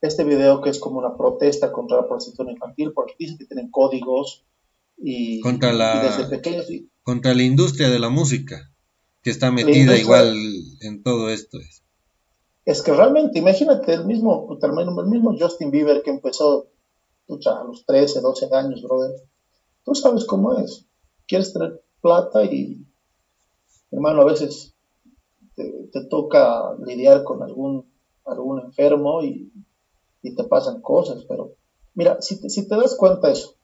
este 0.00 0.24
video 0.24 0.60
que 0.62 0.70
es 0.70 0.80
como 0.80 0.98
una 0.98 1.16
protesta 1.16 1.70
contra 1.70 1.98
la 1.98 2.08
prostitución 2.08 2.50
infantil 2.50 2.92
porque 2.92 3.14
dicen 3.16 3.38
que 3.38 3.46
tienen 3.46 3.70
códigos 3.70 4.44
y, 4.98 5.38
contra 5.40 5.72
la, 5.72 6.02
desde 6.02 6.28
pequeños... 6.28 6.66
contra 7.04 7.34
la 7.34 7.44
industria 7.44 7.88
de 7.88 8.00
la 8.00 8.08
música 8.08 8.71
que 9.22 9.30
está 9.30 9.50
metida 9.50 9.96
igual 9.96 10.36
en 10.80 11.02
todo 11.02 11.30
esto. 11.30 11.58
Es. 11.58 11.82
es 12.64 12.82
que 12.82 12.92
realmente, 12.92 13.38
imagínate, 13.38 13.94
el 13.94 14.04
mismo, 14.04 14.58
el 14.60 15.06
mismo 15.06 15.36
Justin 15.38 15.70
Bieber 15.70 16.02
que 16.02 16.10
empezó 16.10 16.68
a 17.28 17.64
los 17.64 17.86
13, 17.86 18.20
12 18.20 18.48
años, 18.52 18.82
brother. 18.82 19.12
Tú 19.84 19.94
sabes 19.94 20.24
cómo 20.24 20.58
es. 20.58 20.86
Quieres 21.26 21.52
tener 21.52 21.82
plata 22.00 22.44
y, 22.44 22.86
hermano, 23.90 24.22
a 24.22 24.26
veces 24.26 24.74
te, 25.54 25.90
toca 26.08 26.74
lidiar 26.84 27.24
con 27.24 27.42
algún, 27.42 27.90
algún 28.24 28.60
enfermo 28.60 29.22
y, 29.22 29.52
y, 30.22 30.34
te 30.34 30.44
pasan 30.44 30.80
cosas, 30.80 31.24
pero 31.28 31.56
mira, 31.94 32.16
si 32.20 32.40
te, 32.40 32.48
si 32.50 32.68
te 32.68 32.76
das 32.76 32.96
cuenta 32.96 33.30
eso, 33.30 33.56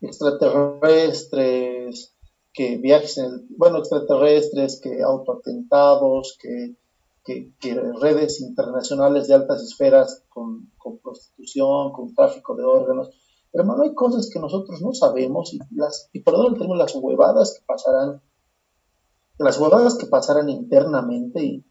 extraterrestres, 0.00 2.13
que 2.54 2.76
viajes, 2.76 3.18
en 3.18 3.46
bueno, 3.58 3.78
extraterrestres, 3.78 4.80
que 4.80 5.02
autoatentados, 5.02 6.38
que, 6.40 6.76
que, 7.24 7.74
redes 8.00 8.40
internacionales 8.40 9.26
de 9.26 9.34
altas 9.34 9.62
esferas 9.62 10.22
con, 10.28 10.70
prostitución, 11.02 11.92
con 11.92 12.14
tráfico 12.14 12.54
de 12.54 12.64
órganos. 12.64 13.10
Hermano, 13.52 13.82
hay 13.82 13.94
cosas 13.94 14.30
que 14.32 14.38
nosotros 14.38 14.80
no 14.82 14.92
sabemos 14.92 15.52
y, 15.52 15.58
las, 15.74 16.08
y 16.12 16.20
perdón 16.20 16.56
el 16.60 16.78
las 16.78 16.94
huevadas 16.94 17.54
que 17.58 17.64
pasarán, 17.66 18.22
las 19.38 19.58
huevadas 19.58 19.96
que 19.96 20.06
pasarán 20.06 20.48
internamente 20.48 21.42
y, 21.44 21.64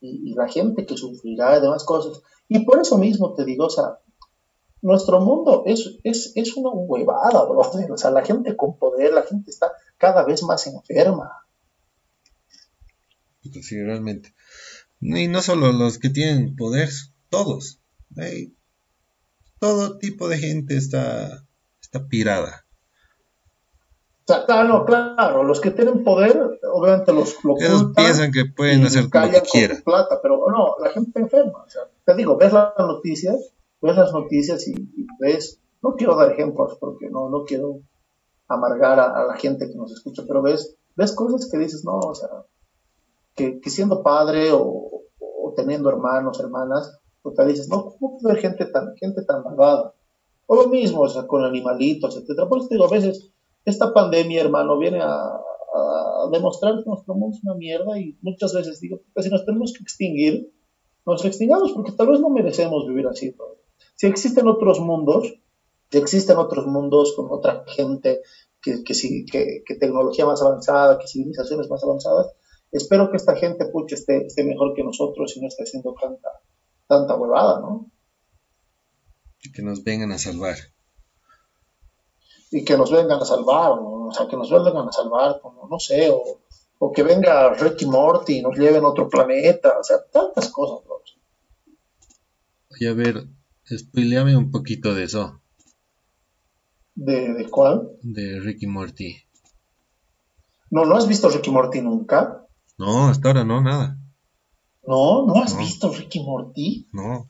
y, 0.00 0.34
la 0.34 0.48
gente 0.48 0.86
que 0.86 0.96
sufrirá 0.96 1.58
y 1.58 1.60
demás 1.60 1.84
cosas. 1.84 2.22
Y 2.48 2.64
por 2.64 2.80
eso 2.80 2.98
mismo 2.98 3.34
te 3.34 3.44
digo, 3.44 3.66
o 3.66 3.70
sea, 3.70 3.98
nuestro 4.82 5.20
mundo 5.20 5.64
es, 5.66 5.98
es, 6.04 6.32
es 6.34 6.56
una 6.56 6.70
huevada, 6.70 7.44
bro. 7.44 7.60
O 7.92 7.96
sea, 7.96 8.10
la 8.10 8.24
gente 8.24 8.56
con 8.56 8.78
poder, 8.78 9.12
la 9.12 9.22
gente 9.22 9.50
está 9.50 9.72
cada 9.98 10.24
vez 10.24 10.42
más 10.42 10.66
enferma. 10.66 11.30
Sí, 13.42 13.82
realmente. 13.82 14.34
Y 15.00 15.28
no 15.28 15.42
solo 15.42 15.72
los 15.72 15.98
que 15.98 16.10
tienen 16.10 16.56
poder, 16.56 16.90
todos. 17.30 17.80
todo 19.58 19.98
tipo 19.98 20.28
de 20.28 20.38
gente 20.38 20.76
está, 20.76 21.46
está 21.80 22.06
pirada. 22.08 22.66
Claro, 24.46 24.84
claro, 24.84 25.42
los 25.42 25.60
que 25.60 25.72
tienen 25.72 26.04
poder, 26.04 26.60
obviamente 26.72 27.12
los 27.12 27.42
lo 27.42 27.58
Ellos 27.58 27.86
piensan 27.96 28.30
que 28.30 28.44
pueden 28.44 28.84
hacer 28.84 29.04
lo 29.04 29.10
que 29.10 29.42
quieran. 29.42 29.82
Plata, 29.82 30.20
pero 30.22 30.44
no, 30.48 30.76
la 30.82 30.90
gente 30.90 31.18
enferma. 31.18 31.64
O 31.64 31.68
sea, 31.68 31.82
te 32.04 32.14
digo, 32.14 32.36
ves 32.36 32.52
las 32.52 32.72
noticias, 32.78 33.52
ves 33.80 33.96
las 33.96 34.12
noticias 34.12 34.66
y, 34.68 34.74
ves, 35.18 35.60
no 35.82 35.94
quiero 35.96 36.16
dar 36.16 36.32
ejemplos 36.32 36.76
porque 36.78 37.08
no, 37.10 37.28
no 37.28 37.44
quiero 37.44 37.80
amargar 38.48 38.98
a, 38.98 39.24
la 39.24 39.36
gente 39.36 39.68
que 39.68 39.76
nos 39.76 39.92
escucha, 39.92 40.24
pero 40.26 40.42
ves, 40.42 40.76
ves 40.96 41.14
cosas 41.14 41.48
que 41.50 41.58
dices, 41.58 41.84
no, 41.84 41.98
o 41.98 42.14
sea, 42.14 42.28
que, 43.34 43.60
siendo 43.70 44.02
padre 44.02 44.50
o, 44.52 45.04
teniendo 45.56 45.88
hermanos, 45.88 46.40
hermanas, 46.40 46.98
pues 47.22 47.34
te 47.34 47.46
dices, 47.46 47.68
no, 47.68 47.94
¿cómo 47.98 48.18
puede 48.18 48.32
haber 48.32 48.42
gente 48.42 48.66
tan, 48.66 48.94
gente 48.96 49.22
tan 49.24 49.42
malvada? 49.42 49.94
O 50.46 50.56
lo 50.56 50.68
mismo, 50.68 51.02
o 51.02 51.08
sea, 51.08 51.26
con 51.26 51.44
animalitos, 51.44 52.16
etcétera. 52.16 52.48
Por 52.48 52.58
eso 52.58 52.68
digo, 52.70 52.86
a 52.86 52.90
veces, 52.90 53.30
esta 53.64 53.92
pandemia, 53.92 54.40
hermano, 54.40 54.78
viene 54.78 55.00
a, 55.00 55.40
demostrar 56.32 56.76
que 56.76 56.88
nuestro 56.88 57.14
mundo 57.14 57.36
es 57.36 57.42
una 57.42 57.54
mierda 57.54 57.98
y 57.98 58.16
muchas 58.20 58.52
veces 58.52 58.80
digo, 58.80 59.00
pues 59.14 59.24
si 59.24 59.32
nos 59.32 59.44
tenemos 59.44 59.72
que 59.72 59.82
extinguir, 59.82 60.52
nos 61.06 61.24
extingamos 61.24 61.72
porque 61.72 61.92
tal 61.92 62.08
vez 62.08 62.20
no 62.20 62.28
merecemos 62.28 62.86
vivir 62.86 63.06
así. 63.06 63.34
Si 64.00 64.06
existen 64.06 64.48
otros 64.48 64.80
mundos, 64.80 65.34
existen 65.90 66.38
otros 66.38 66.64
mundos 66.64 67.12
con 67.14 67.26
otra 67.28 67.64
gente, 67.66 68.22
que, 68.62 68.82
que, 68.82 69.62
que, 69.62 69.74
tecnología 69.74 70.24
más 70.24 70.40
avanzada, 70.40 70.98
que 70.98 71.06
civilizaciones 71.06 71.68
más 71.68 71.84
avanzadas. 71.84 72.32
Espero 72.72 73.10
que 73.10 73.18
esta 73.18 73.36
gente, 73.36 73.66
pucha, 73.66 73.96
esté, 73.96 74.24
esté 74.24 74.42
mejor 74.42 74.72
que 74.74 74.84
nosotros 74.84 75.36
y 75.36 75.42
no 75.42 75.48
esté 75.48 75.64
haciendo 75.64 75.94
tanta, 76.00 76.30
tanta 76.88 77.14
huevada, 77.14 77.60
¿no? 77.60 77.90
Y 79.42 79.52
que 79.52 79.60
nos 79.60 79.84
vengan 79.84 80.12
a 80.12 80.18
salvar. 80.18 80.56
Y 82.52 82.64
que 82.64 82.78
nos 82.78 82.90
vengan 82.90 83.20
a 83.20 83.26
salvar, 83.26 83.72
o, 83.78 84.10
sea, 84.12 84.26
que 84.28 84.36
nos 84.38 84.50
vengan 84.50 84.88
a 84.88 84.92
salvar, 84.92 85.42
como, 85.42 85.68
no 85.68 85.78
sé, 85.78 86.08
o, 86.08 86.40
o 86.78 86.90
que 86.90 87.02
venga 87.02 87.52
Ricky 87.52 87.84
Morty 87.84 88.38
y 88.38 88.40
nos 88.40 88.56
lleven 88.56 88.82
a 88.82 88.88
otro 88.88 89.10
planeta, 89.10 89.76
o 89.78 89.84
sea, 89.84 89.98
tantas 90.10 90.48
cosas, 90.48 90.86
bro. 90.86 91.02
Oye, 92.70 92.88
a 92.88 92.94
ver, 92.94 93.26
spoileame 93.76 94.36
un 94.36 94.50
poquito 94.50 94.94
de 94.94 95.04
eso. 95.04 95.40
¿De, 96.94 97.32
¿De, 97.34 97.48
cuál? 97.48 97.90
De 98.02 98.40
Ricky 98.40 98.66
Morty. 98.66 99.16
No, 100.70 100.84
¿no 100.84 100.96
has 100.96 101.08
visto 101.08 101.28
Ricky 101.28 101.50
Morty 101.50 101.80
nunca? 101.80 102.46
No, 102.78 103.08
hasta 103.08 103.28
ahora 103.28 103.44
no, 103.44 103.60
nada. 103.60 103.98
No, 104.86 105.26
¿no 105.26 105.42
has 105.42 105.56
visto 105.56 105.92
Ricky 105.92 106.20
Morty? 106.20 106.88
No. 106.92 107.28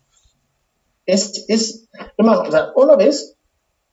Es, 1.06 1.44
es, 1.48 1.88
hermano, 2.16 2.42
o 2.42 2.50
sea, 2.50 2.68
una 2.76 2.96
vez, 2.96 3.36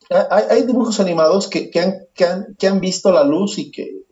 hay, 0.09 0.43
hay 0.49 0.63
dibujos 0.65 0.99
animados 0.99 1.47
que, 1.47 1.69
que, 1.69 1.79
han, 1.79 1.93
que, 2.13 2.25
han, 2.25 2.55
que 2.57 2.67
han 2.67 2.79
visto 2.79 3.11
la 3.11 3.23
luz 3.23 3.57
y 3.57 3.71
que 3.71 4.03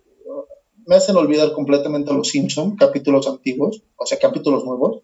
me 0.85 0.95
hacen 0.95 1.15
olvidar 1.15 1.53
completamente 1.53 2.13
los 2.13 2.29
Simpson, 2.29 2.75
capítulos 2.75 3.27
antiguos, 3.27 3.81
o 3.95 4.05
sea, 4.05 4.19
capítulos 4.19 4.65
nuevos. 4.65 5.01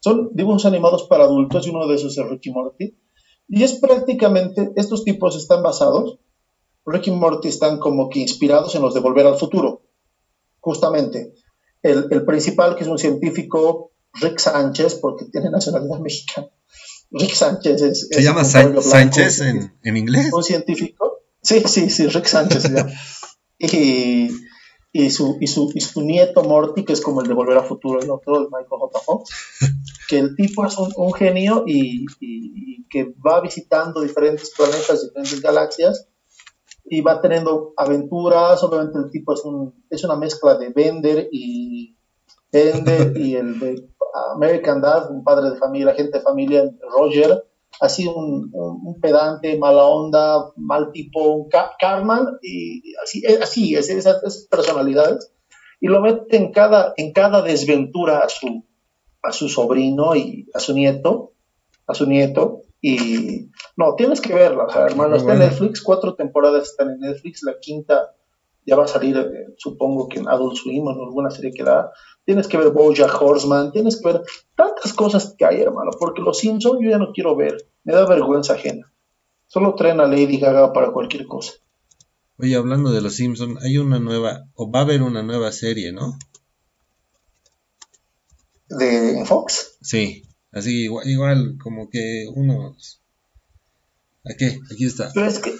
Son 0.00 0.30
dibujos 0.34 0.66
animados 0.66 1.04
para 1.04 1.24
adultos 1.24 1.66
y 1.66 1.70
uno 1.70 1.86
de 1.86 1.96
esos 1.96 2.16
es 2.16 2.28
Ricky 2.28 2.50
Morty. 2.50 2.96
Y 3.48 3.62
es 3.62 3.74
prácticamente, 3.74 4.72
estos 4.76 5.04
tipos 5.04 5.36
están 5.36 5.62
basados, 5.62 6.18
Rick 6.84 7.08
y 7.08 7.10
Morty 7.10 7.48
están 7.48 7.78
como 7.78 8.08
que 8.08 8.20
inspirados 8.20 8.74
en 8.74 8.82
los 8.82 8.94
de 8.94 9.00
Volver 9.00 9.26
al 9.26 9.36
Futuro. 9.36 9.82
Justamente, 10.60 11.32
el, 11.82 12.24
principal, 12.24 12.76
que 12.76 12.84
es 12.84 12.88
un 12.88 12.98
científico 12.98 13.92
Rick 14.14 14.38
Sánchez, 14.38 14.96
porque 14.96 15.26
tiene 15.26 15.50
nacionalidad 15.50 15.98
mexicana. 16.00 16.48
Rick 17.10 17.34
Sánchez 17.34 17.82
es... 17.82 18.08
¿Se 18.10 18.22
llama 18.22 18.44
Sánchez 18.44 19.40
en, 19.40 19.78
en, 19.82 19.96
inglés? 19.96 20.32
Un 20.32 20.42
científico. 20.42 21.20
Sí, 21.42 21.62
sí, 21.66 21.90
sí, 21.90 22.08
Rick 22.08 22.26
Sánchez 22.26 22.64
y, 23.58 24.28
y, 25.04 25.10
su, 25.10 25.36
y, 25.40 25.46
su, 25.46 25.70
y 25.74 25.80
su 25.80 26.02
nieto 26.02 26.42
Morty, 26.42 26.84
que 26.84 26.94
es 26.94 27.00
como 27.00 27.20
el 27.20 27.28
de 27.28 27.34
Volver 27.34 27.58
a 27.58 27.62
Futuro, 27.62 28.00
el 28.00 28.10
otro, 28.10 28.38
el 28.38 28.46
Michael 28.46 28.80
J. 28.80 28.98
Fox, 29.00 29.30
que 30.08 30.18
el 30.18 30.34
tipo 30.34 30.64
es 30.64 30.78
un, 30.78 30.92
un 30.96 31.12
genio 31.12 31.64
y, 31.66 32.06
y, 32.20 32.86
que 32.88 33.14
va 33.24 33.40
visitando 33.40 34.00
diferentes 34.00 34.52
planetas, 34.56 35.02
diferentes 35.02 35.40
galaxias, 35.42 36.08
y 36.84 37.00
va 37.00 37.20
teniendo 37.20 37.74
aventuras. 37.76 38.62
Obviamente 38.62 38.98
el 38.98 39.10
tipo 39.10 39.34
es, 39.34 39.44
un, 39.44 39.74
es 39.90 40.04
una 40.04 40.16
mezcla 40.16 40.56
de 40.56 40.70
Bender 40.70 41.28
y 41.30 41.96
Bender 42.52 43.16
y 43.16 43.34
el 43.34 43.58
de 43.58 43.88
American 44.34 44.80
Dad, 44.80 45.10
un 45.10 45.24
padre 45.24 45.50
de 45.50 45.56
familia, 45.56 45.94
gente 45.94 46.18
de 46.18 46.24
familia, 46.24 46.70
Roger, 46.90 47.44
así 47.80 48.06
un, 48.06 48.50
un, 48.52 49.00
pedante, 49.00 49.58
mala 49.58 49.84
onda, 49.84 50.52
mal 50.56 50.92
tipo, 50.92 51.22
un 51.28 51.48
Carman, 51.78 52.38
y 52.42 52.94
así, 53.02 53.24
así 53.26 53.74
es, 53.74 53.90
esas, 53.90 54.46
personalidades, 54.50 55.32
y 55.80 55.88
lo 55.88 56.00
mete 56.00 56.36
en 56.36 56.52
cada, 56.52 56.94
en 56.96 57.12
cada 57.12 57.42
desventura 57.42 58.20
a 58.20 58.28
su, 58.28 58.64
a 59.22 59.32
su 59.32 59.48
sobrino 59.48 60.14
y 60.16 60.48
a 60.54 60.60
su 60.60 60.72
nieto, 60.72 61.32
a 61.86 61.94
su 61.94 62.06
nieto, 62.06 62.62
y 62.80 63.50
no, 63.76 63.94
tienes 63.94 64.20
que 64.20 64.34
verla, 64.34 64.64
o 64.64 64.70
sea, 64.70 64.86
hermano, 64.86 65.16
está 65.16 65.32
en 65.32 65.40
Netflix, 65.40 65.82
cuatro 65.82 66.14
temporadas 66.14 66.70
están 66.70 66.90
en 66.90 67.00
Netflix, 67.00 67.42
la 67.42 67.58
quinta 67.60 68.12
ya 68.66 68.76
va 68.76 68.84
a 68.84 68.88
salir, 68.88 69.16
eh, 69.16 69.54
supongo 69.56 70.08
que 70.08 70.18
en 70.18 70.28
Adult 70.28 70.56
Swim 70.56 70.86
o 70.86 70.92
en 70.92 71.00
alguna 71.00 71.30
serie 71.30 71.52
que 71.52 71.62
da, 71.62 71.92
tienes 72.26 72.48
que 72.48 72.58
ver 72.58 72.70
Bojack 72.70 73.22
Horseman, 73.22 73.72
tienes 73.72 74.00
que 74.00 74.12
ver 74.12 74.22
tantas 74.54 74.92
cosas 74.92 75.34
que 75.38 75.46
hay, 75.46 75.62
hermano, 75.62 75.92
porque 75.98 76.20
los 76.20 76.38
Simpsons 76.38 76.80
yo 76.82 76.90
ya 76.90 76.98
no 76.98 77.12
quiero 77.12 77.36
ver, 77.36 77.70
me 77.84 77.94
da 77.94 78.04
vergüenza 78.04 78.54
ajena. 78.54 78.92
Solo 79.46 79.74
traen 79.76 80.00
a 80.00 80.08
Lady 80.08 80.38
Gaga 80.38 80.72
para 80.72 80.90
cualquier 80.90 81.26
cosa. 81.26 81.52
Oye, 82.38 82.56
hablando 82.56 82.90
de 82.90 83.00
los 83.00 83.14
Simpsons, 83.14 83.62
hay 83.62 83.78
una 83.78 84.00
nueva, 84.00 84.48
o 84.54 84.70
va 84.70 84.80
a 84.80 84.82
haber 84.82 85.02
una 85.02 85.22
nueva 85.22 85.52
serie, 85.52 85.92
¿no? 85.92 86.18
¿De 88.68 89.24
Fox? 89.24 89.78
Sí, 89.80 90.24
así 90.50 90.88
igual, 91.04 91.56
como 91.62 91.88
que 91.88 92.26
unos... 92.34 93.00
Aquí, 94.24 94.46
aquí 94.72 94.84
está. 94.84 95.12
Pero 95.14 95.26
es 95.26 95.38
que, 95.38 95.54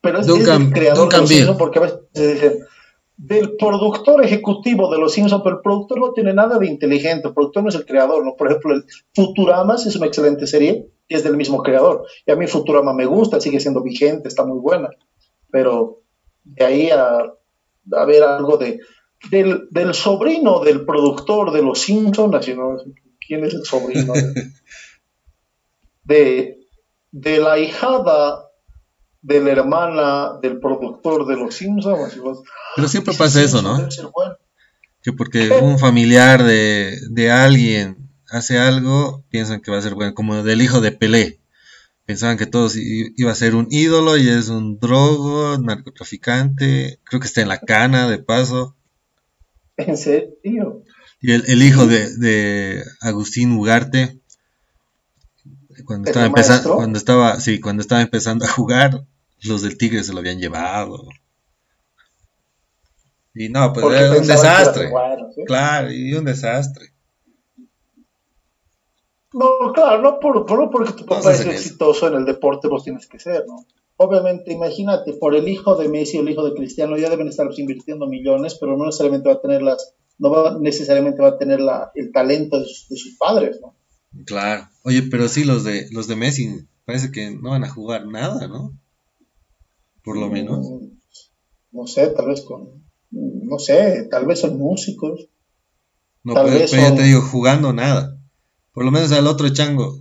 pero 0.00 0.20
es, 0.20 0.26
el 0.26 0.72
creador 0.72 1.12
de 1.12 1.18
los 1.18 1.28
Simpsons, 1.28 1.58
porque 1.58 1.78
a 1.78 1.82
veces 1.82 1.98
dicen, 2.14 2.66
del 3.20 3.54
productor 3.56 4.24
ejecutivo 4.24 4.90
de 4.90 4.98
Los 4.98 5.12
Simpsons, 5.12 5.42
pero 5.44 5.56
el 5.56 5.62
productor 5.62 6.00
no 6.00 6.12
tiene 6.12 6.32
nada 6.32 6.58
de 6.58 6.66
inteligente, 6.66 7.28
el 7.28 7.34
productor 7.34 7.62
no 7.62 7.68
es 7.68 7.74
el 7.74 7.84
creador, 7.84 8.24
¿no? 8.24 8.34
Por 8.34 8.48
ejemplo, 8.48 8.74
el 8.74 8.84
Futuramas 9.14 9.84
es 9.84 9.94
una 9.96 10.06
excelente 10.06 10.46
serie 10.46 10.88
y 11.06 11.14
es 11.14 11.22
del 11.22 11.36
mismo 11.36 11.62
creador. 11.62 12.06
Y 12.24 12.30
a 12.30 12.36
mí 12.36 12.46
Futurama 12.46 12.94
me 12.94 13.04
gusta, 13.04 13.38
sigue 13.38 13.60
siendo 13.60 13.82
vigente, 13.82 14.26
está 14.26 14.46
muy 14.46 14.58
buena. 14.58 14.88
Pero 15.50 16.00
de 16.44 16.64
ahí 16.64 16.90
a, 16.90 17.18
a 17.92 18.04
ver 18.06 18.22
algo 18.22 18.56
de 18.56 18.80
del, 19.30 19.68
del, 19.70 19.92
sobrino 19.92 20.60
del 20.60 20.86
productor 20.86 21.52
de 21.52 21.60
Los 21.60 21.80
Simpsons, 21.80 22.46
¿quién 23.20 23.44
es 23.44 23.52
el 23.52 23.66
sobrino? 23.66 24.14
de, 26.04 26.58
de 27.10 27.38
la 27.38 27.58
hijada 27.58 28.49
de 29.22 29.40
la 29.40 29.50
hermana 29.50 30.38
del 30.40 30.58
productor 30.60 31.26
de 31.26 31.36
Los 31.36 31.54
Simpsons. 31.54 32.18
Pero 32.76 32.88
siempre 32.88 33.14
pasa 33.14 33.42
eso, 33.42 33.62
¿no? 33.62 33.88
Que 35.02 35.12
porque 35.12 35.50
un 35.62 35.78
familiar 35.78 36.42
de, 36.42 36.98
de, 37.10 37.30
alguien 37.30 38.10
hace 38.28 38.58
algo, 38.58 39.24
piensan 39.30 39.60
que 39.60 39.70
va 39.70 39.78
a 39.78 39.82
ser 39.82 39.94
bueno, 39.94 40.14
como 40.14 40.42
del 40.42 40.62
hijo 40.62 40.80
de 40.80 40.92
Pelé. 40.92 41.40
Pensaban 42.06 42.38
que 42.38 42.46
todos 42.46 42.74
iba 42.76 43.30
a 43.30 43.36
ser 43.36 43.54
un 43.54 43.68
ídolo 43.70 44.16
y 44.16 44.28
es 44.28 44.48
un 44.48 44.80
drogo, 44.80 45.56
narcotraficante, 45.58 46.98
creo 47.04 47.20
que 47.20 47.26
está 47.26 47.40
en 47.40 47.48
la 47.48 47.60
cana 47.60 48.10
de 48.10 48.18
paso. 48.18 48.76
¿En 49.76 49.96
serio? 49.96 50.82
Y 51.20 51.32
el, 51.32 51.44
el 51.46 51.62
hijo 51.62 51.86
de, 51.86 52.16
de, 52.16 52.82
Agustín 53.00 53.52
Ugarte, 53.52 54.19
cuando 55.90 56.08
estaba 56.08 56.26
empezando, 56.26 56.76
cuando 56.76 56.98
estaba, 56.98 57.40
sí, 57.40 57.60
cuando 57.60 57.80
estaba 57.80 58.00
empezando 58.00 58.44
a 58.44 58.48
jugar, 58.48 59.04
los 59.42 59.62
del 59.62 59.76
Tigre 59.76 60.04
se 60.04 60.12
lo 60.12 60.20
habían 60.20 60.38
llevado. 60.38 61.02
Y 63.34 63.48
no, 63.48 63.72
pues 63.72 64.00
era 64.00 64.16
un 64.16 64.24
desastre. 64.24 64.92
Claro, 65.46 65.90
y 65.90 66.14
un 66.14 66.24
desastre. 66.24 66.90
No, 69.32 69.72
claro, 69.74 70.00
no, 70.00 70.20
por, 70.20 70.46
por 70.46 70.70
porque 70.70 70.92
tu 70.92 71.04
papá 71.04 71.32
es 71.32 71.44
exitoso 71.44 72.06
en 72.06 72.14
el 72.14 72.24
deporte, 72.24 72.68
vos 72.68 72.84
tienes 72.84 73.08
que 73.08 73.18
ser, 73.18 73.44
¿no? 73.48 73.66
Obviamente, 73.96 74.52
imagínate, 74.52 75.14
por 75.14 75.34
el 75.34 75.48
hijo 75.48 75.74
de 75.74 75.88
Messi 75.88 76.18
o 76.18 76.20
el 76.20 76.30
hijo 76.30 76.44
de 76.44 76.54
Cristiano 76.54 76.96
ya 76.96 77.10
deben 77.10 77.26
estar 77.26 77.48
invirtiendo 77.56 78.06
millones, 78.06 78.56
pero 78.60 78.76
no 78.76 78.86
necesariamente 78.86 79.28
va 79.28 79.34
a 79.34 79.40
tener 79.40 79.60
las, 79.60 79.92
no 80.18 80.30
va, 80.30 80.56
necesariamente 80.56 81.20
va 81.20 81.30
a 81.30 81.38
tener 81.38 81.60
la, 81.60 81.90
el 81.96 82.12
talento 82.12 82.60
de 82.60 82.66
sus, 82.66 82.88
de 82.88 82.96
sus, 82.96 83.16
padres, 83.16 83.60
¿no? 83.60 83.74
Claro. 84.26 84.68
Oye, 84.82 85.02
pero 85.02 85.28
sí, 85.28 85.44
los 85.44 85.64
de, 85.64 85.88
los 85.90 86.08
de 86.08 86.16
Messi 86.16 86.66
parece 86.84 87.12
que 87.12 87.30
no 87.30 87.50
van 87.50 87.64
a 87.64 87.70
jugar 87.70 88.06
nada, 88.06 88.48
¿no? 88.48 88.72
por 90.04 90.16
lo 90.16 90.28
menos. 90.28 90.66
No, 91.72 91.86
sé, 91.86 92.08
tal 92.08 92.26
vez 92.26 92.42
con, 92.42 92.82
no 93.10 93.58
sé, 93.58 94.08
tal 94.10 94.26
vez 94.26 94.40
son 94.40 94.58
músicos. 94.58 95.28
No, 96.24 96.34
tal 96.34 96.46
pero, 96.46 96.58
vez 96.58 96.70
ya 96.70 96.94
te 96.94 97.04
digo, 97.04 97.22
jugando 97.22 97.72
nada. 97.72 98.18
Por 98.72 98.84
lo 98.84 98.90
menos 98.90 99.12
al 99.12 99.26
otro 99.26 99.48
chango. 99.50 99.98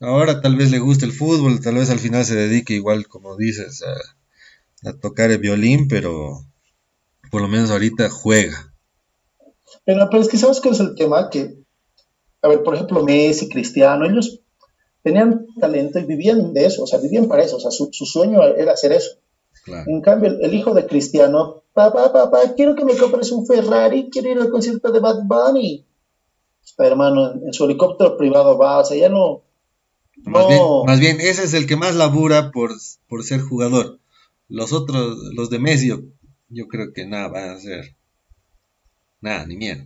Ahora 0.00 0.40
tal 0.40 0.56
vez 0.56 0.70
le 0.70 0.78
guste 0.78 1.06
el 1.06 1.12
fútbol, 1.12 1.60
tal 1.60 1.76
vez 1.76 1.90
al 1.90 1.98
final 1.98 2.24
se 2.24 2.36
dedique 2.36 2.74
igual, 2.74 3.08
como 3.08 3.36
dices, 3.36 3.82
a, 3.82 4.90
a 4.90 4.92
tocar 4.92 5.30
el 5.30 5.38
violín, 5.38 5.88
pero 5.88 6.44
por 7.30 7.40
lo 7.40 7.48
menos 7.48 7.70
ahorita 7.70 8.10
juega. 8.10 8.74
Pero, 9.84 10.08
pero 10.10 10.22
es 10.22 10.28
que 10.28 10.36
sabes 10.36 10.60
qué 10.60 10.68
es 10.68 10.80
el 10.80 10.94
tema, 10.94 11.30
que, 11.30 11.58
a 12.46 12.48
ver, 12.48 12.62
por 12.62 12.74
ejemplo, 12.74 13.02
Messi, 13.02 13.48
Cristiano, 13.48 14.06
ellos 14.06 14.40
tenían 15.02 15.46
talento 15.60 15.98
y 15.98 16.04
vivían 16.04 16.52
de 16.52 16.66
eso, 16.66 16.82
o 16.82 16.86
sea, 16.86 16.98
vivían 16.98 17.28
para 17.28 17.44
eso, 17.44 17.56
o 17.56 17.60
sea, 17.60 17.70
su, 17.70 17.90
sueño 17.92 18.42
era 18.42 18.72
hacer 18.72 18.92
eso. 18.92 19.18
En 19.86 20.00
cambio, 20.00 20.36
el, 20.40 20.54
hijo 20.54 20.74
de 20.74 20.86
Cristiano, 20.86 21.62
papá, 21.72 22.12
papá, 22.12 22.54
quiero 22.56 22.76
que 22.76 22.84
me 22.84 22.96
compres 22.96 23.32
un 23.32 23.46
Ferrari, 23.46 24.08
quiero 24.10 24.30
ir 24.30 24.38
al 24.38 24.50
concierto 24.50 24.92
de 24.92 25.00
Bad 25.00 25.24
Bunny. 25.24 25.84
hermano, 26.78 27.32
en, 27.32 27.52
su 27.52 27.64
helicóptero 27.64 28.16
privado 28.16 28.56
va, 28.58 28.78
o 28.78 28.84
sea, 28.84 28.96
ya 28.96 29.08
no... 29.08 29.42
Más, 30.24 30.48
Bien, 30.48 30.62
más 30.86 30.98
bien, 30.98 31.20
ese 31.20 31.44
es 31.44 31.54
el 31.54 31.66
que 31.66 31.76
más 31.76 31.94
labura 31.94 32.50
por, 32.50 32.70
por 33.08 33.22
ser 33.22 33.40
jugador. 33.40 33.98
Los 34.48 34.72
otros, 34.72 35.18
los 35.34 35.50
de 35.50 35.58
Messi, 35.58 35.88
yo, 36.48 36.68
creo 36.68 36.92
que 36.92 37.06
nada 37.06 37.28
van 37.28 37.50
a 37.50 37.52
hacer. 37.54 37.96
Nada, 39.20 39.46
ni 39.46 39.56
miedo. 39.56 39.84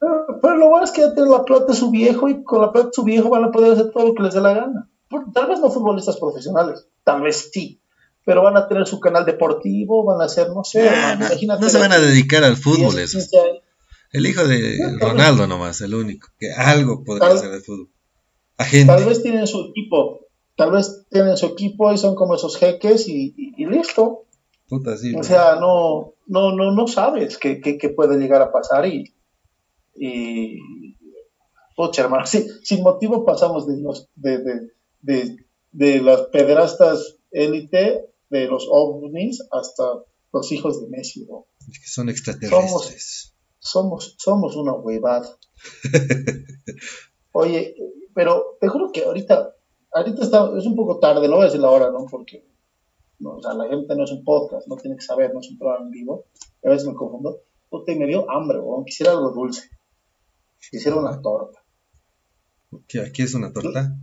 Pero, 0.00 0.56
lo 0.56 0.68
bueno 0.70 0.84
es 0.84 0.92
que 0.92 1.02
ya 1.02 1.12
tienen 1.12 1.30
la 1.30 1.44
plata 1.44 1.66
de 1.66 1.74
su 1.74 1.90
viejo 1.90 2.28
y 2.28 2.42
con 2.42 2.62
la 2.62 2.72
plata 2.72 2.88
de 2.88 2.94
su 2.94 3.04
viejo 3.04 3.28
van 3.28 3.44
a 3.44 3.52
poder 3.52 3.72
hacer 3.72 3.90
todo 3.90 4.06
lo 4.06 4.14
que 4.14 4.22
les 4.22 4.34
dé 4.34 4.40
la 4.40 4.54
gana. 4.54 4.88
Tal 5.34 5.48
vez 5.48 5.60
no 5.60 5.70
futbolistas 5.70 6.16
profesionales, 6.16 6.86
tal 7.04 7.20
vez 7.20 7.50
sí, 7.52 7.82
pero 8.24 8.42
van 8.42 8.56
a 8.56 8.66
tener 8.66 8.86
su 8.86 8.98
canal 8.98 9.26
deportivo, 9.26 10.04
van 10.04 10.22
a 10.22 10.24
hacer, 10.24 10.48
no 10.50 10.64
sé, 10.64 10.88
no, 11.18 11.68
se 11.68 11.78
van 11.78 11.92
a 11.92 11.98
dedicar 11.98 12.44
al 12.44 12.56
fútbol 12.56 12.98
eso. 12.98 13.18
El 14.12 14.26
hijo 14.26 14.46
de 14.46 14.78
Ronaldo 14.98 15.46
nomás, 15.46 15.80
el 15.82 15.94
único, 15.94 16.28
que 16.38 16.50
algo 16.52 17.04
podría 17.04 17.28
hacer 17.28 17.50
de 17.50 17.60
fútbol. 17.60 17.90
Tal 18.56 19.04
vez 19.04 19.22
tienen 19.22 19.46
su 19.46 19.66
equipo, 19.70 20.20
tal 20.56 20.70
vez 20.72 21.04
tienen 21.10 21.36
su 21.36 21.46
equipo 21.46 21.92
y 21.92 21.98
son 21.98 22.14
como 22.14 22.34
esos 22.36 22.56
jeques 22.56 23.06
y, 23.08 23.34
listo. 23.66 24.24
o 24.70 25.22
sea, 25.22 25.56
no, 25.56 26.14
no, 26.26 26.54
no, 26.54 26.72
no 26.72 26.86
sabes 26.86 27.36
qué, 27.36 27.60
qué, 27.60 27.76
qué 27.76 27.90
puede 27.90 28.16
llegar 28.16 28.42
a 28.42 28.52
pasar 28.52 28.86
y, 28.86 29.12
y, 29.94 30.58
pocha, 31.76 32.02
hermano, 32.02 32.24
sin 32.62 32.82
motivo 32.82 33.24
pasamos 33.24 33.66
de, 33.66 33.80
los, 33.80 34.08
de, 34.14 34.38
de, 35.00 35.36
de, 35.72 36.02
las 36.02 36.22
pedrastas 36.32 37.18
élite, 37.30 38.06
de 38.28 38.46
los 38.46 38.66
ovnis, 38.70 39.46
hasta 39.50 39.84
los 40.32 40.52
hijos 40.52 40.80
de 40.80 40.88
Messi, 40.88 41.26
que 41.26 41.88
son 41.88 42.08
extraterrestres. 42.08 43.34
Somos, 43.58 44.14
somos, 44.18 44.56
una 44.56 44.72
huevada. 44.72 45.36
Oye, 47.32 47.74
pero 48.14 48.56
te 48.60 48.68
juro 48.68 48.90
que 48.90 49.04
ahorita, 49.04 49.54
ahorita 49.92 50.22
está, 50.22 50.50
es 50.56 50.64
un 50.64 50.74
poco 50.74 50.98
tarde, 50.98 51.28
no 51.28 51.36
voy 51.36 51.42
a 51.42 51.46
decir 51.46 51.60
la 51.60 51.70
hora, 51.70 51.90
¿no? 51.90 52.06
Porque 52.10 52.50
no, 53.20 53.36
o 53.36 53.42
sea, 53.42 53.52
la 53.52 53.68
gente 53.68 53.94
no 53.94 54.04
es 54.04 54.12
un 54.12 54.24
podcast, 54.24 54.66
no 54.66 54.76
tiene 54.76 54.96
que 54.96 55.02
saber, 55.02 55.32
no 55.34 55.40
es 55.40 55.50
un 55.50 55.58
programa 55.58 55.84
en 55.84 55.90
vivo. 55.90 56.24
A 56.64 56.70
veces 56.70 56.88
me 56.88 56.94
confundo. 56.94 57.42
Puta, 57.68 57.94
me 57.94 58.06
dio 58.06 58.28
hambre, 58.30 58.58
weón. 58.58 58.84
Quisiera 58.84 59.12
algo 59.12 59.30
dulce. 59.30 59.68
Hicieron 60.72 61.04
una 61.04 61.20
torta. 61.20 61.58
¿Qué, 62.86 63.00
¿Aquí 63.00 63.22
es 63.22 63.34
una 63.34 63.52
torta? 63.52 63.96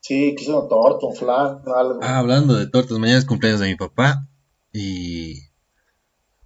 Sí, 0.00 0.34
quise 0.36 0.52
una 0.52 0.68
torta, 0.68 1.06
un 1.06 1.14
flan, 1.14 1.62
algo. 1.66 2.00
Ah, 2.02 2.18
hablando 2.18 2.54
de 2.54 2.66
tortas, 2.66 2.98
mañana 2.98 3.18
es 3.18 3.24
cumpleaños 3.24 3.60
de 3.60 3.68
mi 3.68 3.76
papá 3.76 4.28
y 4.72 5.42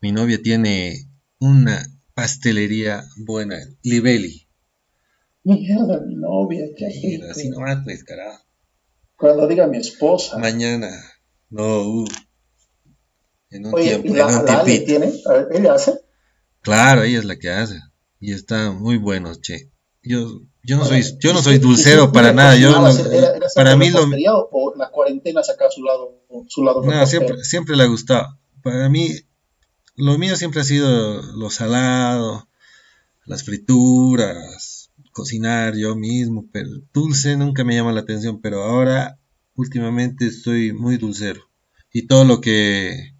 mi 0.01 0.12
novia 0.12 0.43
tiene 0.43 1.11
una 1.39 1.87
pastelería 2.14 3.05
buena, 3.16 3.57
Libelli. 3.82 4.49
Mierda, 5.45 6.01
mi 6.01 6.14
novia, 6.14 6.64
qué 6.76 6.89
Mira, 7.03 7.30
así 7.30 7.51
nomás, 7.51 7.85
pues, 7.85 8.03
carajo. 8.03 8.43
Cuando 9.16 9.47
diga 9.47 9.66
mi 9.66 9.78
esposa. 9.78 10.39
Mañana. 10.39 10.91
No, 11.51 11.82
uh. 11.82 12.09
En 13.51 13.66
un 13.66 13.74
Oye, 13.74 13.91
tiempo, 13.91 14.09
¿y 14.09 14.16
la, 14.16 14.30
en 14.30 14.39
un 14.39 14.47
la 14.47 14.64
tiene? 14.64 15.12
A 15.26 15.32
ver, 15.32 15.49
¿Ella 15.53 15.74
hace? 15.74 16.01
Claro, 16.62 17.03
ella 17.03 17.18
es 17.18 17.24
la 17.24 17.37
que 17.37 17.51
hace. 17.51 17.78
Y 18.25 18.33
está 18.33 18.70
muy 18.72 18.97
bueno, 18.97 19.35
che. 19.35 19.70
Yo, 20.03 20.41
yo 20.62 20.79
no 20.79 20.87
soy, 20.87 21.03
yo 21.20 21.35
no 21.35 21.41
¿y 21.41 21.43
soy 21.43 21.59
dulcero 21.59 22.11
para 22.11 22.33
nada. 22.33 22.57
Yo 22.57 22.72
cocinaba, 22.72 22.93
no- 22.95 23.12
¿era- 23.12 23.37
era 23.37 23.47
para 23.55 23.77
mí 23.77 23.91
lo, 23.91 24.01
o, 24.51 24.75
la 24.77 24.89
cuarentena 24.89 25.43
saca 25.43 25.70
su 25.70 25.83
lado, 25.83 26.22
su 26.49 26.64
lado 26.64 26.83
No, 26.83 27.07
siempre, 27.07 27.45
siempre 27.45 27.77
le 27.77 27.83
ha 27.83 27.87
gustado. 27.87 28.39
Para 28.62 28.89
mí, 28.89 29.11
lo 29.97 30.16
mío 30.16 30.37
siempre 30.37 30.62
ha 30.62 30.64
sido 30.64 31.20
lo 31.37 31.51
salado, 31.51 32.49
las 33.27 33.45
frituras, 33.45 34.91
cocinar 35.12 35.77
yo 35.77 35.95
mismo, 35.97 36.47
pero 36.51 36.70
dulce 36.95 37.37
nunca 37.37 37.62
me 37.62 37.75
llama 37.75 37.93
la 37.93 38.01
atención, 38.01 38.41
pero 38.41 38.62
ahora 38.62 39.18
últimamente 39.55 40.27
estoy 40.27 40.72
muy 40.72 40.97
dulcero. 40.97 41.43
Y 41.93 42.07
todo 42.07 42.25
lo 42.25 42.41
que 42.41 43.12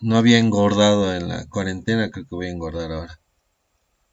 no 0.00 0.16
había 0.16 0.38
engordado 0.38 1.12
en 1.12 1.26
la 1.26 1.48
cuarentena, 1.48 2.08
creo 2.12 2.24
que 2.26 2.36
voy 2.36 2.46
a 2.46 2.50
engordar 2.50 2.92
ahora. 2.92 3.18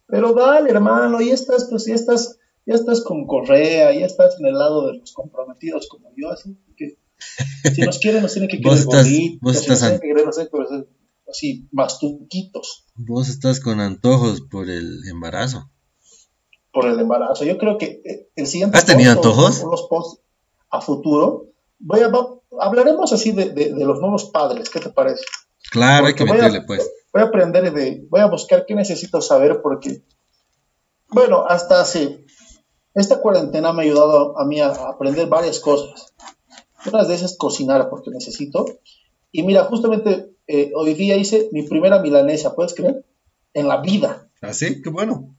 Pero 0.10 0.34
dale, 0.34 0.70
hermano, 0.72 1.22
ya 1.22 1.34
estás, 1.34 1.68
pues 1.70 1.86
ya 1.86 1.94
estás, 1.96 2.38
ya 2.66 2.74
estás 2.76 3.02
con 3.04 3.28
Correa, 3.28 3.94
ya 3.94 4.06
estás 4.06 4.38
en 4.40 4.48
el 4.48 4.54
lado 4.58 4.88
de 4.88 4.98
los 4.98 5.14
comprometidos 5.14 5.88
como 5.88 6.10
yo, 6.18 6.30
así 6.32 6.58
que 6.76 6.98
si 7.76 7.82
nos 7.82 8.00
quieren 8.00 8.22
nos 8.24 8.34
tienen 8.34 8.50
que 8.50 8.60
querer 8.60 8.86
gorditos, 8.86 9.40
vos 9.42 9.54
si 9.56 9.60
estás 9.62 9.82
nos 9.82 9.90
tienen 9.90 10.00
que 10.02 10.08
querer 10.08 10.28
hacer, 10.28 10.50
así, 11.30 11.68
tuquitos 12.00 12.86
Vos 12.96 13.30
estás 13.30 13.60
con 13.60 13.80
antojos 13.80 14.42
por 14.42 14.70
el 14.70 15.02
embarazo. 15.10 15.70
por 16.72 16.86
el 16.88 17.00
embarazo. 17.00 17.46
Yo 17.46 17.58
creo 17.58 17.78
que 17.78 18.02
eh, 18.06 18.30
el 18.36 18.48
siguiente 18.48 18.78
¿Has 18.78 18.86
tenido 18.86 19.14
post 19.16 19.26
antojos? 19.28 19.64
o 19.64 19.72
los 19.72 19.88
posts 19.90 20.22
a 20.72 20.82
futuro, 20.82 21.48
voy 21.80 22.02
a, 22.02 22.12
hablaremos 22.60 23.12
así 23.14 23.32
de, 23.32 23.50
de- 23.50 23.74
de 23.74 23.86
los 23.86 24.00
nuevos 24.00 24.26
padres, 24.32 24.70
¿qué 24.70 24.80
te 24.80 24.90
parece? 24.90 25.24
Claro, 25.72 26.08
hay 26.08 26.14
que 26.16 26.24
a- 26.24 26.26
meterle 26.28 26.62
pues. 26.62 26.88
Voy 27.12 27.22
a 27.24 27.26
aprender 27.26 27.74
de, 27.74 28.06
voy 28.10 28.22
a 28.22 28.28
buscar 28.28 28.66
qué 28.66 28.76
necesito 28.76 29.22
saber 29.22 29.62
porque, 29.62 30.04
bueno, 31.10 31.46
hasta 31.48 31.82
hace, 31.82 32.26
esta 32.94 33.20
cuarentena 33.22 33.74
me 33.74 33.82
ha 33.82 33.86
ayudado 33.86 34.38
a, 34.38 34.44
a 34.44 34.46
mí 34.46 34.60
a, 34.62 34.68
a 34.68 34.90
aprender 34.92 35.28
varias 35.28 35.60
cosas. 35.60 36.14
Una 36.86 37.04
de 37.04 37.16
esas 37.16 37.32
es 37.32 37.38
cocinar 37.38 37.90
porque 37.90 38.12
necesito. 38.12 38.66
Y 39.32 39.44
mira, 39.44 39.66
justamente 39.66 40.36
eh, 40.48 40.72
hoy 40.76 40.94
día 40.94 41.18
hice 41.18 41.50
mi 41.52 41.64
primera 41.64 42.00
milanesa, 42.00 42.56
¿puedes 42.56 42.74
creer? 42.74 43.06
En 43.54 43.68
la 43.68 43.82
vida. 43.82 44.30
¿Así? 44.42 44.66
¿Ah, 44.66 44.82
Qué 44.84 44.90
bueno. 44.90 45.36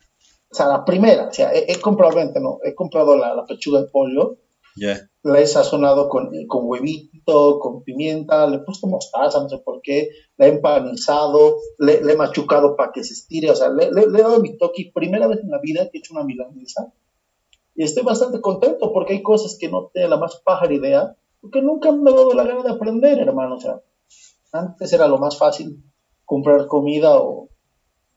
O 0.50 0.54
sea, 0.54 0.66
la 0.66 0.84
primera. 0.84 1.28
O 1.28 1.32
sea, 1.32 1.52
he, 1.54 1.72
he 1.72 1.80
comprado, 1.80 2.14
vente, 2.16 2.40
no, 2.40 2.58
he 2.64 2.74
comprado 2.74 3.16
la, 3.16 3.34
la 3.34 3.46
pechuga 3.46 3.80
de 3.80 3.88
pollo, 3.88 4.36
Ya. 4.80 4.94
la 5.22 5.40
he 5.40 5.46
sazonado 5.46 6.08
con, 6.08 6.30
con 6.46 6.62
huevito, 6.68 7.58
con 7.60 7.82
pimienta, 7.84 8.46
le 8.46 8.56
he 8.56 8.60
puesto 8.60 8.86
mostaza, 8.86 9.40
no 9.42 9.48
sé 9.50 9.58
por 9.58 9.80
qué, 9.82 10.08
la 10.38 10.46
he 10.46 10.48
empanizado, 10.56 11.56
le, 11.78 12.02
le 12.02 12.12
he 12.14 12.16
machucado 12.16 12.76
para 12.76 12.90
que 12.92 13.04
se 13.04 13.12
estire, 13.12 13.50
o 13.50 13.54
sea, 13.54 13.68
le, 13.68 13.90
le- 13.92 14.02
he 14.18 14.22
dado 14.22 14.40
mi 14.40 14.56
toque. 14.56 14.90
Primera 14.94 15.26
vez 15.28 15.40
en 15.40 15.50
la 15.50 15.58
vida 15.60 15.82
que 15.90 15.98
he 15.98 16.00
hecho 16.00 16.14
una 16.14 16.24
milanesa 16.24 16.92
y 17.74 17.84
estoy 17.84 18.02
bastante 18.04 18.40
contento 18.40 18.92
porque 18.92 19.14
hay 19.14 19.22
cosas 19.22 19.56
que 19.58 19.68
no 19.68 19.90
tengo 19.92 20.08
la 20.08 20.16
más 20.18 20.40
pájara 20.44 20.74
idea, 20.74 21.16
porque 21.40 21.62
nunca 21.62 21.92
me 21.92 22.10
he 22.10 22.14
dado 22.14 22.32
la 22.34 22.44
gana 22.44 22.62
de 22.62 22.70
aprender, 22.70 23.18
hermano. 23.18 23.56
O 23.56 23.60
sea, 23.60 23.80
antes 24.52 24.92
era 24.92 25.06
lo 25.08 25.18
más 25.18 25.38
fácil 25.38 25.82
comprar 26.24 26.66
comida 26.66 27.18
o, 27.20 27.48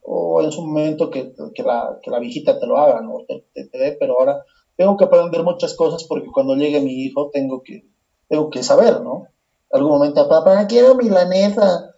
o 0.01 0.41
en 0.41 0.51
su 0.51 0.61
momento 0.65 1.09
que, 1.09 1.33
que 1.55 1.63
la, 1.63 1.99
que 2.01 2.11
la 2.11 2.19
viejita 2.19 2.59
te 2.59 2.67
lo 2.67 2.77
haga, 2.77 3.01
¿no? 3.01 3.19
Te- 3.27 3.45
te 3.53 3.77
dé, 3.77 3.97
pero 3.99 4.19
ahora 4.19 4.43
tengo 4.75 4.97
que 4.97 5.05
aprender 5.05 5.43
muchas 5.43 5.75
cosas 5.75 6.03
porque 6.03 6.27
cuando 6.31 6.55
llegue 6.55 6.81
mi 6.81 7.03
hijo 7.03 7.29
tengo 7.31 7.61
que, 7.63 7.87
tengo 8.27 8.49
que 8.49 8.63
saber, 8.63 9.01
¿no? 9.01 9.27
Algún 9.71 9.91
momento, 9.91 10.27
papá, 10.27 10.67
quiero 10.67 10.95
milanesa. 10.95 11.95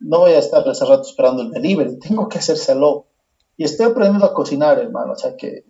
No 0.00 0.20
voy 0.20 0.32
a 0.32 0.38
estar 0.38 0.66
ese 0.66 0.84
rato 0.84 1.02
esperando 1.02 1.42
el 1.42 1.50
delivery, 1.50 1.98
tengo 1.98 2.28
que 2.28 2.38
hacérselo. 2.38 3.06
Y 3.56 3.64
estoy 3.64 3.86
aprendiendo 3.86 4.26
a 4.26 4.34
cocinar, 4.34 4.78
hermano, 4.78 5.12
o 5.12 5.16
sea 5.16 5.36
que 5.36 5.64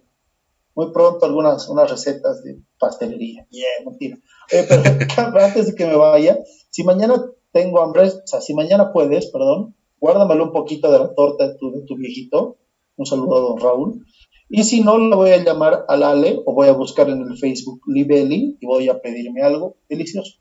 muy 0.74 0.90
pronto 0.92 1.26
algunas 1.26 1.68
unas 1.68 1.90
recetas 1.90 2.42
de 2.42 2.62
pastelería. 2.78 3.46
Yeah, 3.50 3.68
mentira. 3.84 4.18
Eh, 4.50 4.66
pero 4.68 4.82
antes 5.44 5.66
de 5.66 5.74
que 5.74 5.86
me 5.86 5.96
vaya, 5.96 6.38
si 6.70 6.84
mañana 6.84 7.22
tengo 7.52 7.80
hambre, 7.82 8.08
o 8.08 8.26
sea, 8.26 8.40
si 8.40 8.54
mañana 8.54 8.92
puedes, 8.92 9.26
perdón, 9.30 9.74
guárdamelo 10.00 10.44
un 10.44 10.52
poquito 10.52 10.90
de 10.90 10.98
la 10.98 11.14
torta 11.14 11.48
de 11.48 11.54
tu, 11.56 11.70
de 11.72 11.82
tu 11.82 11.96
viejito. 11.96 12.56
Un 12.96 13.06
saludo 13.06 13.36
a 13.36 13.40
don 13.40 13.58
Raúl. 13.58 14.06
Y 14.54 14.64
si 14.64 14.82
no, 14.82 14.98
le 14.98 15.16
voy 15.16 15.30
a 15.30 15.42
llamar 15.42 15.86
al 15.88 16.02
Ale 16.02 16.38
o 16.44 16.52
voy 16.54 16.68
a 16.68 16.72
buscar 16.72 17.08
en 17.08 17.22
el 17.22 17.38
Facebook 17.38 17.80
Libeli 17.86 18.58
y 18.60 18.66
voy 18.66 18.88
a 18.90 19.00
pedirme 19.00 19.42
algo 19.42 19.78
delicioso. 19.88 20.34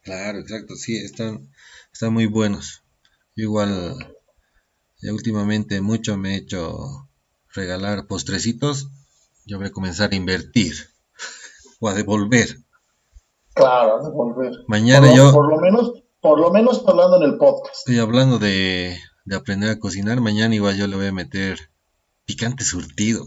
Claro, 0.00 0.38
exacto, 0.38 0.74
sí, 0.74 0.96
están, 0.96 1.50
están 1.92 2.14
muy 2.14 2.24
buenos. 2.26 2.82
Yo 3.36 3.44
igual, 3.44 3.94
ya 5.02 5.12
últimamente 5.12 5.82
mucho 5.82 6.16
me 6.16 6.34
he 6.34 6.38
hecho 6.38 6.78
regalar 7.54 8.06
postrecitos. 8.06 8.88
Yo 9.44 9.58
voy 9.58 9.66
a 9.66 9.72
comenzar 9.72 10.12
a 10.12 10.16
invertir 10.16 10.74
o 11.80 11.88
a 11.88 11.94
devolver. 11.94 12.56
Claro, 13.54 13.98
a 14.00 14.02
devolver. 14.02 14.52
Mañana 14.66 15.08
por 15.08 15.10
lo, 15.10 15.16
yo- 15.16 15.32
Por 15.32 15.48
lo 15.50 15.60
menos, 15.60 15.92
por 16.22 16.40
lo 16.40 16.50
menos 16.52 16.82
hablando 16.86 17.16
en 17.18 17.24
el 17.32 17.36
podcast. 17.36 17.76
Estoy 17.80 17.98
hablando 17.98 18.38
de, 18.38 18.96
de 19.26 19.36
aprender 19.36 19.68
a 19.68 19.78
cocinar. 19.78 20.22
Mañana 20.22 20.54
igual 20.54 20.76
yo 20.78 20.86
le 20.86 20.96
voy 20.96 21.06
a 21.08 21.12
meter 21.12 21.58
picante 22.24 22.64
surtido. 22.64 23.26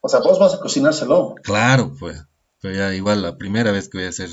O 0.00 0.08
sea, 0.08 0.20
vos 0.20 0.38
vas 0.38 0.54
a 0.54 0.60
cocinárselo. 0.60 1.34
Claro, 1.42 1.92
pues. 1.98 2.22
Pero 2.60 2.74
ya 2.74 2.94
igual 2.94 3.22
la 3.22 3.36
primera 3.36 3.72
vez 3.72 3.88
que 3.88 3.98
voy 3.98 4.06
a 4.06 4.10
hacer 4.10 4.30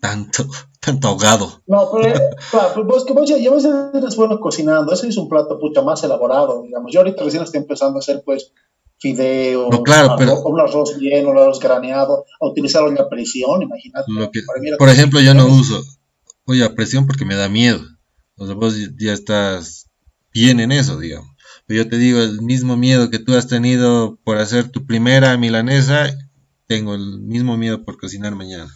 tanto, 0.00 0.46
tanto 0.80 1.08
ahogado. 1.08 1.62
No, 1.66 1.88
pero, 1.92 2.20
claro, 2.50 2.84
vos 2.84 3.04
que 3.04 3.12
vos 3.12 3.28
ya, 3.28 3.36
ya 3.38 3.50
eres 3.94 4.16
bueno 4.16 4.38
cocinando, 4.40 4.92
ese 4.92 5.08
es 5.08 5.16
un 5.16 5.28
plato 5.28 5.58
pucha 5.58 5.82
más 5.82 6.02
elaborado, 6.04 6.62
digamos. 6.62 6.92
Yo 6.92 7.00
ahorita 7.00 7.24
recién 7.24 7.42
estoy 7.42 7.60
empezando 7.60 7.98
a 7.98 8.00
hacer 8.00 8.22
pues 8.24 8.52
fideos, 8.98 9.68
No, 9.70 9.82
claro, 9.82 10.10
arroz- 10.10 10.18
pero- 10.18 10.42
un 10.42 10.60
arroz 10.60 10.96
bien, 10.98 11.26
un 11.26 11.36
arroz 11.38 11.58
graneado, 11.60 12.24
a 12.40 12.46
utilizar 12.46 12.82
olla 12.84 13.02
a 13.02 13.08
presión, 13.08 13.62
imagínate. 13.62 14.06
Que, 14.32 14.42
por 14.78 14.88
ejemplo, 14.88 15.20
yo 15.20 15.34
no 15.34 15.46
uso 15.46 15.82
olla 16.46 16.66
a 16.66 16.74
presión 16.74 17.06
porque 17.06 17.24
me 17.24 17.34
da 17.34 17.48
miedo. 17.48 17.80
O 18.36 18.46
sea, 18.46 18.54
vos 18.54 18.74
ya 18.98 19.12
estás 19.12 19.88
bien 20.34 20.60
en 20.60 20.72
eso, 20.72 20.98
digamos. 20.98 21.30
Pero 21.66 21.84
yo 21.84 21.88
te 21.88 21.96
digo, 21.96 22.18
el 22.20 22.42
mismo 22.42 22.76
miedo 22.76 23.08
que 23.08 23.18
tú 23.18 23.34
has 23.36 23.46
tenido 23.46 24.18
por 24.24 24.36
hacer 24.38 24.70
tu 24.70 24.84
primera 24.84 25.36
milanesa, 25.38 26.08
tengo 26.66 26.94
el 26.94 27.20
mismo 27.20 27.56
miedo 27.56 27.84
por 27.84 27.96
cocinar 27.98 28.34
mañana. 28.34 28.68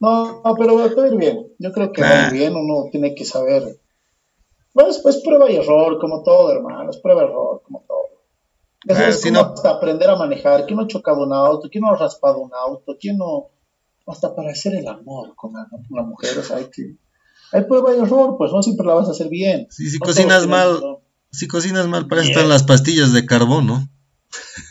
No, 0.00 0.42
no, 0.42 0.54
pero 0.54 0.76
va 0.76 0.84
a 0.84 1.06
ir 1.08 1.16
bien. 1.16 1.46
Yo 1.58 1.72
creo 1.72 1.92
que 1.92 2.02
va 2.02 2.08
a 2.08 2.12
Claro. 2.12 2.34
ir 2.34 2.40
bien, 2.40 2.56
uno 2.56 2.88
tiene 2.90 3.14
que 3.14 3.24
saber. 3.24 3.78
Bueno, 4.72 4.90
pues 5.02 5.18
prueba 5.24 5.50
y 5.50 5.56
error, 5.56 5.98
como 6.00 6.22
todo, 6.22 6.52
hermano, 6.52 6.90
es 6.90 6.96
prueba 6.98 7.22
y 7.22 7.26
error, 7.26 7.62
como 7.64 7.84
todo. 7.86 7.98
Es, 8.86 8.96
Claro, 8.96 9.10
es 9.10 9.20
si 9.20 9.28
como 9.30 9.42
no- 9.42 9.54
hasta 9.54 9.70
aprender 9.70 10.08
a 10.08 10.16
manejar. 10.16 10.64
¿Quién 10.64 10.76
no 10.78 10.84
ha 10.84 10.88
chocado 10.88 11.22
un 11.24 11.32
auto? 11.34 11.68
¿Quién 11.70 11.82
no 11.82 11.90
ha 11.92 11.96
raspado 11.96 12.38
un 12.38 12.50
auto? 12.54 12.96
¿Quién 12.98 13.18
no...? 13.18 13.48
Hasta 14.06 14.34
para 14.34 14.50
hacer 14.50 14.74
el 14.74 14.88
amor 14.88 15.34
con 15.36 15.52
la, 15.52 15.68
una 15.90 16.02
mujer, 16.02 16.36
o 16.38 16.42
sea, 16.42 16.56
hay 16.56 16.70
que... 16.70 16.96
Hay 17.52 17.64
prueba 17.64 17.94
y 17.94 18.00
error, 18.00 18.36
pues 18.38 18.52
no 18.52 18.62
siempre 18.62 18.86
la 18.86 18.94
vas 18.94 19.08
a 19.08 19.12
hacer 19.12 19.28
bien. 19.28 19.66
Sí, 19.70 19.88
si 19.90 19.98
No 19.98 20.06
cocinas 20.06 20.46
mal, 20.46 20.78
si 21.32 21.48
cocinas 21.48 21.86
mal, 21.88 22.06
para 22.08 22.22
eso 22.22 22.30
están 22.30 22.48
las 22.48 22.62
pastillas 22.62 23.12
de 23.12 23.26
carbón, 23.26 23.66
¿no? 23.66 23.88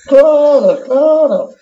Claro, 0.08 0.80
claro. 0.86 1.44
O 1.46 1.54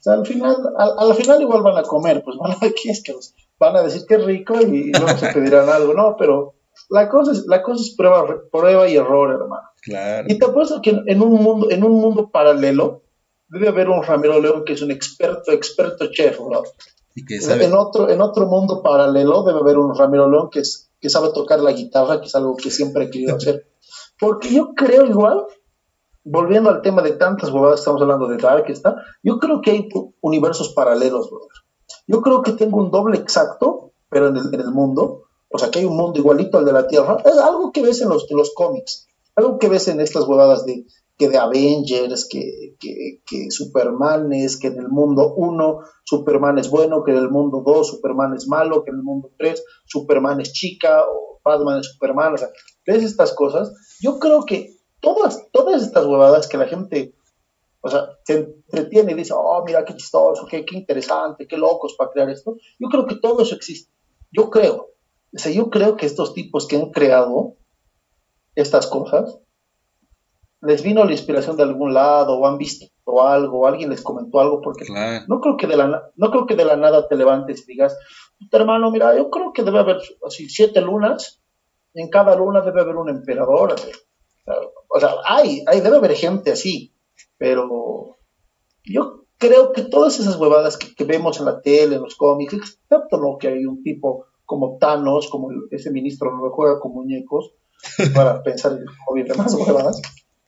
sea, 0.00 0.14
al 0.14 0.26
final, 0.26 0.56
al, 0.78 1.10
al 1.10 1.14
final 1.16 1.40
igual 1.42 1.62
van 1.62 1.78
a 1.78 1.82
comer, 1.82 2.22
pues 2.24 2.36
van 2.38 2.52
a, 2.52 2.56
¿qué 2.60 2.90
es 2.90 3.02
que 3.02 3.12
los- 3.12 3.34
van 3.58 3.76
a 3.76 3.82
decir 3.82 4.02
que 4.08 4.18
rico 4.18 4.54
y, 4.60 4.88
y 4.88 4.92
luego 4.92 5.16
se 5.18 5.28
pedirán 5.32 5.68
algo, 5.68 5.94
¿no? 5.94 6.16
Pero 6.18 6.54
la 6.90 7.08
cosa 7.08 7.32
es, 7.32 7.44
la 7.46 7.62
cosa 7.62 7.82
es 7.82 7.94
prueba, 7.96 8.24
prueba 8.50 8.88
y 8.88 8.96
error, 8.96 9.30
hermano. 9.30 9.68
Claro. 9.82 10.26
Y 10.28 10.38
te 10.38 10.46
apuesto 10.46 10.80
que 10.82 10.90
en, 10.90 11.02
en 11.06 11.22
un 11.22 11.32
mundo, 11.42 11.70
en 11.70 11.84
un 11.84 11.92
mundo 12.00 12.30
paralelo 12.30 13.02
debe 13.48 13.68
haber 13.68 13.88
un 13.88 14.02
Ramiro 14.02 14.40
León 14.40 14.64
que 14.64 14.72
es 14.72 14.82
un 14.82 14.90
experto, 14.90 15.52
experto 15.52 16.06
chef, 16.10 16.38
bro. 16.38 16.62
Y 17.14 17.24
que 17.24 17.40
sabe, 17.40 17.66
En 17.66 17.74
otro, 17.74 18.08
en 18.08 18.20
otro 18.20 18.46
mundo 18.46 18.82
paralelo 18.82 19.42
debe 19.42 19.60
haber 19.60 19.78
un 19.78 19.94
Ramiro 19.94 20.30
León 20.30 20.48
que, 20.50 20.60
es, 20.60 20.90
que 21.00 21.10
sabe 21.10 21.30
tocar 21.32 21.60
la 21.60 21.72
guitarra, 21.72 22.20
que 22.20 22.26
es 22.26 22.34
algo 22.34 22.56
que 22.56 22.70
siempre 22.70 23.04
he 23.04 23.10
querido 23.10 23.36
hacer. 23.36 23.66
Porque 24.18 24.52
yo 24.52 24.74
creo 24.74 25.04
igual, 25.04 25.44
volviendo 26.24 26.70
al 26.70 26.82
tema 26.82 27.02
de 27.02 27.12
tantas 27.12 27.50
huevadas, 27.50 27.80
estamos 27.80 28.00
hablando 28.00 28.28
de 28.28 28.36
Dark, 28.36 28.64
está, 28.68 28.96
yo 29.22 29.38
creo 29.38 29.60
que 29.60 29.72
hay 29.72 29.88
universos 30.20 30.70
paralelos, 30.70 31.28
brother. 31.28 31.48
Yo 32.06 32.22
creo 32.22 32.42
que 32.42 32.52
tengo 32.52 32.78
un 32.78 32.90
doble 32.90 33.18
exacto, 33.18 33.92
pero 34.08 34.28
en 34.28 34.36
el, 34.36 34.54
en 34.54 34.60
el 34.60 34.70
mundo, 34.70 35.24
o 35.48 35.58
sea, 35.58 35.70
que 35.70 35.80
hay 35.80 35.84
un 35.84 35.96
mundo 35.96 36.18
igualito 36.18 36.58
al 36.58 36.64
de 36.64 36.72
la 36.72 36.86
Tierra, 36.86 37.18
es 37.24 37.36
algo 37.36 37.72
que 37.72 37.82
ves 37.82 38.00
en 38.00 38.08
los, 38.08 38.30
en 38.30 38.36
los 38.36 38.54
cómics, 38.54 39.08
algo 39.36 39.58
que 39.58 39.68
ves 39.68 39.88
en 39.88 40.00
estas 40.00 40.24
huevadas 40.26 40.64
de 40.64 40.86
que 41.22 41.28
de 41.28 41.38
Avengers, 41.38 42.26
que, 42.28 42.74
que, 42.80 43.50
Superman 43.50 44.32
es, 44.32 44.58
que 44.58 44.66
en 44.66 44.78
el 44.78 44.88
mundo 44.88 45.34
1 45.36 45.78
Superman 46.04 46.58
es 46.58 46.68
bueno, 46.68 47.04
que 47.04 47.12
en 47.12 47.18
el 47.18 47.30
mundo 47.30 47.62
2 47.64 47.86
Superman 47.86 48.34
es 48.34 48.48
malo, 48.48 48.82
que 48.82 48.90
en 48.90 48.96
el 48.96 49.02
mundo 49.04 49.30
3 49.38 49.64
Superman 49.86 50.40
es 50.40 50.52
chica, 50.52 51.04
o 51.04 51.40
Batman 51.44 51.78
es 51.78 51.92
Superman, 51.92 52.34
o 52.34 52.38
sea, 52.38 52.48
ves 52.84 53.04
estas 53.04 53.32
cosas. 53.34 53.72
Yo 54.00 54.18
creo 54.18 54.44
que 54.44 54.74
todas, 54.98 55.48
todas 55.52 55.80
estas 55.80 56.06
huevadas 56.06 56.48
que 56.48 56.56
la 56.56 56.66
gente, 56.66 57.14
o 57.82 57.88
sea, 57.88 58.08
se 58.24 58.38
entretiene 58.66 59.12
y 59.12 59.14
dice, 59.14 59.32
oh, 59.36 59.62
mira 59.64 59.84
qué 59.84 59.94
chistoso, 59.94 60.46
qué, 60.50 60.64
qué 60.64 60.76
interesante, 60.76 61.46
qué 61.46 61.56
locos 61.56 61.94
para 61.96 62.10
crear 62.10 62.30
esto. 62.30 62.56
Yo 62.80 62.88
creo 62.88 63.06
que 63.06 63.14
todo 63.14 63.42
eso 63.42 63.54
existe. 63.54 63.92
Yo 64.32 64.50
creo. 64.50 64.88
O 65.32 65.38
sea, 65.38 65.52
yo 65.52 65.70
creo 65.70 65.96
que 65.96 66.06
estos 66.06 66.34
tipos 66.34 66.66
que 66.66 66.76
han 66.76 66.90
creado 66.90 67.58
estas 68.56 68.88
cosas, 68.88 69.38
les 70.62 70.82
vino 70.82 71.04
la 71.04 71.12
inspiración 71.12 71.56
de 71.56 71.64
algún 71.64 71.92
lado, 71.92 72.38
o 72.38 72.46
han 72.46 72.56
visto 72.56 72.86
algo, 73.20 73.60
o 73.60 73.66
alguien 73.66 73.90
les 73.90 74.02
comentó 74.02 74.40
algo, 74.40 74.60
porque 74.60 74.84
no, 75.26 75.40
creo 75.40 75.56
que 75.56 75.66
de 75.66 75.76
la, 75.76 76.10
no 76.16 76.30
creo 76.30 76.46
que 76.46 76.54
de 76.54 76.64
la 76.64 76.76
nada 76.76 77.08
te 77.08 77.16
levantes 77.16 77.62
y 77.62 77.72
digas, 77.72 77.96
hermano, 78.50 78.90
mira, 78.90 79.16
yo 79.16 79.28
creo 79.28 79.52
que 79.52 79.64
debe 79.64 79.80
haber 79.80 79.98
así 80.26 80.48
siete 80.48 80.80
lunas, 80.80 81.40
y 81.94 82.00
en 82.00 82.08
cada 82.08 82.36
luna 82.36 82.60
debe 82.60 82.80
haber 82.80 82.96
un 82.96 83.10
emperador. 83.10 83.74
O 84.88 85.00
sea, 85.00 85.14
hay, 85.24 85.62
hay, 85.66 85.80
debe 85.80 85.96
haber 85.96 86.14
gente 86.14 86.52
así, 86.52 86.94
pero 87.36 88.16
yo 88.84 89.24
creo 89.38 89.72
que 89.72 89.82
todas 89.82 90.20
esas 90.20 90.36
huevadas 90.36 90.76
que, 90.76 91.04
vemos 91.04 91.40
en 91.40 91.46
la 91.46 91.60
tele, 91.60 91.96
en 91.96 92.02
los 92.02 92.14
cómics, 92.14 92.54
excepto 92.54 93.18
lo 93.18 93.36
que 93.38 93.48
hay 93.48 93.66
un 93.66 93.82
tipo 93.82 94.26
como 94.44 94.78
Thanos, 94.78 95.28
como 95.28 95.48
ese 95.70 95.90
ministro 95.90 96.30
no 96.30 96.50
juega 96.50 96.78
con 96.78 96.92
muñecos, 96.92 97.52
para 98.14 98.42
pensar 98.42 98.72
en 98.72 99.24
demás 99.24 99.54
huevadas, 99.54 100.00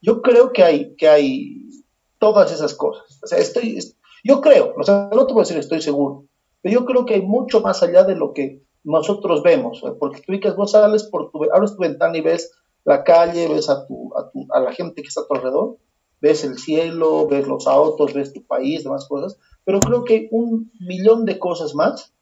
yo 0.04 0.20
creo 0.20 0.52
que 0.52 0.62
hay, 0.62 0.94
que 0.96 1.08
hay 1.08 1.70
todas 2.18 2.52
esas 2.52 2.74
cosas. 2.74 3.18
O 3.22 3.26
sea, 3.26 3.38
estoy, 3.38 3.78
yo 4.22 4.40
creo, 4.42 4.74
o 4.78 4.82
sea, 4.82 5.08
no 5.10 5.26
te 5.26 5.32
voy 5.32 5.40
a 5.40 5.44
decir 5.44 5.56
estoy 5.56 5.80
seguro, 5.80 6.26
pero 6.60 6.80
yo 6.80 6.84
creo 6.84 7.06
que 7.06 7.14
hay 7.14 7.22
mucho 7.22 7.60
más 7.60 7.82
allá 7.82 8.04
de 8.04 8.14
lo 8.14 8.34
que 8.34 8.62
nosotros 8.84 9.42
vemos, 9.42 9.82
porque 9.98 10.20
tú 10.20 10.38
que 10.38 10.50
vos 10.50 10.72
sales 10.72 11.04
por 11.04 11.30
tu, 11.30 11.44
abres 11.50 11.74
tu 11.74 11.78
ventana 11.78 12.16
y 12.18 12.20
ves 12.20 12.52
la 12.84 13.02
calle, 13.02 13.48
ves 13.48 13.70
a, 13.70 13.86
tu, 13.86 14.12
a, 14.14 14.30
tu, 14.30 14.46
a 14.52 14.60
la 14.60 14.72
gente 14.72 15.00
que 15.00 15.08
está 15.08 15.22
a 15.22 15.26
tu 15.26 15.34
alrededor, 15.34 15.78
ves 16.20 16.44
el 16.44 16.58
cielo, 16.58 17.26
ves 17.26 17.48
los 17.48 17.66
autos, 17.66 18.12
ves 18.12 18.34
tu 18.34 18.42
país, 18.42 18.84
demás 18.84 19.08
cosas, 19.08 19.38
pero 19.64 19.80
creo 19.80 20.04
que 20.04 20.14
hay 20.14 20.28
un 20.32 20.70
millón 20.80 21.24
de 21.24 21.38
cosas 21.38 21.74
más 21.74 22.12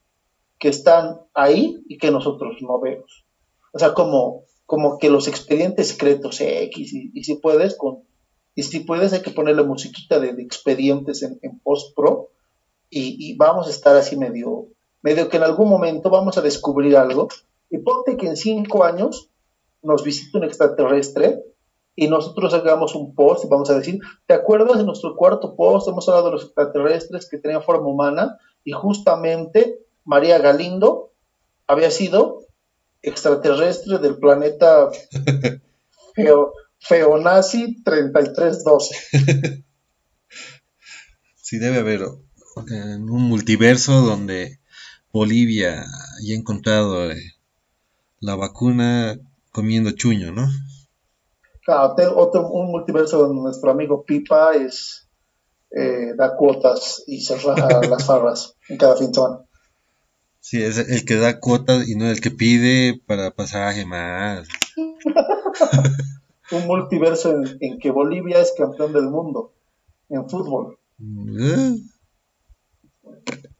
que 0.61 0.69
están 0.69 1.21
ahí 1.35 1.83
y 1.89 1.99
que 1.99 2.13
nosotros 2.13 2.59
no 2.61 2.79
vemos. 2.79 3.25
O 3.73 3.79
sea, 3.81 3.93
como, 3.93 4.45
como 4.67 4.99
que 4.99 5.11
los 5.11 5.29
expedientes 5.29 5.89
secretos 5.89 6.41
X, 6.41 6.93
y, 6.93 7.25
si 7.25 7.35
puedes, 7.37 7.77
con, 7.77 8.01
y 8.55 8.63
si 8.63 8.81
puedes 8.81 9.13
hay 9.13 9.21
que 9.21 9.31
ponerle 9.31 9.63
musiquita 9.65 10.19
de, 10.19 10.31
expedientes 10.43 11.23
en, 11.23 11.59
post 11.61 11.95
pro, 11.95 12.31
y, 12.91 13.37
vamos 13.37 13.67
a 13.67 13.71
estar 13.71 13.97
así 13.97 14.17
medio, 14.17 14.67
medio 15.03 15.29
que 15.29 15.39
en 15.39 15.45
algún 15.45 15.69
momento 15.69 16.11
vamos 16.11 16.39
a 16.39 16.43
descubrir 16.43 16.97
algo, 16.97 17.29
y 17.71 17.79
ponte 17.79 18.17
que 18.17 18.27
en 18.27 18.37
cinco 18.37 18.85
años 18.85 19.29
nos 19.83 20.05
visite 20.05 20.39
un 20.39 20.45
extraterrestre 20.45 21.43
y 21.95 22.09
nosotros 22.09 22.55
hagamos 22.55 22.95
un 22.95 23.15
post 23.15 23.45
y 23.45 23.49
vamos 23.49 23.69
a 23.71 23.77
decir, 23.77 23.99
¿te 24.27 24.35
acuerdas 24.35 24.79
de 24.79 24.85
nuestro 24.85 25.17
cuarto 25.17 25.57
post? 25.57 25.89
Hemos 25.89 26.09
hablado 26.09 26.27
de 26.27 26.33
los 26.33 26.45
extraterrestres 26.45 27.29
que 27.29 27.39
tenían 27.39 27.63
forma 27.63 27.89
humana 27.89 28.39
y 28.65 28.73
justamente 28.73 29.79
María 30.05 30.39
Galindo 30.39 31.11
había 31.67 31.91
sido 31.91 32.42
extraterrestre 33.03 33.99
del 33.99 34.19
planeta 34.19 34.91
Feo, 36.15 36.53
Feonazi 36.79 37.83
3312. 37.83 39.65
Sí, 41.53 41.59
debe 41.59 41.81
haber 41.81 42.01
un 42.57 43.23
multiverso 43.29 44.01
donde 44.01 44.59
Bolivia 45.13 45.85
haya 46.19 46.35
encontrado 46.35 47.11
eh, 47.11 47.35
la 48.21 48.37
vacuna 48.37 49.19
comiendo 49.51 49.91
chuño, 49.91 50.33
¿no? 50.33 50.49
Claro, 51.63 51.95
otro, 52.17 52.49
un 52.49 52.71
multiverso 52.71 53.19
donde 53.19 53.43
nuestro 53.43 53.71
amigo 53.71 54.03
Pipa 54.07 54.55
es 54.55 55.11
eh, 55.71 56.15
da 56.17 56.37
cuotas 56.37 57.03
y 57.07 57.21
se 57.21 57.37
raja 57.37 57.81
las 57.91 58.05
farras 58.05 58.55
en 58.69 58.79
cada 58.79 58.97
fin 58.97 59.09
de 59.09 59.15
semana. 59.15 59.45
Sí, 60.43 60.61
es 60.61 60.77
el 60.77 61.05
que 61.05 61.15
da 61.15 61.39
cuotas 61.39 61.89
y 61.89 61.95
no 61.95 62.11
el 62.11 62.21
que 62.21 62.33
pide 62.33 63.01
para 63.07 63.31
pasaje 63.31 63.87
más. 63.87 64.49
un 66.51 66.67
multiverso 66.67 67.41
en, 67.61 67.79
que 67.79 67.93
Bolivia 67.93 68.41
es 68.41 68.53
campeón 68.59 68.93
del 68.93 69.05
mundo 69.05 69.55
en 70.09 70.29
fútbol. 70.29 70.79
¿Eh? 71.01 71.77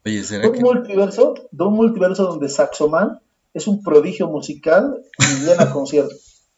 Oye, 0.05 0.25
¿será 0.25 0.51
un 0.51 0.59
multiverso, 0.59 1.35
de 1.53 1.65
un 1.65 1.75
multiverso 1.75 2.25
donde 2.25 2.49
Saxoman 2.49 3.21
es 3.55 3.69
un 3.69 3.85
prodigio 3.85 4.27
musical 4.27 5.05
y 5.21 5.45
llena 5.45 5.71
conciertos. 5.73 6.49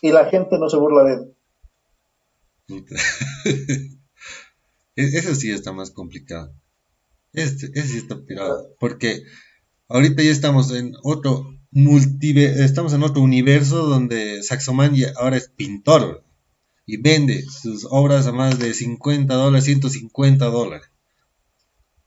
Y 0.00 0.12
la 0.12 0.26
gente 0.26 0.56
no 0.56 0.70
se 0.70 0.76
burla 0.76 1.02
de 1.02 1.14
él. 1.14 1.34
E-, 4.96 5.18
eso 5.18 5.34
sí 5.34 5.50
está 5.50 5.72
más 5.72 5.90
complicado. 5.90 6.54
Este, 7.32 7.66
ese 7.74 7.88
sí 7.88 7.98
está 7.98 8.16
pirado. 8.24 8.68
Porque 8.78 9.24
ahorita 9.88 10.22
ya 10.22 10.30
estamos 10.30 10.72
en 10.72 10.94
otro 11.02 11.54
estamos 11.74 12.92
en 12.92 13.02
otro 13.02 13.22
universo 13.22 13.86
donde 13.86 14.42
Saxoman 14.42 14.94
ya 14.94 15.12
ahora 15.16 15.36
es 15.36 15.48
pintor 15.48 16.22
y 16.86 16.98
vende 16.98 17.42
sus 17.42 17.86
obras 17.90 18.26
a 18.26 18.32
más 18.32 18.58
de 18.58 18.74
50 18.74 19.34
dólares, 19.34 19.64
150 19.64 20.44
dólares. 20.46 20.88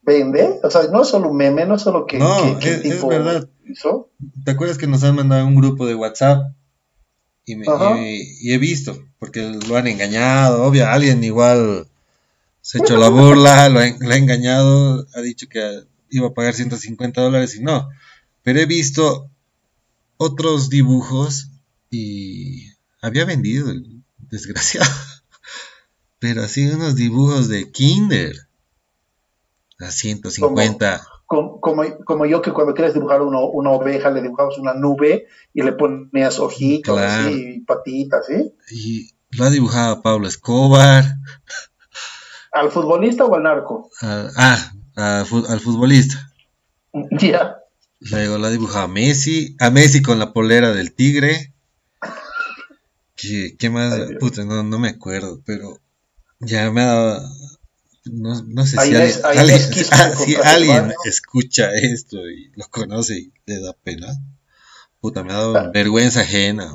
¿Vende? 0.04 0.60
O 0.64 0.70
sea, 0.70 0.84
no 0.92 1.02
es 1.02 1.10
solo 1.10 1.30
un 1.30 1.38
meme, 1.38 1.66
no 1.66 1.76
es 1.76 1.82
solo 1.82 2.06
que... 2.06 2.18
No, 2.20 2.60
es, 2.60 3.06
verdad. 3.06 3.50
¿Te 4.46 4.52
acuerdas 4.52 4.78
que 4.78 4.88
nos 4.88 5.04
han 5.04 5.16
mandado 5.16 5.46
un 5.46 5.56
grupo 5.56 5.86
de 5.86 5.96
WhatsApp? 5.96 6.54
Y, 7.46 7.56
y, 7.56 8.54
he 8.54 8.58
visto, 8.58 8.98
porque 9.20 9.42
lo 9.68 9.76
han 9.76 9.88
engañado, 9.88 10.64
obvio, 10.64 10.88
alguien 10.88 11.24
igual 11.24 11.88
se 12.62 12.78
ha 12.78 12.82
hecho 12.82 12.98
la 12.98 13.10
burla, 13.10 13.70
lo 13.70 13.80
ha, 13.80 13.88
lo 13.88 14.12
ha 14.12 14.18
engañado, 14.18 15.08
ha 15.14 15.22
dicho 15.22 15.48
que 15.50 15.84
iba 16.10 16.28
a 16.28 16.34
pagar 16.34 16.54
150 16.54 17.22
dólares 17.22 17.56
y 17.56 17.62
no. 17.62 17.90
Pero 18.44 18.60
he 18.60 18.66
visto 18.66 19.30
otros 20.18 20.70
dibujos 20.70 21.52
y 21.90 22.68
había 23.02 23.26
vendido 23.26 23.72
el 23.72 24.04
desgraciado. 24.18 24.90
Pero 26.20 26.44
así 26.44 26.68
unos 26.68 26.96
dibujos 26.96 27.48
de 27.48 27.72
Kinder 27.72 28.36
a 29.80 29.92
150. 29.92 31.08
Como, 31.28 31.60
como, 31.60 32.26
yo 32.26 32.42
que 32.42 32.54
cuando 32.54 32.74
quieres 32.74 32.94
dibujar 32.94 33.22
una 33.22 33.72
oveja 33.72 34.10
le 34.10 34.22
dibujabas 34.22 34.58
una 34.58 34.74
nube 34.74 35.28
y 35.54 35.62
le 35.62 35.74
ponías 35.74 36.40
ojitos 36.40 37.00
y 37.30 37.60
patitas, 37.60 38.28
¿sí? 38.28 38.54
Y 38.72 39.12
lo 39.32 39.44
ha 39.44 39.50
dibujado 39.50 40.02
Pablo 40.02 40.28
Escobar. 40.28 41.04
¿Al 42.54 42.72
futbolista 42.72 43.26
o 43.26 43.36
al 43.36 43.44
narco? 43.44 43.90
ah, 44.02 44.72
al 44.98 45.60
futbolista. 45.60 46.32
Ya. 47.12 47.58
Luego 48.00 48.38
la 48.38 48.50
dibujado 48.50 48.86
a 48.86 48.88
Messi, 48.88 49.56
a 49.60 49.70
Messi 49.70 50.02
con 50.02 50.20
la 50.20 50.34
polera 50.34 50.74
del 50.74 50.94
tigre. 50.94 51.54
¿Qué, 53.16 53.70
más? 53.70 54.00
Puta, 54.20 54.44
no, 54.44 54.64
no 54.64 54.80
me 54.80 54.90
acuerdo, 54.90 55.42
pero 55.46 55.80
ya 56.40 56.70
me 56.72 56.82
ha 56.82 56.86
dado... 56.86 57.30
No, 58.06 58.42
no 58.44 58.66
sé 58.66 58.78
si 58.78 58.96
alguien, 60.44 60.94
escucha 61.04 61.72
esto 61.76 62.18
y 62.30 62.52
lo 62.56 62.66
conoce 62.70 63.18
y 63.18 63.34
le 63.46 63.60
da 63.60 63.74
pena. 63.74 64.08
Puta, 65.02 65.24
me 65.24 65.34
ha 65.34 65.38
dado 65.38 65.58
ah. 65.58 65.72
vergüenza 65.74 66.22
ajena. 66.22 66.72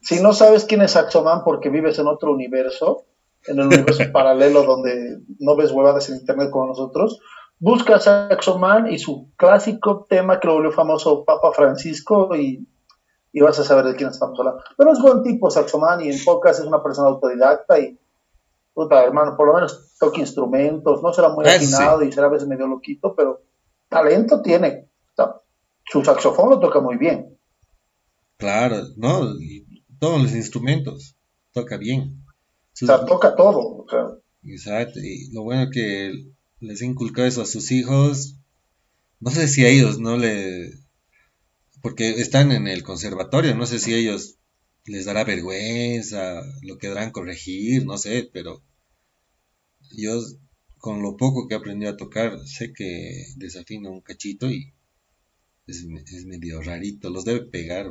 Si 0.00 0.20
no 0.20 0.32
sabes 0.32 0.64
quién 0.64 0.82
es 0.82 0.94
Axoman 0.94 1.42
porque 1.42 1.68
vives 1.68 1.98
en 1.98 2.06
otro 2.06 2.32
universo, 2.32 3.06
en 3.48 3.60
el 3.60 3.66
universo 3.66 4.02
paralelo 4.12 4.64
donde 4.64 5.20
no 5.38 5.56
ves 5.56 5.72
huevadas 5.72 6.08
en 6.08 6.16
internet 6.16 6.50
como 6.50 6.66
nosotros, 6.66 7.20
busca 7.58 7.96
a 7.96 8.00
Saxo 8.00 8.58
Man 8.58 8.90
y 8.90 8.98
su 8.98 9.30
clásico 9.36 10.06
tema 10.08 10.40
que 10.40 10.48
lo 10.48 10.54
volvió 10.54 10.72
famoso 10.72 11.24
Papa 11.24 11.52
Francisco 11.52 12.34
y, 12.36 12.66
vas 13.40 13.58
a 13.58 13.64
saber 13.64 13.84
de 13.84 13.96
quién 13.96 14.08
estamos 14.08 14.38
hablando. 14.38 14.62
Pero 14.78 14.92
es 14.92 14.98
buen 14.98 15.22
tipo 15.22 15.50
Saxo 15.50 15.78
Man 15.78 16.00
y 16.00 16.10
en 16.10 16.24
pocas 16.24 16.58
es 16.58 16.64
una 16.64 16.82
persona 16.82 17.08
autodidacta 17.08 17.78
y, 17.78 17.98
puta, 18.72 19.04
hermano, 19.04 19.36
por 19.36 19.48
lo 19.48 19.54
menos 19.54 19.94
toca 19.98 20.20
instrumentos, 20.20 21.02
no 21.02 21.12
será 21.12 21.28
muy 21.28 21.46
afinado 21.46 22.02
y 22.02 22.12
será 22.12 22.28
a 22.28 22.30
veces 22.30 22.48
medio 22.48 22.66
loquito, 22.66 23.14
pero 23.14 23.42
talento 23.88 24.40
tiene. 24.40 24.88
su 25.84 26.02
saxofón 26.02 26.50
lo 26.50 26.60
toca 26.60 26.80
muy 26.80 26.96
bien. 26.96 27.38
Claro, 28.38 28.76
no, 28.96 29.34
todos 29.98 30.22
los 30.22 30.34
instrumentos 30.34 31.16
toca 31.52 31.76
bien. 31.76 32.25
O 32.82 32.86
sea, 32.86 33.04
toca 33.04 33.34
todo. 33.34 33.86
Exacto, 34.44 35.00
y 35.00 35.30
lo 35.32 35.42
bueno 35.42 35.70
que 35.70 36.12
les 36.60 36.82
inculcó 36.82 37.22
eso 37.22 37.42
a 37.42 37.46
sus 37.46 37.72
hijos. 37.72 38.36
No 39.20 39.30
sé 39.30 39.48
si 39.48 39.64
a 39.64 39.68
ellos 39.68 39.98
no 39.98 40.16
le... 40.16 40.72
Porque 41.82 42.20
están 42.20 42.52
en 42.52 42.68
el 42.68 42.82
conservatorio, 42.82 43.54
no 43.54 43.66
sé 43.66 43.78
si 43.78 43.94
a 43.94 43.96
ellos 43.96 44.36
les 44.84 45.04
dará 45.04 45.24
vergüenza, 45.24 46.42
lo 46.62 46.78
querrán 46.78 47.10
corregir, 47.10 47.84
no 47.86 47.98
sé, 47.98 48.28
pero 48.32 48.62
yo 49.92 50.20
con 50.78 51.02
lo 51.02 51.16
poco 51.16 51.48
que 51.48 51.54
aprendí 51.54 51.86
a 51.86 51.96
tocar, 51.96 52.38
sé 52.46 52.72
que 52.72 53.26
desafino 53.36 53.90
un 53.90 54.00
cachito 54.00 54.50
y 54.50 54.72
es, 55.66 55.84
medio 56.26 56.62
rarito, 56.62 57.10
los 57.10 57.24
debe 57.24 57.40
pegar. 57.40 57.90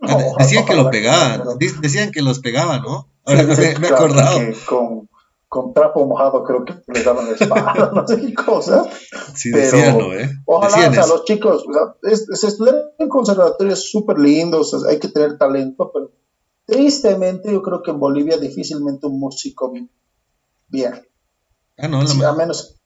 Decían 0.38 0.64
que 0.64 0.74
lo 0.74 0.90
pegaban, 0.90 1.42
decían 1.80 2.10
que 2.10 2.22
los 2.22 2.40
pegaban, 2.40 2.82
¿no? 2.82 3.08
Ahora 3.24 3.42
me, 3.44 3.54
he 3.54 3.92
acordado. 3.92 4.38
con, 4.66 5.08
con, 5.48 5.72
trapo 5.72 6.04
mojado 6.06 6.44
creo 6.44 6.64
que 6.64 6.74
les 6.92 7.04
daban 7.04 7.26
la 7.26 7.32
espada, 7.32 7.90
no 7.94 8.06
sé 8.06 8.20
qué 8.20 8.34
cosa. 8.34 8.84
Sí, 9.34 9.50
decían, 9.50 9.98
¿no? 9.98 10.12
¿eh? 10.12 10.30
Ojalá, 10.44 10.90
o 10.90 10.92
sea, 10.92 11.06
los 11.06 11.24
chicos, 11.24 11.64
o 11.66 11.72
sea, 11.72 12.16
se 12.34 12.46
estudiar 12.48 12.76
en 12.98 13.08
conservatorios 13.08 13.90
súper 13.90 14.18
lindos, 14.18 14.84
hay 14.84 14.98
que 14.98 15.08
tener 15.08 15.38
talento, 15.38 15.90
pero 15.92 16.10
tristemente 16.66 17.50
yo 17.50 17.62
creo 17.62 17.82
que 17.82 17.92
en 17.92 18.00
Bolivia 18.00 18.36
difícilmente 18.36 19.06
un 19.06 19.18
músico 19.18 19.72
bien. 20.68 21.02
Ah, 21.78 21.88
no, 21.88 22.02
la... 22.02 22.28
a 22.28 22.32
menos, 22.34 22.76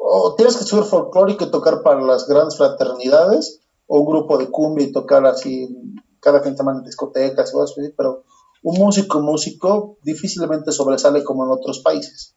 o 0.00 0.34
tienes 0.36 0.56
que 0.56 0.64
ser 0.64 0.84
folclórico 0.84 1.44
y 1.44 1.50
tocar 1.50 1.82
para 1.82 2.00
las 2.00 2.26
grandes 2.26 2.56
fraternidades, 2.56 3.60
o 3.86 4.00
un 4.00 4.06
grupo 4.06 4.38
de 4.38 4.50
cumbia 4.50 4.86
y 4.86 4.92
tocar 4.92 5.26
así 5.26 5.68
cada 6.26 6.40
de 6.40 6.56
semana 6.56 6.80
en 6.80 6.84
discotecas 6.84 7.54
o 7.54 7.62
así, 7.62 7.94
pero 7.96 8.24
un 8.64 8.78
músico 8.78 9.20
músico 9.20 9.96
difícilmente 10.02 10.72
sobresale 10.72 11.22
como 11.22 11.44
en 11.44 11.52
otros 11.52 11.78
países. 11.78 12.34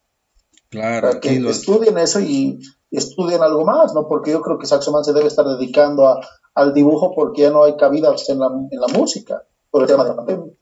Claro, 0.68 1.08
Para 1.08 1.20
que 1.20 1.38
estudien 1.38 1.98
eso 1.98 2.20
y, 2.20 2.60
estudien 2.92 3.42
algo 3.42 3.64
más, 3.64 3.92
¿no? 3.92 4.06
Porque 4.06 4.30
yo 4.30 4.42
creo 4.42 4.58
que 4.58 4.66
Saxoman 4.66 5.02
se 5.02 5.12
debe 5.12 5.26
estar 5.26 5.44
dedicando 5.44 6.06
a, 6.06 6.20
al 6.54 6.72
dibujo 6.72 7.12
porque 7.16 7.42
ya 7.42 7.50
no 7.50 7.64
hay 7.64 7.76
cabida 7.76 8.14
en 8.28 8.38
la, 8.38 8.46
en 8.46 8.80
la 8.80 8.86
música 8.96 9.42
por 9.70 9.82
el 9.82 9.88
tema 9.88 10.04
de 10.04 10.10
la 10.10 10.16
pandemia. 10.16 10.52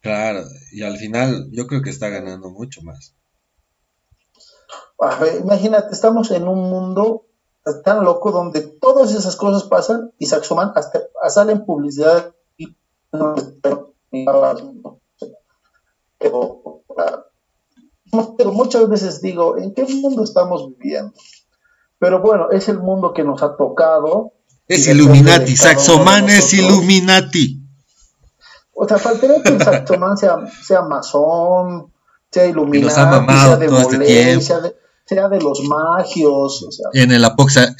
Claro, 0.00 0.40
y 0.72 0.82
al 0.82 0.96
final 0.96 1.48
yo 1.52 1.68
creo 1.68 1.80
que 1.82 1.90
está 1.90 2.08
ganando 2.08 2.50
mucho 2.50 2.82
más. 2.82 3.14
imagínate, 5.44 5.94
estamos 5.94 6.32
en 6.32 6.48
un 6.48 6.70
mundo 6.70 7.26
tan 7.84 8.04
loco 8.04 8.30
donde 8.30 8.60
todas 8.60 9.14
esas 9.14 9.36
cosas 9.36 9.64
pasan 9.64 10.12
y 10.18 10.26
Saxoman 10.26 10.72
hasta 10.74 11.00
sale 11.28 11.52
en 11.52 11.64
publicidad 11.64 12.34
y 12.56 12.76
pero, 18.36 18.52
muchas 18.52 18.88
veces 18.88 19.20
digo, 19.20 19.56
¿en 19.58 19.74
qué 19.74 19.84
mundo 19.84 20.24
estamos 20.24 20.68
viviendo? 20.78 21.12
Pero 21.98 22.20
bueno, 22.20 22.50
es 22.50 22.68
el 22.68 22.78
mundo 22.78 23.12
que 23.12 23.24
nos 23.24 23.42
ha 23.42 23.56
tocado. 23.56 24.32
Es 24.68 24.86
Illuminati, 24.86 25.56
Saxoman 25.56 26.28
es 26.28 26.52
Illuminati. 26.54 27.60
O 28.72 28.86
sea, 28.86 28.98
faltaría 28.98 29.42
que 29.42 29.50
el 29.50 29.62
Saxoman 29.62 30.16
sea, 30.16 30.36
sea 30.62 30.82
masón, 30.82 31.92
sea 32.30 32.46
Illuminati, 32.46 32.94
sea 32.94 33.56
de 33.56 33.66
este 33.66 34.40
sea 34.40 34.60
de 34.60 34.76
los 35.40 35.62
magios. 35.64 36.66
en, 36.92 37.12
el 37.12 37.24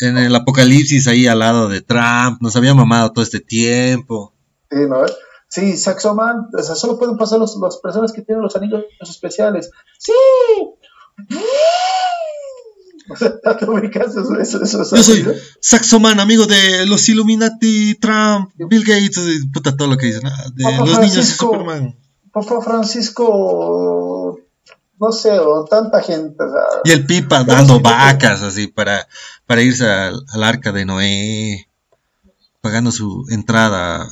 en 0.00 0.18
el 0.18 0.34
apocalipsis 0.34 1.08
ahí 1.08 1.26
al 1.26 1.38
lado 1.38 1.68
de 1.68 1.80
Trump, 1.80 2.40
nos 2.40 2.56
había 2.56 2.74
mamado 2.74 3.12
todo 3.12 3.24
este 3.24 3.40
tiempo. 3.40 4.34
Sí, 4.70 4.78
¿no? 4.88 5.04
Sí, 5.48 5.76
Saxoman, 5.76 6.48
o 6.52 6.62
sea, 6.62 6.74
solo 6.74 6.98
pueden 6.98 7.16
pasar 7.16 7.38
los, 7.38 7.56
las 7.62 7.78
personas 7.78 8.12
que 8.12 8.22
tienen 8.22 8.42
los 8.42 8.56
anillos 8.56 8.84
especiales. 9.00 9.70
¡Sí! 9.98 10.12
O 13.06 13.16
sea, 13.16 13.34
eso, 14.40 14.62
eso, 14.62 14.96
Yo 14.96 15.02
soy 15.02 15.26
Saxoman, 15.60 16.20
amigo 16.20 16.46
de 16.46 16.86
los 16.86 17.06
Illuminati, 17.06 17.96
Trump, 17.96 18.50
Bill 18.54 18.82
Gates, 18.82 19.20
puta, 19.52 19.76
todo 19.76 19.88
lo 19.88 19.98
que 19.98 20.06
dicen. 20.06 20.22
De 20.54 20.64
los 20.78 20.98
niños 20.98 21.16
de 21.16 21.22
Superman. 21.22 21.98
Papá 22.32 22.62
Francisco, 22.62 24.40
no 25.04 25.12
sé, 25.12 25.38
o 25.38 25.64
tanta 25.64 26.00
gente. 26.02 26.44
y 26.84 26.92
el 26.92 27.06
Pipa 27.06 27.44
dando 27.44 27.80
vacas 27.80 28.42
así 28.42 28.66
para, 28.68 29.06
para 29.46 29.62
irse 29.62 29.86
al, 29.86 30.24
al 30.32 30.42
arca 30.42 30.72
de 30.72 30.84
Noé, 30.84 31.68
pagando 32.60 32.90
su 32.90 33.24
entrada 33.30 34.08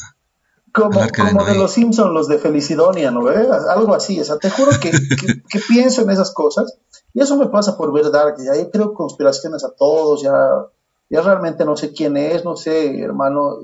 como, 0.73 1.01
como 1.15 1.45
de, 1.45 1.55
los 1.55 1.73
Simpsons, 1.73 2.13
los 2.13 2.29
de 2.29 2.39
Felicidonia, 2.39 3.11
¿no 3.11 3.23
ves? 3.23 3.47
Algo 3.51 3.95
así, 3.95 4.19
o 4.19 4.25
sea, 4.25 4.39
te 4.39 4.49
juro 4.49 4.71
que, 4.81 4.91
que, 4.91 5.61
pienso 5.69 6.03
en 6.03 6.11
esas 6.11 6.33
cosas 6.33 6.79
y 7.13 7.21
eso 7.21 7.37
me 7.37 7.47
pasa 7.47 7.77
por 7.77 7.93
ver 7.93 8.11
Dark, 8.11 8.37
ya 8.39 8.57
yo 8.57 8.71
creo 8.71 8.95
conspiraciones 8.95 9.65
a 9.65 9.71
todos, 9.75 10.23
ya, 10.23 10.67
ya 11.11 11.21
realmente 11.21 11.67
no 11.67 11.77
sé 11.77 11.93
quién 11.93 12.17
es, 12.17 12.45
no 12.45 12.57
sé, 12.57 13.01
hermano, 13.01 13.59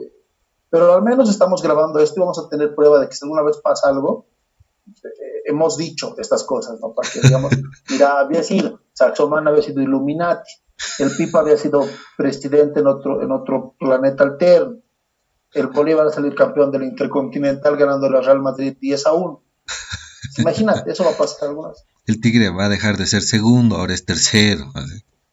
pero 0.68 0.92
al 0.92 1.02
menos 1.02 1.30
estamos 1.30 1.62
grabando 1.62 1.98
esto 1.98 2.16
y 2.16 2.20
vamos 2.20 2.38
a 2.38 2.48
tener 2.48 2.74
prueba 2.74 3.00
de 3.00 3.08
que 3.08 3.14
si 3.14 3.24
alguna 3.24 3.42
vez 3.42 3.56
pasa 3.56 3.88
algo, 3.88 4.26
eh, 4.86 5.27
hemos 5.48 5.76
dicho 5.76 6.14
estas 6.18 6.44
cosas, 6.44 6.78
¿no? 6.80 6.94
Para 6.94 7.08
que 7.10 7.20
digamos, 7.20 7.52
mira, 7.90 8.20
había 8.20 8.42
sido, 8.42 8.80
Saxoman 8.92 9.48
había 9.48 9.62
sido 9.62 9.82
Illuminati, 9.82 10.50
el 10.98 11.10
Pipa 11.16 11.40
había 11.40 11.56
sido 11.56 11.86
presidente 12.16 12.80
en 12.80 12.86
otro, 12.86 13.22
en 13.22 13.32
otro 13.32 13.74
planeta 13.78 14.24
alterno 14.24 14.78
el 15.54 15.68
Bolívar 15.68 16.06
va 16.06 16.10
a 16.10 16.12
salir 16.12 16.34
campeón 16.34 16.70
del 16.70 16.82
Intercontinental 16.82 17.76
ganando 17.76 18.10
la 18.10 18.20
Real 18.20 18.40
Madrid 18.40 18.76
10 18.78 19.06
a 19.06 19.12
1. 19.12 19.42
Imagínate, 20.38 20.90
eso 20.90 21.04
va 21.04 21.10
a 21.10 21.16
pasar 21.16 21.48
algunas. 21.48 21.84
El 22.06 22.20
Tigre 22.20 22.50
va 22.50 22.66
a 22.66 22.68
dejar 22.68 22.96
de 22.96 23.06
ser 23.06 23.22
segundo, 23.22 23.76
ahora 23.76 23.94
es 23.94 24.04
tercero. 24.04 24.72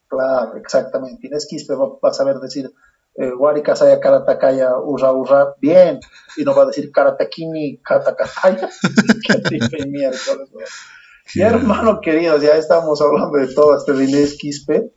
Claro, 0.08 0.56
exactamente. 0.56 1.26
Inés 1.26 1.46
Quispe 1.48 1.74
va, 1.74 1.90
a 2.02 2.12
saber 2.12 2.36
decir 2.36 2.72
eh, 3.18 3.32
Saya 3.74 4.00
Karatakaya 4.00 4.78
Urra 4.78 5.12
Urra 5.12 5.54
bien, 5.60 6.00
y 6.36 6.44
no 6.44 6.54
va 6.54 6.64
a 6.64 6.66
decir 6.66 6.90
Karatakini 6.92 7.78
Katakataya. 7.78 8.68
y 11.34 11.40
hermano 11.40 12.00
querido, 12.00 12.38
ya 12.38 12.56
estamos 12.56 13.00
hablando 13.00 13.38
de 13.38 13.54
todo 13.54 13.76
este 13.76 13.92
de 13.92 14.04
Inés 14.04 14.36
Quispe 14.38 14.92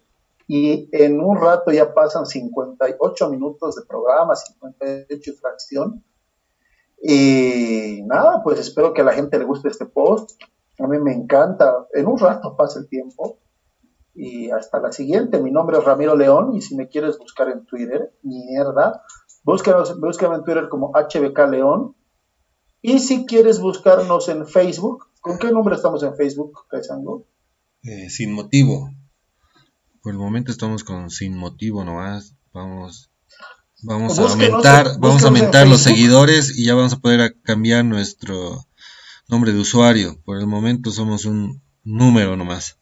y 0.48 0.90
en 0.92 1.22
un 1.22 1.40
rato 1.40 1.72
ya 1.72 1.94
pasan 1.94 2.26
58 2.26 3.30
minutos 3.30 3.76
de 3.76 3.84
programa, 3.88 4.36
58 4.36 5.32
fracción. 5.40 6.04
Y 7.02 8.02
nada, 8.06 8.42
pues 8.44 8.60
espero 8.60 8.94
que 8.94 9.02
a 9.02 9.06
la 9.06 9.14
gente 9.14 9.38
le 9.38 9.46
guste 9.46 9.70
este 9.70 9.86
post. 9.86 10.42
A 10.80 10.88
mí 10.88 10.98
me 10.98 11.14
encanta. 11.14 11.88
En 11.94 12.08
un 12.08 12.18
rato 12.18 12.58
pasa 12.58 12.80
el 12.80 12.90
tiempo. 12.90 13.38
Y 14.14 14.52
hasta 14.52 14.80
la 14.80 14.92
siguiente. 14.92 15.40
Mi 15.40 15.52
nombre 15.52 15.78
es 15.78 15.84
Ramiro 15.84 16.16
León 16.16 16.56
y 16.56 16.62
si 16.62 16.76
me 16.76 16.90
quieres 16.90 17.18
buscar 17.18 17.50
en 17.50 17.66
Twitter, 17.66 18.14
mierda, 18.24 19.04
búscame, 19.44 19.84
búscame 20.00 20.36
en 20.36 20.44
Twitter 20.44 20.68
como 20.70 20.92
HBK 20.94 21.40
León. 21.50 21.96
Y 22.82 23.00
si 23.00 23.26
quieres 23.26 23.60
buscarnos 23.60 24.30
en 24.30 24.48
Facebook, 24.48 25.08
¿con 25.22 25.38
qué 25.38 25.52
nombre 25.52 25.76
estamos 25.76 26.02
en 26.04 26.16
Facebook, 26.16 26.66
Kaisango? 26.70 27.26
Eh, 27.84 28.10
sin 28.10 28.34
motivo. 28.34 28.90
Por 30.02 30.14
el 30.14 30.18
momento 30.18 30.52
estamos 30.52 30.84
con 30.84 31.10
sin 31.10 31.38
motivo 31.38 31.84
nomás. 31.84 32.36
Vamos, 32.54 33.12
vamos 33.84 34.18
a 34.18 34.24
aumentar, 34.24 35.00
vamos 35.00 35.24
a 35.24 35.28
aumentar 35.28 35.68
los 35.68 35.82
seguidores 35.82 36.58
y 36.58 36.66
ya 36.66 36.76
vamos 36.76 36.94
a 36.94 37.00
poder 37.00 37.40
cambiar 37.42 37.86
nuestro 37.86 38.66
nombre 39.28 39.52
de 39.52 39.60
usuario. 39.60 40.22
Por 40.24 40.38
el 40.38 40.48
momento 40.48 40.92
somos 40.92 41.26
un 41.26 41.62
número 41.84 42.38
nomás. 42.38 42.79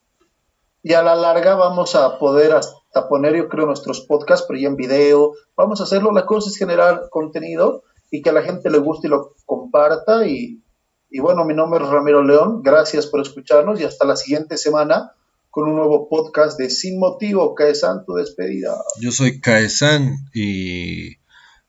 Y 0.83 0.93
a 0.93 1.03
la 1.03 1.15
larga 1.15 1.55
vamos 1.55 1.95
a 1.95 2.19
poder 2.19 2.53
hasta 2.53 3.09
poner, 3.09 3.35
yo 3.35 3.49
creo, 3.49 3.65
nuestros 3.65 4.01
podcasts, 4.01 4.45
pero 4.47 4.59
ya 4.59 4.67
en 4.67 4.75
video. 4.75 5.33
Vamos 5.55 5.81
a 5.81 5.83
hacerlo. 5.83 6.11
La 6.11 6.25
cosa 6.25 6.49
es 6.49 6.57
generar 6.57 7.09
contenido 7.09 7.83
y 8.11 8.21
que 8.21 8.29
a 8.29 8.33
la 8.33 8.43
gente 8.43 8.69
le 8.69 8.77
guste 8.77 9.07
y 9.07 9.09
lo 9.09 9.33
comparta. 9.45 10.27
Y, 10.27 10.61
y 11.09 11.19
bueno, 11.19 11.45
mi 11.45 11.53
nombre 11.53 11.83
es 11.83 11.89
Ramiro 11.89 12.23
León. 12.23 12.61
Gracias 12.63 13.07
por 13.07 13.21
escucharnos 13.21 13.79
y 13.81 13.83
hasta 13.83 14.05
la 14.05 14.15
siguiente 14.15 14.57
semana 14.57 15.11
con 15.49 15.69
un 15.69 15.75
nuevo 15.75 16.07
podcast 16.07 16.57
de 16.57 16.69
Sin 16.69 16.99
Motivo. 16.99 17.55
Caesan, 17.55 18.05
tu 18.05 18.13
despedida. 18.13 18.77
Yo 19.01 19.11
soy 19.11 19.41
Caesan 19.41 20.17
y 20.33 21.17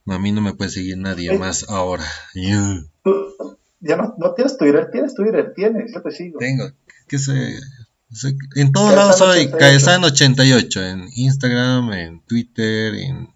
a 0.07 0.19
mí 0.19 0.33
no 0.33 0.41
me 0.41 0.55
puede 0.55 0.71
seguir 0.71 0.99
nadie 0.99 1.33
eh, 1.33 1.39
más 1.39 1.69
ahora. 1.69 2.05
ya 2.35 3.97
no, 3.97 4.15
no, 4.19 4.35
tienes 4.35 4.57
Twitter, 4.59 4.91
tienes 4.91 5.15
Twitter, 5.15 5.53
tienes, 5.55 5.93
yo 5.95 6.03
te 6.03 6.11
sigo. 6.11 6.39
Tengo, 6.39 6.65
que 7.07 7.19
sé, 7.19 7.59
en 8.57 8.73
todos 8.73 8.95
lados 8.95 9.19
soy 9.19 9.49
Caesan88, 9.49 10.93
en 10.93 11.09
Instagram, 11.15 11.93
en 11.93 12.25
Twitter, 12.25 12.95
en... 12.95 13.35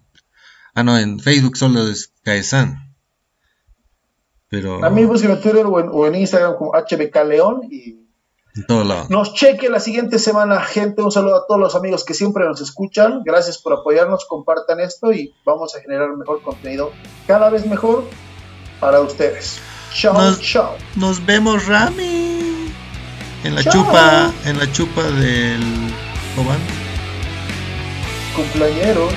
Ah, 0.75 0.83
no, 0.83 0.99
en 0.99 1.21
Facebook 1.21 1.57
solo 1.57 1.89
es 1.89 2.13
Caesan. 2.23 2.95
Pero... 4.49 4.85
A 4.85 4.91
mí 4.91 5.05
búsqueme 5.05 5.35
en 5.35 5.41
Twitter 5.41 5.67
o 5.67 5.81
en, 5.81 5.89
o 5.91 6.07
en 6.07 6.15
Instagram 6.15 6.57
como 6.57 6.73
HBK 6.73 7.25
León 7.27 7.69
y 7.71 8.03
nos 9.09 9.33
cheque 9.33 9.71
la 9.71 9.81
siguiente 9.81 10.19
semana, 10.19 10.61
gente. 10.61 11.01
Un 11.01 11.11
saludo 11.11 11.37
a 11.37 11.47
todos 11.47 11.59
los 11.59 11.75
amigos 11.75 12.05
que 12.05 12.13
siempre 12.13 12.45
nos 12.45 12.61
escuchan. 12.61 13.23
Gracias 13.25 13.57
por 13.57 13.73
apoyarnos, 13.73 14.27
compartan 14.27 14.79
esto 14.81 15.11
y 15.13 15.35
vamos 15.45 15.75
a 15.75 15.81
generar 15.81 16.15
mejor 16.17 16.43
contenido 16.43 16.93
cada 17.27 17.49
vez 17.49 17.65
mejor 17.67 18.05
para 18.79 19.01
ustedes. 19.01 19.59
Chao, 19.95 20.37
chao. 20.41 20.77
Nos 20.97 21.25
vemos, 21.25 21.67
Rami. 21.67 22.73
En 23.45 23.57
la 23.57 23.65
chupa, 23.65 24.33
en 24.45 24.59
la 24.59 24.71
chupa 24.71 25.03
del 25.03 25.61
Cobán. 26.37 26.61
Cumpleañeros. 28.37 29.13